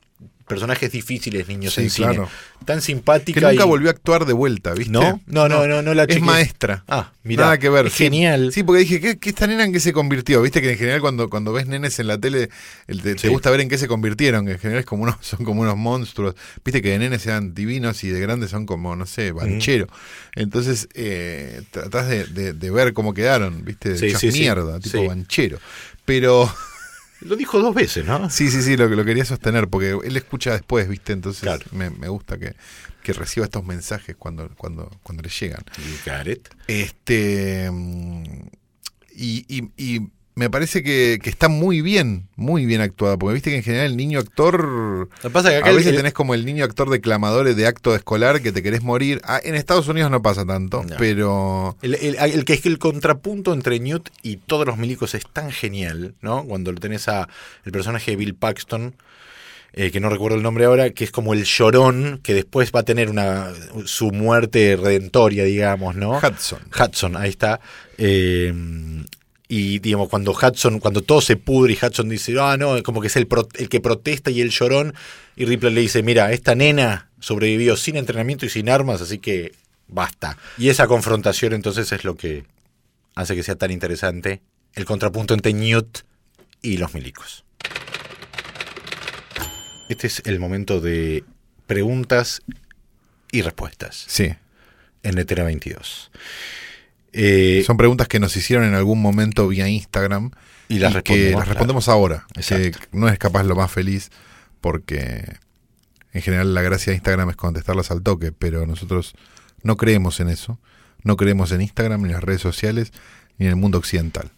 personajes 0.47 0.91
difíciles, 0.91 1.47
niños 1.47 1.73
Sí, 1.73 1.81
en 1.81 1.89
cine, 1.89 2.07
claro. 2.09 2.29
tan 2.65 2.81
simpática. 2.81 3.39
Que 3.39 3.45
nunca 3.47 3.65
y- 3.65 3.67
volvió 3.67 3.89
a 3.89 3.91
actuar 3.91 4.25
de 4.25 4.33
vuelta, 4.33 4.73
¿viste? 4.73 4.91
¿No? 4.91 5.19
No, 5.25 5.49
no, 5.49 5.65
no, 5.67 5.81
no 5.81 5.93
la 5.93 6.03
Es 6.03 6.09
chequeé. 6.09 6.21
maestra. 6.23 6.83
Ah, 6.87 7.11
mira. 7.23 7.45
Nada 7.45 7.57
que 7.57 7.69
ver. 7.69 7.87
Es 7.87 7.93
sí. 7.93 8.03
genial. 8.05 8.51
Sí, 8.53 8.61
porque 8.63 8.81
dije, 8.81 8.99
¿qué, 9.01 9.17
qué 9.17 9.29
esta 9.29 9.47
nena 9.47 9.63
en 9.63 9.73
qué 9.73 9.79
se 9.79 9.91
convirtió? 9.91 10.41
Viste 10.41 10.61
que 10.61 10.71
en 10.71 10.77
general 10.77 11.01
cuando, 11.01 11.29
cuando 11.29 11.51
ves 11.51 11.65
nenes 11.67 11.97
en 11.99 12.07
la 12.07 12.19
tele, 12.19 12.49
el 12.87 13.01
te, 13.01 13.27
gusta 13.29 13.49
ver 13.49 13.61
en 13.61 13.69
qué 13.69 13.77
se 13.77 13.87
convirtieron, 13.87 14.45
que 14.45 14.51
en 14.53 14.59
general 14.59 14.79
es 14.81 14.85
como 14.85 15.03
unos, 15.03 15.15
son 15.21 15.43
como 15.43 15.61
unos 15.61 15.77
monstruos. 15.77 16.35
Viste 16.63 16.81
que 16.81 16.89
de 16.91 16.99
nenes 16.99 17.21
sean 17.23 17.53
divinos 17.55 18.03
y 18.03 18.09
de 18.09 18.19
grandes 18.19 18.51
son 18.51 18.65
como, 18.65 18.95
no 18.95 19.05
sé, 19.05 19.31
banchero. 19.31 19.87
Entonces, 20.35 20.87
eh, 20.93 21.63
tratás 21.71 22.07
de, 22.07 22.25
de- 22.25 22.53
de 22.53 22.71
ver 22.71 22.93
cómo 22.93 23.13
quedaron, 23.13 23.65
viste, 23.65 23.97
sí. 23.97 24.27
mierda, 24.31 24.79
tipo 24.79 24.99
Sí. 24.99 25.07
banchero. 25.07 25.57
Pero 26.05 26.47
Lo 27.21 27.35
dijo 27.35 27.59
dos 27.59 27.73
veces, 27.73 28.05
¿no? 28.05 28.29
sí, 28.29 28.51
sí, 28.51 28.61
sí, 28.61 28.75
lo, 28.77 28.89
que- 28.89 28.95
lo 28.95 29.05
quería 29.05 29.25
sostener, 29.25 29.67
porque 29.67 29.97
él 30.03 30.17
escucha 30.17 30.51
después, 30.51 30.87
viste, 30.87 31.13
entonces 31.13 31.41
Claro. 31.43 31.65
me, 31.71 31.89
me 31.89 32.07
gusta 32.09 32.37
que, 32.37 32.55
que 33.03 33.13
reciba 33.13 33.45
estos 33.45 33.65
mensajes 33.65 34.15
cuando, 34.17 34.49
cuando, 34.57 34.89
cuando 35.03 35.23
le 35.23 35.29
llegan. 35.29 35.63
Y 35.77 36.07
Gareth. 36.09 36.49
Este. 36.67 37.69
mm, 37.71 38.23
Y, 39.17 39.45
y- 39.47 39.71
y 39.77 40.09
me 40.35 40.49
parece 40.49 40.83
que, 40.83 41.17
que 41.23 41.29
está 41.29 41.47
muy 41.47 41.81
bien, 41.81 42.27
muy 42.35 42.65
bien 42.65 42.81
actuada. 42.81 43.17
Porque 43.17 43.35
viste 43.35 43.49
que 43.51 43.55
en 43.57 43.63
general 43.63 43.85
el 43.87 43.97
niño 43.97 44.19
actor. 44.19 44.63
Lo 44.63 45.07
que 45.21 45.29
pasa 45.29 45.47
es 45.49 45.53
que 45.53 45.57
acá 45.59 45.67
A 45.67 45.69
el- 45.71 45.77
veces 45.77 45.91
el- 45.91 45.97
tenés 45.97 46.13
como 46.13 46.33
el 46.33 46.45
niño 46.45 46.65
actor 46.65 46.89
declamador 46.89 47.53
de 47.55 47.67
acto 47.67 47.95
escolar 47.95 48.41
que 48.41 48.51
te 48.51 48.61
querés 48.61 48.83
morir. 48.83 49.21
Ah, 49.23 49.39
en 49.43 49.55
Estados 49.55 49.87
Unidos 49.87 50.11
no 50.11 50.21
pasa 50.21 50.45
tanto, 50.45 50.83
No. 50.83 50.95
pero. 50.97 51.77
El, 51.81 51.95
el- 51.95 52.15
el 52.17 52.43
que 52.45 52.53
es 52.53 52.61
que 52.61 52.69
el 52.69 52.79
contrapunto 52.79 53.53
entre 53.53 53.79
Newt 53.79 54.09
y 54.23 54.37
todos 54.37 54.65
los 54.65 54.77
milicos 54.77 55.15
es 55.15 55.23
tan 55.31 55.51
genial, 55.51 56.15
¿no? 56.21 56.43
Cuando 56.43 56.71
lo 56.71 56.79
tenés 56.79 57.07
a 57.07 57.29
el 57.63 57.71
personaje 57.71 58.11
de 58.11 58.17
Bill 58.17 58.35
Paxton, 58.35 58.93
eh, 59.77 59.91
que 59.91 59.99
no 59.99 60.09
recuerdo 60.09 60.37
el 60.37 60.43
nombre 60.43 60.65
ahora, 60.65 60.89
que 60.91 61.03
es 61.05 61.11
como 61.11 61.33
el 61.33 61.43
llorón, 61.45 62.19
que 62.23 62.33
después 62.33 62.71
va 62.73 62.79
a 62.81 62.83
tener 62.83 63.09
una 63.09 63.51
su 63.85 64.11
muerte 64.11 64.77
redentoria, 64.81 65.43
digamos, 65.43 65.95
¿no? 65.95 66.17
Hudson. 66.17 66.59
Hudson, 66.77 67.15
ahí 67.17 67.29
está. 67.29 67.59
Eh, 67.97 68.53
y 69.47 69.79
digamos, 69.79 70.09
cuando 70.09 70.31
Hudson, 70.31 70.79
cuando 70.79 71.01
todo 71.01 71.21
se 71.21 71.35
pudre 71.37 71.73
y 71.73 71.85
Hudson 71.85 72.09
dice, 72.09 72.33
ah, 72.39 72.57
no, 72.57 72.81
como 72.83 73.01
que 73.01 73.07
es 73.07 73.15
el, 73.15 73.27
pro- 73.27 73.47
el 73.55 73.69
que 73.69 73.79
protesta 73.79 74.31
y 74.31 74.41
el 74.41 74.49
llorón, 74.49 74.93
y 75.35 75.45
Ripley 75.45 75.73
le 75.73 75.81
dice, 75.81 76.01
mira, 76.03 76.31
esta 76.31 76.55
nena 76.55 77.09
sobrevivió 77.19 77.77
sin 77.77 77.95
entrenamiento 77.97 78.45
y 78.45 78.49
sin 78.49 78.69
armas, 78.69 79.01
así 79.01 79.19
que 79.19 79.53
basta. 79.87 80.37
Y 80.57 80.69
esa 80.69 80.87
confrontación 80.87 81.53
entonces 81.53 81.91
es 81.91 82.03
lo 82.03 82.15
que 82.15 82.43
hace 83.15 83.35
que 83.35 83.43
sea 83.43 83.55
tan 83.55 83.71
interesante 83.71 84.41
el 84.73 84.85
contrapunto 84.85 85.33
entre 85.33 85.53
Newt 85.53 85.99
y 86.61 86.77
los 86.77 86.93
milicos. 86.93 87.43
Este 89.89 90.07
es 90.07 90.21
el 90.25 90.39
momento 90.39 90.81
de 90.81 91.23
preguntas 91.67 92.41
y 93.31 93.41
respuestas 93.41 94.05
Sí. 94.07 94.33
en 95.03 95.15
Letera 95.15 95.43
22. 95.43 96.11
Eh, 97.17 97.63
Son 97.65 97.77
preguntas 97.77 98.07
que 98.07 98.19
nos 98.19 98.35
hicieron 98.35 98.65
en 98.65 98.73
algún 98.73 99.01
momento 99.01 99.47
vía 99.47 99.67
Instagram. 99.69 100.31
Y 100.67 100.79
las 100.79 100.91
que 100.91 100.99
respondemos, 100.99 101.31
las 101.31 101.31
claro. 101.31 101.49
respondemos 101.49 101.89
ahora. 101.89 102.25
Que 102.47 102.71
no 102.91 103.07
es 103.07 103.17
capaz 103.17 103.43
lo 103.43 103.55
más 103.55 103.71
feliz 103.71 104.11
porque 104.59 105.37
en 106.11 106.21
general 106.21 106.53
la 106.53 106.61
gracia 106.61 106.91
de 106.91 106.95
Instagram 106.95 107.29
es 107.29 107.35
contestarlas 107.35 107.91
al 107.91 108.01
toque, 108.01 108.31
pero 108.31 108.65
nosotros 108.65 109.13
no 109.63 109.77
creemos 109.77 110.19
en 110.19 110.29
eso. 110.29 110.59
No 111.03 111.17
creemos 111.17 111.51
en 111.51 111.61
Instagram, 111.61 112.01
ni 112.01 112.07
en 112.09 112.13
las 112.13 112.23
redes 112.23 112.41
sociales, 112.41 112.91
ni 113.37 113.45
en 113.45 113.51
el 113.51 113.55
mundo 113.57 113.77
occidental. 113.77 114.31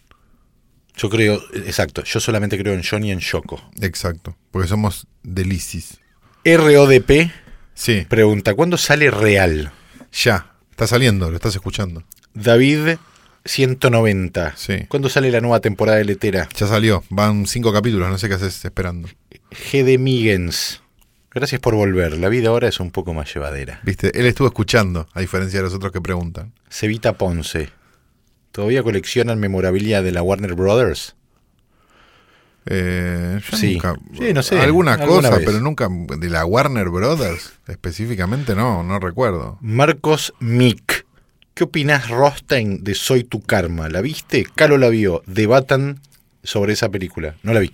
Yo 0.97 1.09
creo, 1.09 1.39
exacto, 1.53 2.03
yo 2.03 2.19
solamente 2.19 2.57
creo 2.57 2.73
en 2.73 2.81
John 2.83 3.03
y 3.05 3.11
en 3.11 3.19
Shoko. 3.19 3.61
Exacto, 3.81 4.35
porque 4.51 4.67
somos 4.67 5.07
delicis. 5.23 5.99
RODP 6.43 7.31
Sí, 7.73 8.05
pregunta, 8.09 8.53
¿cuándo 8.55 8.77
sale 8.77 9.11
Real? 9.11 9.71
ya, 10.11 10.55
está 10.71 10.87
saliendo, 10.87 11.29
lo 11.29 11.35
estás 11.35 11.55
escuchando. 11.55 12.03
David 12.43 12.97
190. 13.45 14.53
Sí. 14.55 14.85
¿Cuándo 14.87 15.09
sale 15.09 15.31
la 15.31 15.41
nueva 15.41 15.59
temporada 15.59 15.97
de 15.97 16.05
Letera? 16.05 16.47
Ya 16.55 16.67
salió, 16.67 17.03
van 17.09 17.45
cinco 17.47 17.71
capítulos, 17.73 18.09
no 18.09 18.17
sé 18.17 18.27
qué 18.27 18.35
haces 18.35 18.63
esperando. 18.65 19.09
GD 19.71 19.97
Migens. 19.97 20.81
Gracias 21.33 21.61
por 21.61 21.75
volver. 21.75 22.17
La 22.17 22.29
vida 22.29 22.49
ahora 22.49 22.67
es 22.67 22.79
un 22.79 22.91
poco 22.91 23.13
más 23.13 23.31
llevadera. 23.33 23.79
Viste, 23.83 24.17
él 24.19 24.25
estuvo 24.25 24.47
escuchando, 24.47 25.07
a 25.13 25.19
diferencia 25.21 25.59
de 25.59 25.63
los 25.63 25.73
otros 25.73 25.91
que 25.91 26.01
preguntan. 26.01 26.51
Cevita 26.69 27.13
Ponce. 27.13 27.69
¿Todavía 28.51 28.81
coleccionan 28.81 29.39
memorabilia 29.39 30.01
de 30.01 30.11
la 30.11 30.23
Warner 30.23 30.55
Brothers? 30.55 31.15
Eh, 32.65 33.39
yo 33.49 33.57
Sí. 33.57 33.73
nunca- 33.73 33.95
Sí, 34.17 34.33
no 34.33 34.43
sé, 34.43 34.59
Alguna 34.59 34.93
alguna 34.93 35.29
cosa, 35.29 35.37
vez. 35.37 35.45
pero 35.45 35.59
nunca 35.61 35.87
de 35.89 36.29
la 36.29 36.43
Warner 36.45 36.89
Brothers 36.89 37.53
específicamente 37.67 38.55
no, 38.55 38.83
no 38.83 38.99
recuerdo. 38.99 39.57
Marcos 39.61 40.33
Mick. 40.39 40.96
¿Qué 41.57 41.63
opinas, 41.63 42.07
Rostein, 42.09 42.83
de 42.83 42.93
Soy 42.93 43.23
tu 43.23 43.41
Karma? 43.41 43.89
¿La 43.89 44.01
viste? 44.01 44.45
Calo 44.53 44.77
la 44.77 44.89
vio. 44.89 45.23
Debatan 45.25 45.99
sobre 46.43 46.73
esa 46.73 46.89
película. 46.89 47.35
No 47.41 47.51
la 47.51 47.59
vi. 47.61 47.73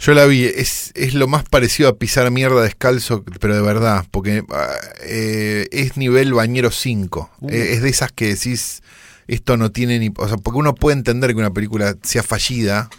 Yo 0.00 0.14
la 0.14 0.26
vi, 0.26 0.46
es, 0.46 0.90
es 0.96 1.14
lo 1.14 1.28
más 1.28 1.44
parecido 1.44 1.88
a 1.88 1.96
pisar 1.96 2.28
mierda 2.32 2.60
descalzo, 2.60 3.22
pero 3.38 3.54
de 3.54 3.62
verdad, 3.62 4.04
porque 4.10 4.42
ah, 4.50 4.74
eh, 5.04 5.68
es 5.70 5.96
nivel 5.96 6.34
bañero 6.34 6.72
5. 6.72 7.30
Uh. 7.38 7.50
Eh, 7.50 7.74
es 7.74 7.82
de 7.82 7.88
esas 7.88 8.10
que 8.10 8.34
decís, 8.34 8.82
esto 9.28 9.56
no 9.56 9.70
tiene 9.70 10.00
ni... 10.00 10.10
O 10.16 10.26
sea, 10.26 10.36
porque 10.38 10.58
uno 10.58 10.74
puede 10.74 10.96
entender 10.96 11.30
que 11.34 11.38
una 11.38 11.52
película 11.52 11.94
sea 12.02 12.24
fallida, 12.24 12.90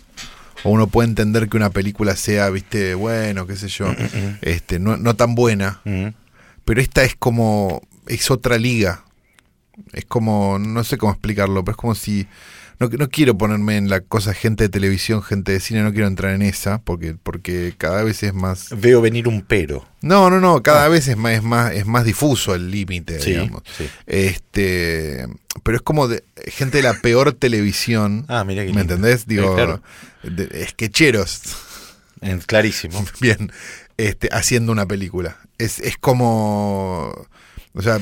o 0.64 0.70
uno 0.70 0.88
puede 0.88 1.10
entender 1.10 1.50
que 1.50 1.58
una 1.58 1.72
película 1.72 2.16
sea, 2.16 2.50
viste, 2.52 2.96
bueno, 2.96 3.46
qué 3.48 3.58
sé 3.58 3.68
yo, 3.68 3.94
este, 4.44 4.80
no, 4.80 4.96
no 4.96 5.18
tan 5.18 5.36
buena, 5.36 5.82
Mm. 5.84 6.14
pero 6.64 6.80
esta 6.80 7.04
es 7.04 7.18
como, 7.18 7.82
es 8.08 8.32
otra 8.32 8.58
liga. 8.58 9.04
Es 9.92 10.06
como, 10.06 10.60
no 10.60 10.84
sé 10.84 10.98
cómo 10.98 11.12
explicarlo, 11.14 11.64
pero 11.64 11.74
es 11.74 11.78
como 11.78 11.96
si... 11.96 12.28
No, 12.80 12.90
no 12.90 13.08
quiero 13.10 13.38
ponerme 13.38 13.78
en 13.78 13.88
la 13.88 14.02
cosa 14.02 14.34
gente 14.34 14.64
de 14.64 14.70
televisión, 14.70 15.22
gente 15.22 15.52
de 15.52 15.60
cine, 15.60 15.84
no 15.84 15.92
quiero 15.92 16.08
entrar 16.08 16.34
en 16.34 16.42
esa, 16.42 16.80
porque, 16.82 17.16
porque 17.22 17.76
cada 17.78 18.02
vez 18.04 18.24
es 18.24 18.34
más... 18.34 18.70
Veo 18.76 19.00
venir 19.00 19.28
un 19.28 19.42
pero. 19.44 19.86
No, 20.02 20.30
no, 20.32 20.40
no, 20.40 20.62
cada 20.64 20.90
vez 20.90 21.08
es 21.08 21.16
más, 21.16 21.34
es 21.34 21.44
más, 21.44 21.72
es 21.74 21.86
más 21.86 22.04
difuso 22.04 22.56
el 22.56 22.72
límite, 22.72 23.20
Sí, 23.20 23.32
digamos. 23.32 23.62
sí. 23.78 23.88
Este, 24.08 25.28
pero 25.64 25.78
es 25.78 25.84
como 25.84 26.08
de, 26.08 26.24
gente 26.48 26.78
de 26.78 26.84
la 26.84 26.96
peor 26.96 27.32
televisión, 27.34 28.26
Ah, 28.28 28.44
mira 28.44 28.64
qué 28.66 28.74
¿me 28.74 28.80
lindo. 28.80 28.96
entendés? 28.96 29.28
Digo, 29.28 29.52
Eh, 29.52 29.56
claro. 29.56 29.82
de- 30.24 30.68
sketcheros, 30.68 31.42
Eh, 32.22 32.40
clarísimo. 32.46 33.06
bien, 33.22 33.52
este, 33.98 34.30
haciendo 34.32 34.72
una 34.72 34.88
película. 34.88 35.38
Es, 35.60 35.80
es 35.80 35.96
como, 35.98 37.14
o 37.74 37.82
sea, 37.82 38.00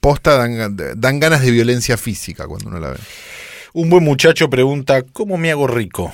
posta 0.00 0.36
dan, 0.36 0.76
dan 0.96 1.20
ganas 1.20 1.42
de 1.42 1.50
violencia 1.50 1.96
física 1.96 2.46
cuando 2.46 2.68
uno 2.68 2.78
la 2.80 2.90
ve. 2.90 2.98
Un 3.74 3.88
buen 3.90 4.04
muchacho 4.04 4.50
pregunta, 4.50 5.02
¿cómo 5.02 5.38
me 5.38 5.50
hago 5.50 5.66
rico? 5.66 6.12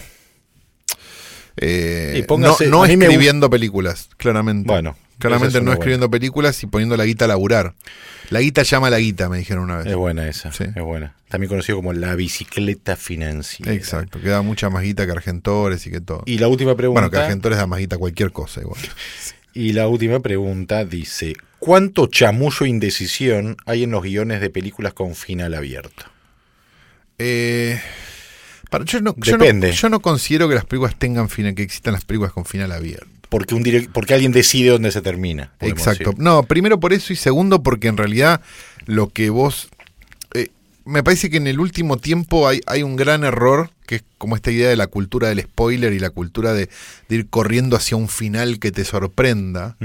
Eh, 1.56 2.14
Y 2.18 2.22
póngase- 2.22 2.66
no 2.66 2.78
no 2.78 2.84
a 2.84 2.86
mí 2.86 2.96
me 2.96 3.06
escribiendo 3.06 3.50
películas, 3.50 4.08
claramente. 4.16 4.68
Bueno, 4.70 4.96
claramente 5.18 5.58
es 5.58 5.64
no 5.64 5.72
escribiendo 5.72 6.08
películas 6.08 6.62
y 6.62 6.66
poniendo 6.68 6.96
la 6.96 7.04
guita 7.04 7.24
a 7.24 7.28
laburar. 7.28 7.74
La 8.30 8.40
guita 8.40 8.62
llama 8.62 8.86
a 8.86 8.90
la 8.90 8.98
guita, 9.00 9.28
me 9.28 9.38
dijeron 9.38 9.64
una 9.64 9.78
vez. 9.78 9.86
Es 9.86 9.96
buena 9.96 10.28
esa, 10.28 10.52
Sí. 10.52 10.64
es 10.64 10.82
buena. 10.82 11.16
También 11.28 11.48
conocido 11.48 11.76
como 11.76 11.92
la 11.92 12.14
bicicleta 12.14 12.94
financiera. 12.96 13.72
Exacto, 13.72 14.20
que 14.20 14.28
da 14.28 14.42
mucha 14.42 14.70
más 14.70 14.82
guita 14.84 15.04
que 15.04 15.12
Argentores 15.12 15.84
y 15.86 15.90
que 15.90 16.00
todo. 16.00 16.22
Y 16.26 16.38
la 16.38 16.46
última 16.48 16.76
pregunta. 16.76 17.00
bueno, 17.00 17.10
que 17.10 17.18
Argentores 17.18 17.58
da 17.58 17.66
más 17.66 17.80
guita 17.80 17.98
cualquier 17.98 18.30
cosa 18.32 18.60
igual. 18.60 18.80
Y 19.58 19.72
la 19.72 19.88
última 19.88 20.20
pregunta 20.20 20.84
dice: 20.84 21.34
¿Cuánto 21.58 22.06
chamullo 22.06 22.64
e 22.64 22.68
indecisión 22.68 23.56
hay 23.66 23.82
en 23.82 23.90
los 23.90 24.04
guiones 24.04 24.40
de 24.40 24.50
películas 24.50 24.92
con 24.92 25.16
final 25.16 25.52
abierto? 25.52 26.04
Eh, 27.18 27.80
para- 28.70 28.84
yo, 28.84 29.00
no, 29.00 29.16
yo, 29.16 29.36
no, 29.36 29.44
Depende. 29.44 29.72
yo 29.72 29.88
no 29.88 29.98
considero 29.98 30.48
que 30.48 30.54
las 30.54 30.64
películas 30.64 30.94
tengan 30.96 31.28
final, 31.28 31.56
que 31.56 31.64
existan 31.64 31.92
las 31.92 32.04
películas 32.04 32.32
con 32.32 32.44
final 32.44 32.70
abierto. 32.70 33.08
Porque, 33.28 33.56
un 33.56 33.64
porque 33.92 34.14
alguien 34.14 34.30
decide 34.30 34.68
dónde 34.68 34.92
se 34.92 35.02
termina. 35.02 35.50
Exacto. 35.58 36.10
decir. 36.10 36.22
No, 36.22 36.44
primero 36.44 36.78
por 36.78 36.92
eso 36.92 37.12
y 37.12 37.16
segundo 37.16 37.60
porque 37.60 37.88
en 37.88 37.96
realidad 37.96 38.40
lo 38.86 39.08
que 39.08 39.28
vos... 39.28 39.70
me 40.88 41.02
parece 41.02 41.28
que 41.28 41.36
en 41.36 41.46
el 41.46 41.60
último 41.60 41.98
tiempo 41.98 42.48
hay, 42.48 42.60
hay 42.66 42.82
un 42.82 42.96
gran 42.96 43.22
error, 43.22 43.70
que 43.86 43.96
es 43.96 44.04
como 44.16 44.36
esta 44.36 44.50
idea 44.50 44.70
de 44.70 44.76
la 44.76 44.86
cultura 44.86 45.28
del 45.28 45.42
spoiler 45.42 45.92
y 45.92 45.98
la 45.98 46.08
cultura 46.08 46.54
de, 46.54 46.70
de 47.08 47.16
ir 47.16 47.28
corriendo 47.28 47.76
hacia 47.76 47.98
un 47.98 48.08
final 48.08 48.58
que 48.58 48.72
te 48.72 48.86
sorprenda, 48.86 49.76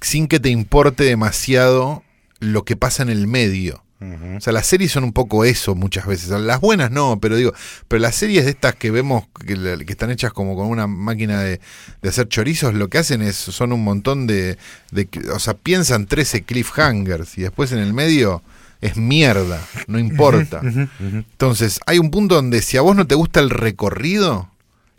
sin 0.00 0.28
que 0.28 0.38
te 0.38 0.50
importe 0.50 1.02
demasiado 1.02 2.04
lo 2.38 2.64
que 2.64 2.76
pasa 2.76 3.02
en 3.02 3.08
el 3.10 3.26
medio. 3.26 3.82
O 4.00 4.40
sea, 4.40 4.52
las 4.52 4.66
series 4.66 4.92
son 4.92 5.02
un 5.02 5.12
poco 5.12 5.44
eso 5.44 5.74
muchas 5.74 6.06
veces. 6.06 6.28
Las 6.28 6.60
buenas 6.60 6.92
no, 6.92 7.18
pero 7.20 7.34
digo, 7.34 7.52
pero 7.88 8.00
las 8.00 8.14
series 8.14 8.44
de 8.44 8.52
estas 8.52 8.76
que 8.76 8.92
vemos 8.92 9.24
que, 9.44 9.54
están 9.88 10.12
hechas 10.12 10.32
como 10.32 10.54
con 10.54 10.68
una 10.68 10.86
máquina 10.86 11.40
de, 11.40 11.60
de 12.00 12.08
hacer 12.08 12.28
chorizos, 12.28 12.74
lo 12.74 12.86
que 12.86 12.98
hacen 12.98 13.22
es 13.22 13.34
son 13.34 13.72
un 13.72 13.82
montón 13.82 14.28
de, 14.28 14.56
de 14.92 15.08
o 15.34 15.40
sea, 15.40 15.54
piensan 15.54 16.06
13 16.06 16.42
cliffhangers 16.42 17.38
y 17.38 17.42
después 17.42 17.72
en 17.72 17.80
el 17.80 17.92
medio 17.92 18.40
es 18.80 18.96
mierda, 18.96 19.60
no 19.86 19.98
importa. 19.98 20.60
Entonces, 20.62 21.80
hay 21.86 21.98
un 21.98 22.10
punto 22.10 22.36
donde 22.36 22.62
si 22.62 22.76
a 22.76 22.80
vos 22.82 22.94
no 22.96 23.06
te 23.06 23.14
gusta 23.14 23.40
el 23.40 23.50
recorrido 23.50 24.50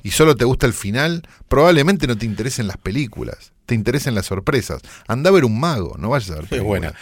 y 0.03 0.11
solo 0.11 0.35
te 0.35 0.45
gusta 0.45 0.65
el 0.65 0.73
final, 0.73 1.23
probablemente 1.47 2.07
no 2.07 2.17
te 2.17 2.25
interesen 2.25 2.67
las 2.67 2.77
películas, 2.77 3.53
te 3.65 3.75
interesen 3.75 4.15
las 4.15 4.25
sorpresas. 4.25 4.81
Anda 5.07 5.29
a 5.29 5.33
ver 5.33 5.45
un 5.45 5.59
mago, 5.59 5.95
no 5.97 6.09
vayas 6.09 6.31
a 6.31 6.35
ver 6.35 6.47
Es 6.51 6.61
buena. 6.61 6.93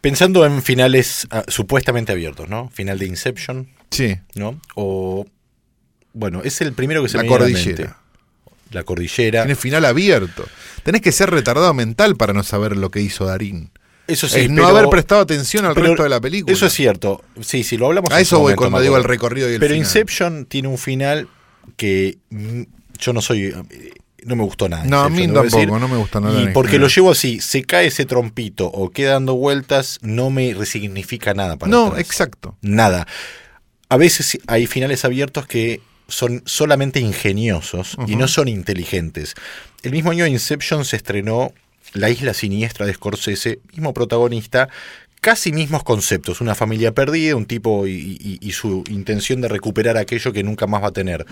Pensando 0.00 0.46
en 0.46 0.62
finales 0.62 1.26
ah, 1.30 1.44
supuestamente 1.48 2.12
abiertos, 2.12 2.48
¿no? 2.48 2.70
Final 2.70 2.98
de 2.98 3.06
Inception, 3.06 3.68
Sí, 3.90 4.16
¿no? 4.34 4.60
O. 4.74 5.26
Bueno, 6.12 6.42
es 6.44 6.60
el 6.60 6.72
primero 6.72 7.02
que 7.02 7.08
se 7.08 7.16
la 7.16 7.22
me 7.22 7.28
viene 7.28 7.44
a 7.44 7.48
la 7.48 7.52
cordillera. 7.54 7.84
mente. 7.84 7.94
La 8.72 8.84
cordillera. 8.84 9.42
Tiene 9.42 9.54
final 9.54 9.84
abierto. 9.84 10.46
Tenés 10.82 11.02
que 11.02 11.12
ser 11.12 11.30
retardado 11.30 11.72
mental 11.74 12.16
para 12.16 12.32
no 12.32 12.42
saber 12.42 12.76
lo 12.76 12.90
que 12.90 13.00
hizo 13.00 13.26
Darín. 13.26 13.70
Eso 14.06 14.28
sí, 14.28 14.40
es 14.40 14.50
no 14.50 14.56
pero- 14.64 14.68
haber 14.78 14.88
prestado 14.90 15.20
atención 15.20 15.64
al 15.64 15.74
resto 15.74 16.02
de 16.02 16.08
la 16.08 16.20
película. 16.20 16.52
Eso 16.52 16.66
es 16.66 16.72
cierto. 16.72 17.22
Sí, 17.40 17.64
sí, 17.64 17.76
lo 17.76 17.86
hablamos 17.86 18.10
A 18.12 18.20
eso 18.20 18.38
voy 18.38 18.54
cuando 18.54 18.80
digo 18.80 18.96
el 18.96 19.04
recorrido 19.04 19.50
y 19.50 19.54
el 19.54 19.60
Pero 19.60 19.74
final. 19.74 19.86
Inception 19.86 20.46
tiene 20.46 20.68
un 20.68 20.78
final 20.78 21.28
que 21.76 22.18
yo 22.98 23.12
no 23.12 23.20
soy. 23.20 23.54
No 24.24 24.34
me 24.34 24.42
gustó 24.42 24.68
nada. 24.68 24.84
No, 24.84 25.00
a 25.02 25.08
mí 25.08 25.22
tampoco, 25.26 25.44
decir. 25.44 25.68
no 25.68 25.86
me 25.88 25.96
gusta 25.96 26.20
nada 26.20 26.42
Y 26.42 26.48
porque 26.48 26.78
lo 26.80 26.88
llevo 26.88 27.12
así, 27.12 27.40
se 27.40 27.62
cae 27.62 27.86
ese 27.86 28.04
trompito 28.06 28.66
o 28.66 28.90
queda 28.90 29.12
dando 29.12 29.34
vueltas, 29.36 29.98
no 30.02 30.30
me 30.30 30.52
resignifica 30.52 31.32
nada 31.32 31.56
para 31.56 31.70
No, 31.70 31.86
atrás. 31.88 32.00
exacto. 32.00 32.56
Nada. 32.60 33.06
A 33.88 33.96
veces 33.96 34.38
hay 34.48 34.66
finales 34.66 35.04
abiertos 35.04 35.46
que 35.46 35.80
son 36.08 36.42
solamente 36.44 36.98
ingeniosos 37.00 37.96
y 38.08 38.16
no 38.16 38.26
son 38.26 38.48
inteligentes. 38.48 39.34
El 39.82 39.92
mismo 39.92 40.10
año 40.10 40.26
Inception 40.26 40.84
se 40.84 40.96
estrenó 40.96 41.52
La 41.96 42.10
isla 42.10 42.34
siniestra 42.34 42.86
de 42.86 42.94
Scorsese, 42.94 43.58
mismo 43.72 43.92
protagonista, 43.94 44.68
casi 45.20 45.52
mismos 45.52 45.82
conceptos, 45.82 46.40
una 46.40 46.54
familia 46.54 46.92
perdida, 46.92 47.34
un 47.36 47.46
tipo 47.46 47.86
y, 47.86 47.92
y- 48.20 48.38
y 48.40 48.52
su 48.52 48.84
intención 48.90 49.40
de 49.40 49.48
recuperar 49.48 49.96
aquello 49.96 50.32
que 50.32 50.42
nunca 50.42 50.66
más 50.66 50.82
va 50.82 50.88
a 50.88 50.92
tener. 50.92 51.26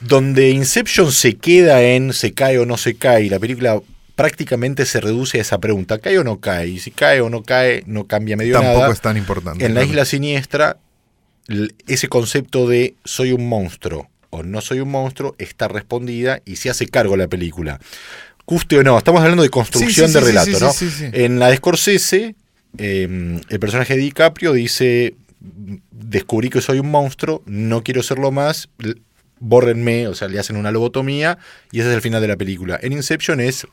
Donde 0.00 0.50
Inception 0.50 1.12
se 1.12 1.34
queda 1.36 1.82
en 1.82 2.12
se 2.12 2.32
cae 2.32 2.58
o 2.58 2.66
no 2.66 2.76
se 2.76 2.94
cae, 2.96 3.24
y 3.24 3.28
la 3.28 3.38
película 3.38 3.80
prácticamente 4.16 4.84
se 4.86 5.00
reduce 5.00 5.38
a 5.38 5.42
esa 5.42 5.58
pregunta, 5.58 5.98
¿cae 5.98 6.18
o 6.18 6.24
no 6.24 6.40
cae? 6.40 6.68
Y 6.68 6.78
si 6.80 6.90
cae 6.90 7.20
o 7.20 7.30
no 7.30 7.42
cae, 7.42 7.82
no 7.86 8.06
cambia 8.06 8.36
medio 8.36 8.54
Tampoco 8.54 8.80
nada. 8.80 8.92
es 8.92 9.00
tan 9.00 9.16
importante. 9.16 9.64
En 9.64 9.74
la 9.74 9.84
isla 9.84 10.04
siniestra, 10.04 10.76
ese 11.86 12.08
concepto 12.08 12.68
de 12.68 12.94
soy 13.04 13.32
un 13.32 13.48
monstruo 13.48 14.08
o 14.30 14.42
no 14.42 14.60
soy 14.60 14.80
un 14.80 14.90
monstruo 14.90 15.34
está 15.38 15.68
respondida 15.68 16.40
y 16.44 16.56
se 16.56 16.70
hace 16.70 16.86
cargo 16.88 17.16
la 17.16 17.28
película. 17.28 17.78
Guste 18.46 18.78
o 18.78 18.82
no, 18.82 18.98
estamos 18.98 19.20
hablando 19.22 19.42
de 19.42 19.50
construcción 19.50 20.08
Sí, 20.08 20.12
sí, 20.12 20.20
de 20.20 20.26
relato, 20.26 20.60
¿no? 20.60 20.72
sí, 20.72 20.90
sí. 20.90 21.06
En 21.12 21.38
la 21.38 21.48
de 21.48 21.56
Scorsese, 21.56 22.34
eh, 22.78 23.38
el 23.48 23.60
personaje 23.60 23.94
de 23.94 24.00
DiCaprio 24.00 24.52
dice, 24.52 25.14
descubrí 25.90 26.50
que 26.50 26.60
soy 26.60 26.78
un 26.78 26.90
monstruo, 26.90 27.42
no 27.46 27.82
quiero 27.82 28.02
serlo 28.02 28.30
más, 28.30 28.68
bórrenme, 29.38 30.08
o 30.08 30.14
sea, 30.14 30.28
le 30.28 30.38
hacen 30.38 30.56
una 30.56 30.70
lobotomía 30.70 31.38
y 31.70 31.80
ese 31.80 31.88
es 31.88 31.94
el 31.94 32.00
final 32.00 32.20
de 32.20 32.28
la 32.28 32.36
película. 32.36 32.78
En 32.82 32.92
Inception 32.92 33.40
es 33.40 33.66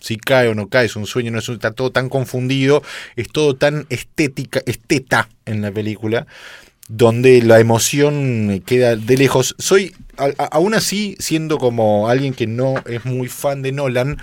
si 0.00 0.16
cae 0.16 0.48
o 0.48 0.54
no 0.54 0.68
cae, 0.68 0.86
es 0.86 0.96
un 0.96 1.06
sueño, 1.06 1.30
no 1.30 1.38
es 1.38 1.48
un, 1.48 1.56
está 1.56 1.72
todo 1.72 1.90
tan 1.90 2.08
confundido, 2.08 2.82
es 3.16 3.28
todo 3.28 3.54
tan 3.54 3.86
estética, 3.90 4.62
esteta 4.66 5.28
en 5.44 5.60
la 5.60 5.70
película, 5.70 6.26
donde 6.92 7.40
la 7.42 7.60
emoción 7.60 8.62
queda 8.66 8.96
de 8.96 9.16
lejos. 9.16 9.54
Soy, 9.58 9.94
a- 10.16 10.30
a- 10.42 10.46
aún 10.46 10.74
así, 10.74 11.16
siendo 11.20 11.58
como 11.58 12.08
alguien 12.08 12.34
que 12.34 12.48
no 12.48 12.74
es 12.86 13.04
muy 13.04 13.28
fan 13.28 13.62
de 13.62 13.70
Nolan, 13.70 14.18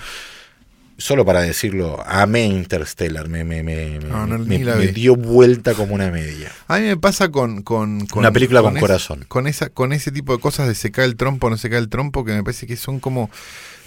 solo 0.97 1.24
para 1.26 1.41
decirlo, 1.41 2.03
amé 2.05 2.45
Interstellar, 2.45 3.30
me, 3.30 3.43
me, 3.45 3.63
me, 3.63 3.99
No, 3.99 4.26
no, 4.28 4.38
me- 4.39 4.57
dio 4.88 5.15
vuelta 5.15 5.76
como 5.76 5.95
una 5.95 6.11
media. 6.11 6.51
A 6.68 6.80
mí 6.80 6.88
me 6.88 6.97
pasa 6.97 7.30
con. 7.30 7.61
con, 7.61 8.05
con- 8.07 8.20
Una 8.20 8.32
película 8.32 8.61
con 8.61 8.78
corazón. 8.78 9.24
Con, 9.30 9.47
esa, 9.47 9.70
con 9.70 9.93
ese 9.93 10.11
tipo 10.11 10.34
de 10.36 10.39
cosas 10.41 10.68
de 10.68 10.76
se 10.76 10.91
cae 10.91 11.05
el 11.05 11.15
trompo, 11.15 11.49
no 11.49 11.55
se 11.57 11.70
cae 11.70 11.80
el 11.80 11.88
trompo, 11.89 12.26
que 12.26 12.34
me 12.34 12.43
parece 12.43 12.68
que 12.68 12.76
son 12.76 12.99
como. 12.99 13.30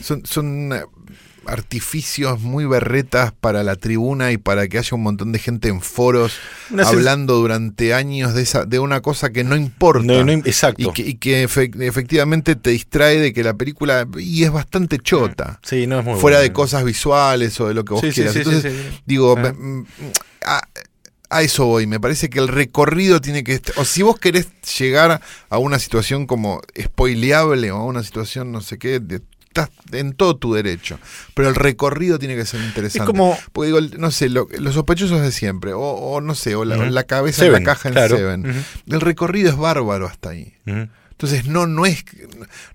Son, 0.03 0.25
son 0.25 0.73
eh, 0.73 0.83
artificios 1.47 2.41
muy 2.41 2.65
berretas 2.65 3.33
para 3.33 3.63
la 3.63 3.77
tribuna 3.77 4.33
y 4.33 4.37
para 4.39 4.69
que 4.69 4.79
haya 4.79 4.95
un 4.95 5.03
montón 5.03 5.33
de 5.33 5.39
gente 5.39 5.69
en 5.69 5.81
foros 5.81 6.33
Una 6.71 6.83
hablando 6.87 7.37
durante 7.37 7.95
años 7.95 8.35
de, 8.35 8.43
esa, 8.43 8.65
de 8.65 8.79
una 8.79 9.01
cosa 9.01 9.31
que 9.31 9.45
no 9.45 9.57
importa. 9.57 10.05
No, 10.05 10.25
no, 10.25 10.33
exacto. 10.33 10.83
y 10.83 10.93
que, 10.93 11.03
y 11.03 11.15
que 11.15 11.47
efe- 11.49 11.83
efectivamente 11.83 12.57
te 12.57 12.71
distrae 12.71 13.19
de 13.19 13.33
que 13.33 13.43
la 13.45 13.55
película. 13.55 14.07
Y 14.19 14.45
es 14.45 14.51
bastante 14.53 14.99
chota. 14.99 15.61
Sí, 15.63 15.87
no 15.87 15.99
es 16.01 16.05
muy 16.05 16.19
fuera 16.21 16.41
de 16.41 16.53
cosas 16.53 16.85
visuales 16.85 17.59
o 17.61 17.69
de 17.69 17.75
lo 17.75 17.85
que 17.85 17.93
vos 17.95 18.03
Sí, 18.03 18.11
quieras. 18.13 18.33
sí, 18.33 18.39
Entonces, 18.41 18.73
digo, 19.07 19.35
Ah. 19.39 19.53
mm, 19.53 19.85
a, 20.45 20.63
a 21.31 21.43
eso 21.43 21.67
voy. 21.67 21.87
Me 21.87 22.01
parece 22.01 22.29
que 22.29 22.39
el 22.41 22.49
recorrido 22.49 23.21
tiene 23.21 23.45
que 23.45 23.53
estar. 23.55 23.75
O 23.79 23.85
si 23.85 24.03
vos 24.03 24.19
querés 24.19 24.49
llegar 24.79 25.21
a 25.49 25.59
una 25.59 25.79
situación 25.79 26.27
como 26.27 26.61
spoileable 26.81 27.71
o 27.71 27.77
a 27.77 27.85
una 27.85 28.03
situación 28.03 28.53
no 28.53 28.61
sé 28.61 28.79
qué, 28.79 29.01
de- 29.01 29.23
estás 29.51 29.69
en 29.93 30.13
todo 30.13 30.37
tu 30.37 30.55
derecho. 30.55 30.99
Pero 31.35 31.49
el 31.49 31.55
recorrido 31.57 32.19
tiene 32.19 32.37
que 32.37 32.47
ser 32.47 32.61
interesante. 32.63 33.01
Es 33.03 33.07
como- 33.07 33.37
Porque 33.53 33.67
digo, 33.67 33.81
no 33.99 34.11
sé, 34.13 34.29
lo- 34.29 34.49
los 34.59 34.75
sospechosos 34.75 35.21
de 35.21 35.33
siempre. 35.33 35.73
O, 35.73 35.81
o 35.81 36.21
no 36.21 36.35
sé, 36.35 36.55
o 36.55 36.65
la, 36.65 36.77
cabeza 37.05 37.45
en 37.45 37.53
la 37.53 37.63
caja 37.63 37.89
en 37.89 37.95
claro. 37.95 38.17
Seven. 38.17 38.65
El 38.87 39.01
recorrido 39.01 39.51
es 39.51 39.57
bárbaro 39.57 40.07
hasta 40.07 40.31
ahí. 40.31 40.55
Entonces, 40.67 41.47
no, 41.47 41.67
no 41.67 41.85
es. 41.85 42.05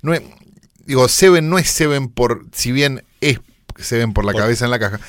No 0.01 0.13
es 0.13 0.21
digo, 0.85 1.07
Seven 1.07 1.49
no 1.49 1.57
es 1.57 1.69
Seven 1.69 2.09
por. 2.09 2.45
Si 2.51 2.71
bien 2.71 3.03
es 3.21 3.39
Seven 3.79 4.13
por 4.13 4.25
la 4.25 4.33
Por- 4.33 4.41
cabeza 4.41 4.65
en 4.65 4.71
la 4.71 4.79
caja, 4.79 4.99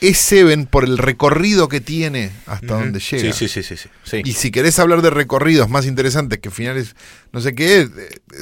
es 0.00 0.18
Seven 0.18 0.66
por 0.66 0.84
el 0.84 0.98
recorrido 0.98 1.68
que 1.68 1.80
tiene 1.80 2.32
hasta 2.46 2.74
donde 2.74 2.98
llega. 2.98 3.32
Sí, 3.32 3.48
sí, 3.48 3.48
sí, 3.48 3.62
sí, 3.62 3.76
sí. 3.76 3.88
sí. 4.02 4.22
Y 4.24 4.32
si 4.32 4.50
querés 4.50 4.78
hablar 4.80 5.00
de 5.02 5.10
recorridos 5.10 5.70
más 5.70 5.86
interesantes 5.86 6.40
que 6.40 6.50
finales, 6.50 6.96
no 7.32 7.40
sé 7.40 7.54
qué, 7.54 7.82
eh, 7.82 7.88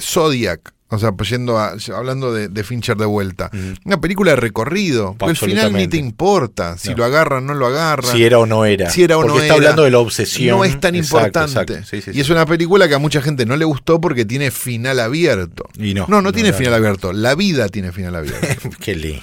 Zodiac. 0.01 0.72
O 0.93 0.99
sea, 0.99 1.12
pues 1.12 1.28
yendo 1.30 1.57
a, 1.57 1.76
hablando 1.95 2.32
de, 2.34 2.49
de 2.49 2.64
Fincher 2.64 2.97
de 2.97 3.07
vuelta. 3.07 3.49
Una 3.84 4.01
película 4.01 4.32
de 4.32 4.36
recorrido. 4.36 5.16
El 5.20 5.36
final 5.36 5.72
ni 5.72 5.86
te 5.86 5.97
importa. 5.97 6.76
Si 6.78 6.91
No. 6.91 6.97
lo 6.97 7.05
agarran, 7.05 7.47
no 7.47 7.55
lo 7.55 7.66
agarran. 7.66 8.11
Si 8.11 8.24
era 8.24 8.41
o 8.41 8.47
no 8.47 8.64
era. 8.64 8.91
Si 8.91 9.05
era 9.05 9.16
o 9.16 9.22
Porque 9.22 9.34
no 9.36 9.41
está 9.43 9.47
era. 9.47 9.55
hablando 9.55 9.84
de 9.84 9.91
la 9.93 9.99
obsesión. 10.01 10.59
No 10.59 10.64
es 10.64 10.80
tan 10.80 10.97
Exacto, 10.97 11.38
importante. 11.41 11.74
exacto. 11.74 11.88
Sí, 11.88 12.03
sí, 12.03 12.11
y 12.11 12.14
sí. 12.14 12.20
es 12.20 12.28
una 12.30 12.45
película 12.45 12.88
que 12.88 12.95
a 12.95 12.99
mucha 12.99 13.22
gente 13.22 13.47
no 13.47 13.57
le 13.57 13.64
gustó 13.64 14.01
porque 14.01 14.24
tiene 14.24 14.51
final 14.51 14.99
abierto. 14.99 15.68
Y 15.78 15.95
no. 15.95 16.07
No, 16.09 16.22
no, 16.22 16.32
tiene 16.32 16.53
final 16.53 16.74
abierto. 16.74 17.12
La 17.12 17.36
vida 17.36 17.68
tiene 17.68 17.93
final 17.93 18.16
abierto. 18.16 18.70
Qué 18.80 18.97
lindo. 18.97 19.22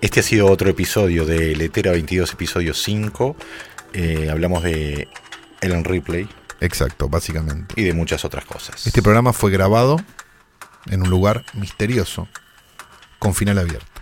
Este 0.00 0.20
ha 0.20 0.22
sido 0.22 0.46
otro 0.50 0.68
episodio 0.70 1.26
de 1.26 1.56
Letera 1.56 1.90
22, 1.92 2.32
episodio 2.32 2.74
5. 2.74 3.36
Eh, 3.94 4.28
hablamos 4.30 4.62
de 4.62 5.08
Ellen 5.60 5.84
Ripley 5.84 6.28
Exacto, 6.60 7.08
básicamente. 7.08 7.74
y 7.80 7.84
de 7.84 7.92
muchas 7.92 8.24
otras 8.24 8.44
cosas. 8.44 8.86
Este 8.86 9.02
programa 9.02 9.32
fue 9.32 9.50
grabado 9.50 9.96
en 10.86 11.02
un 11.02 11.10
lugar 11.10 11.44
misterioso 11.54 12.28
con 13.18 13.34
final 13.34 13.58
abierto. 13.58 13.97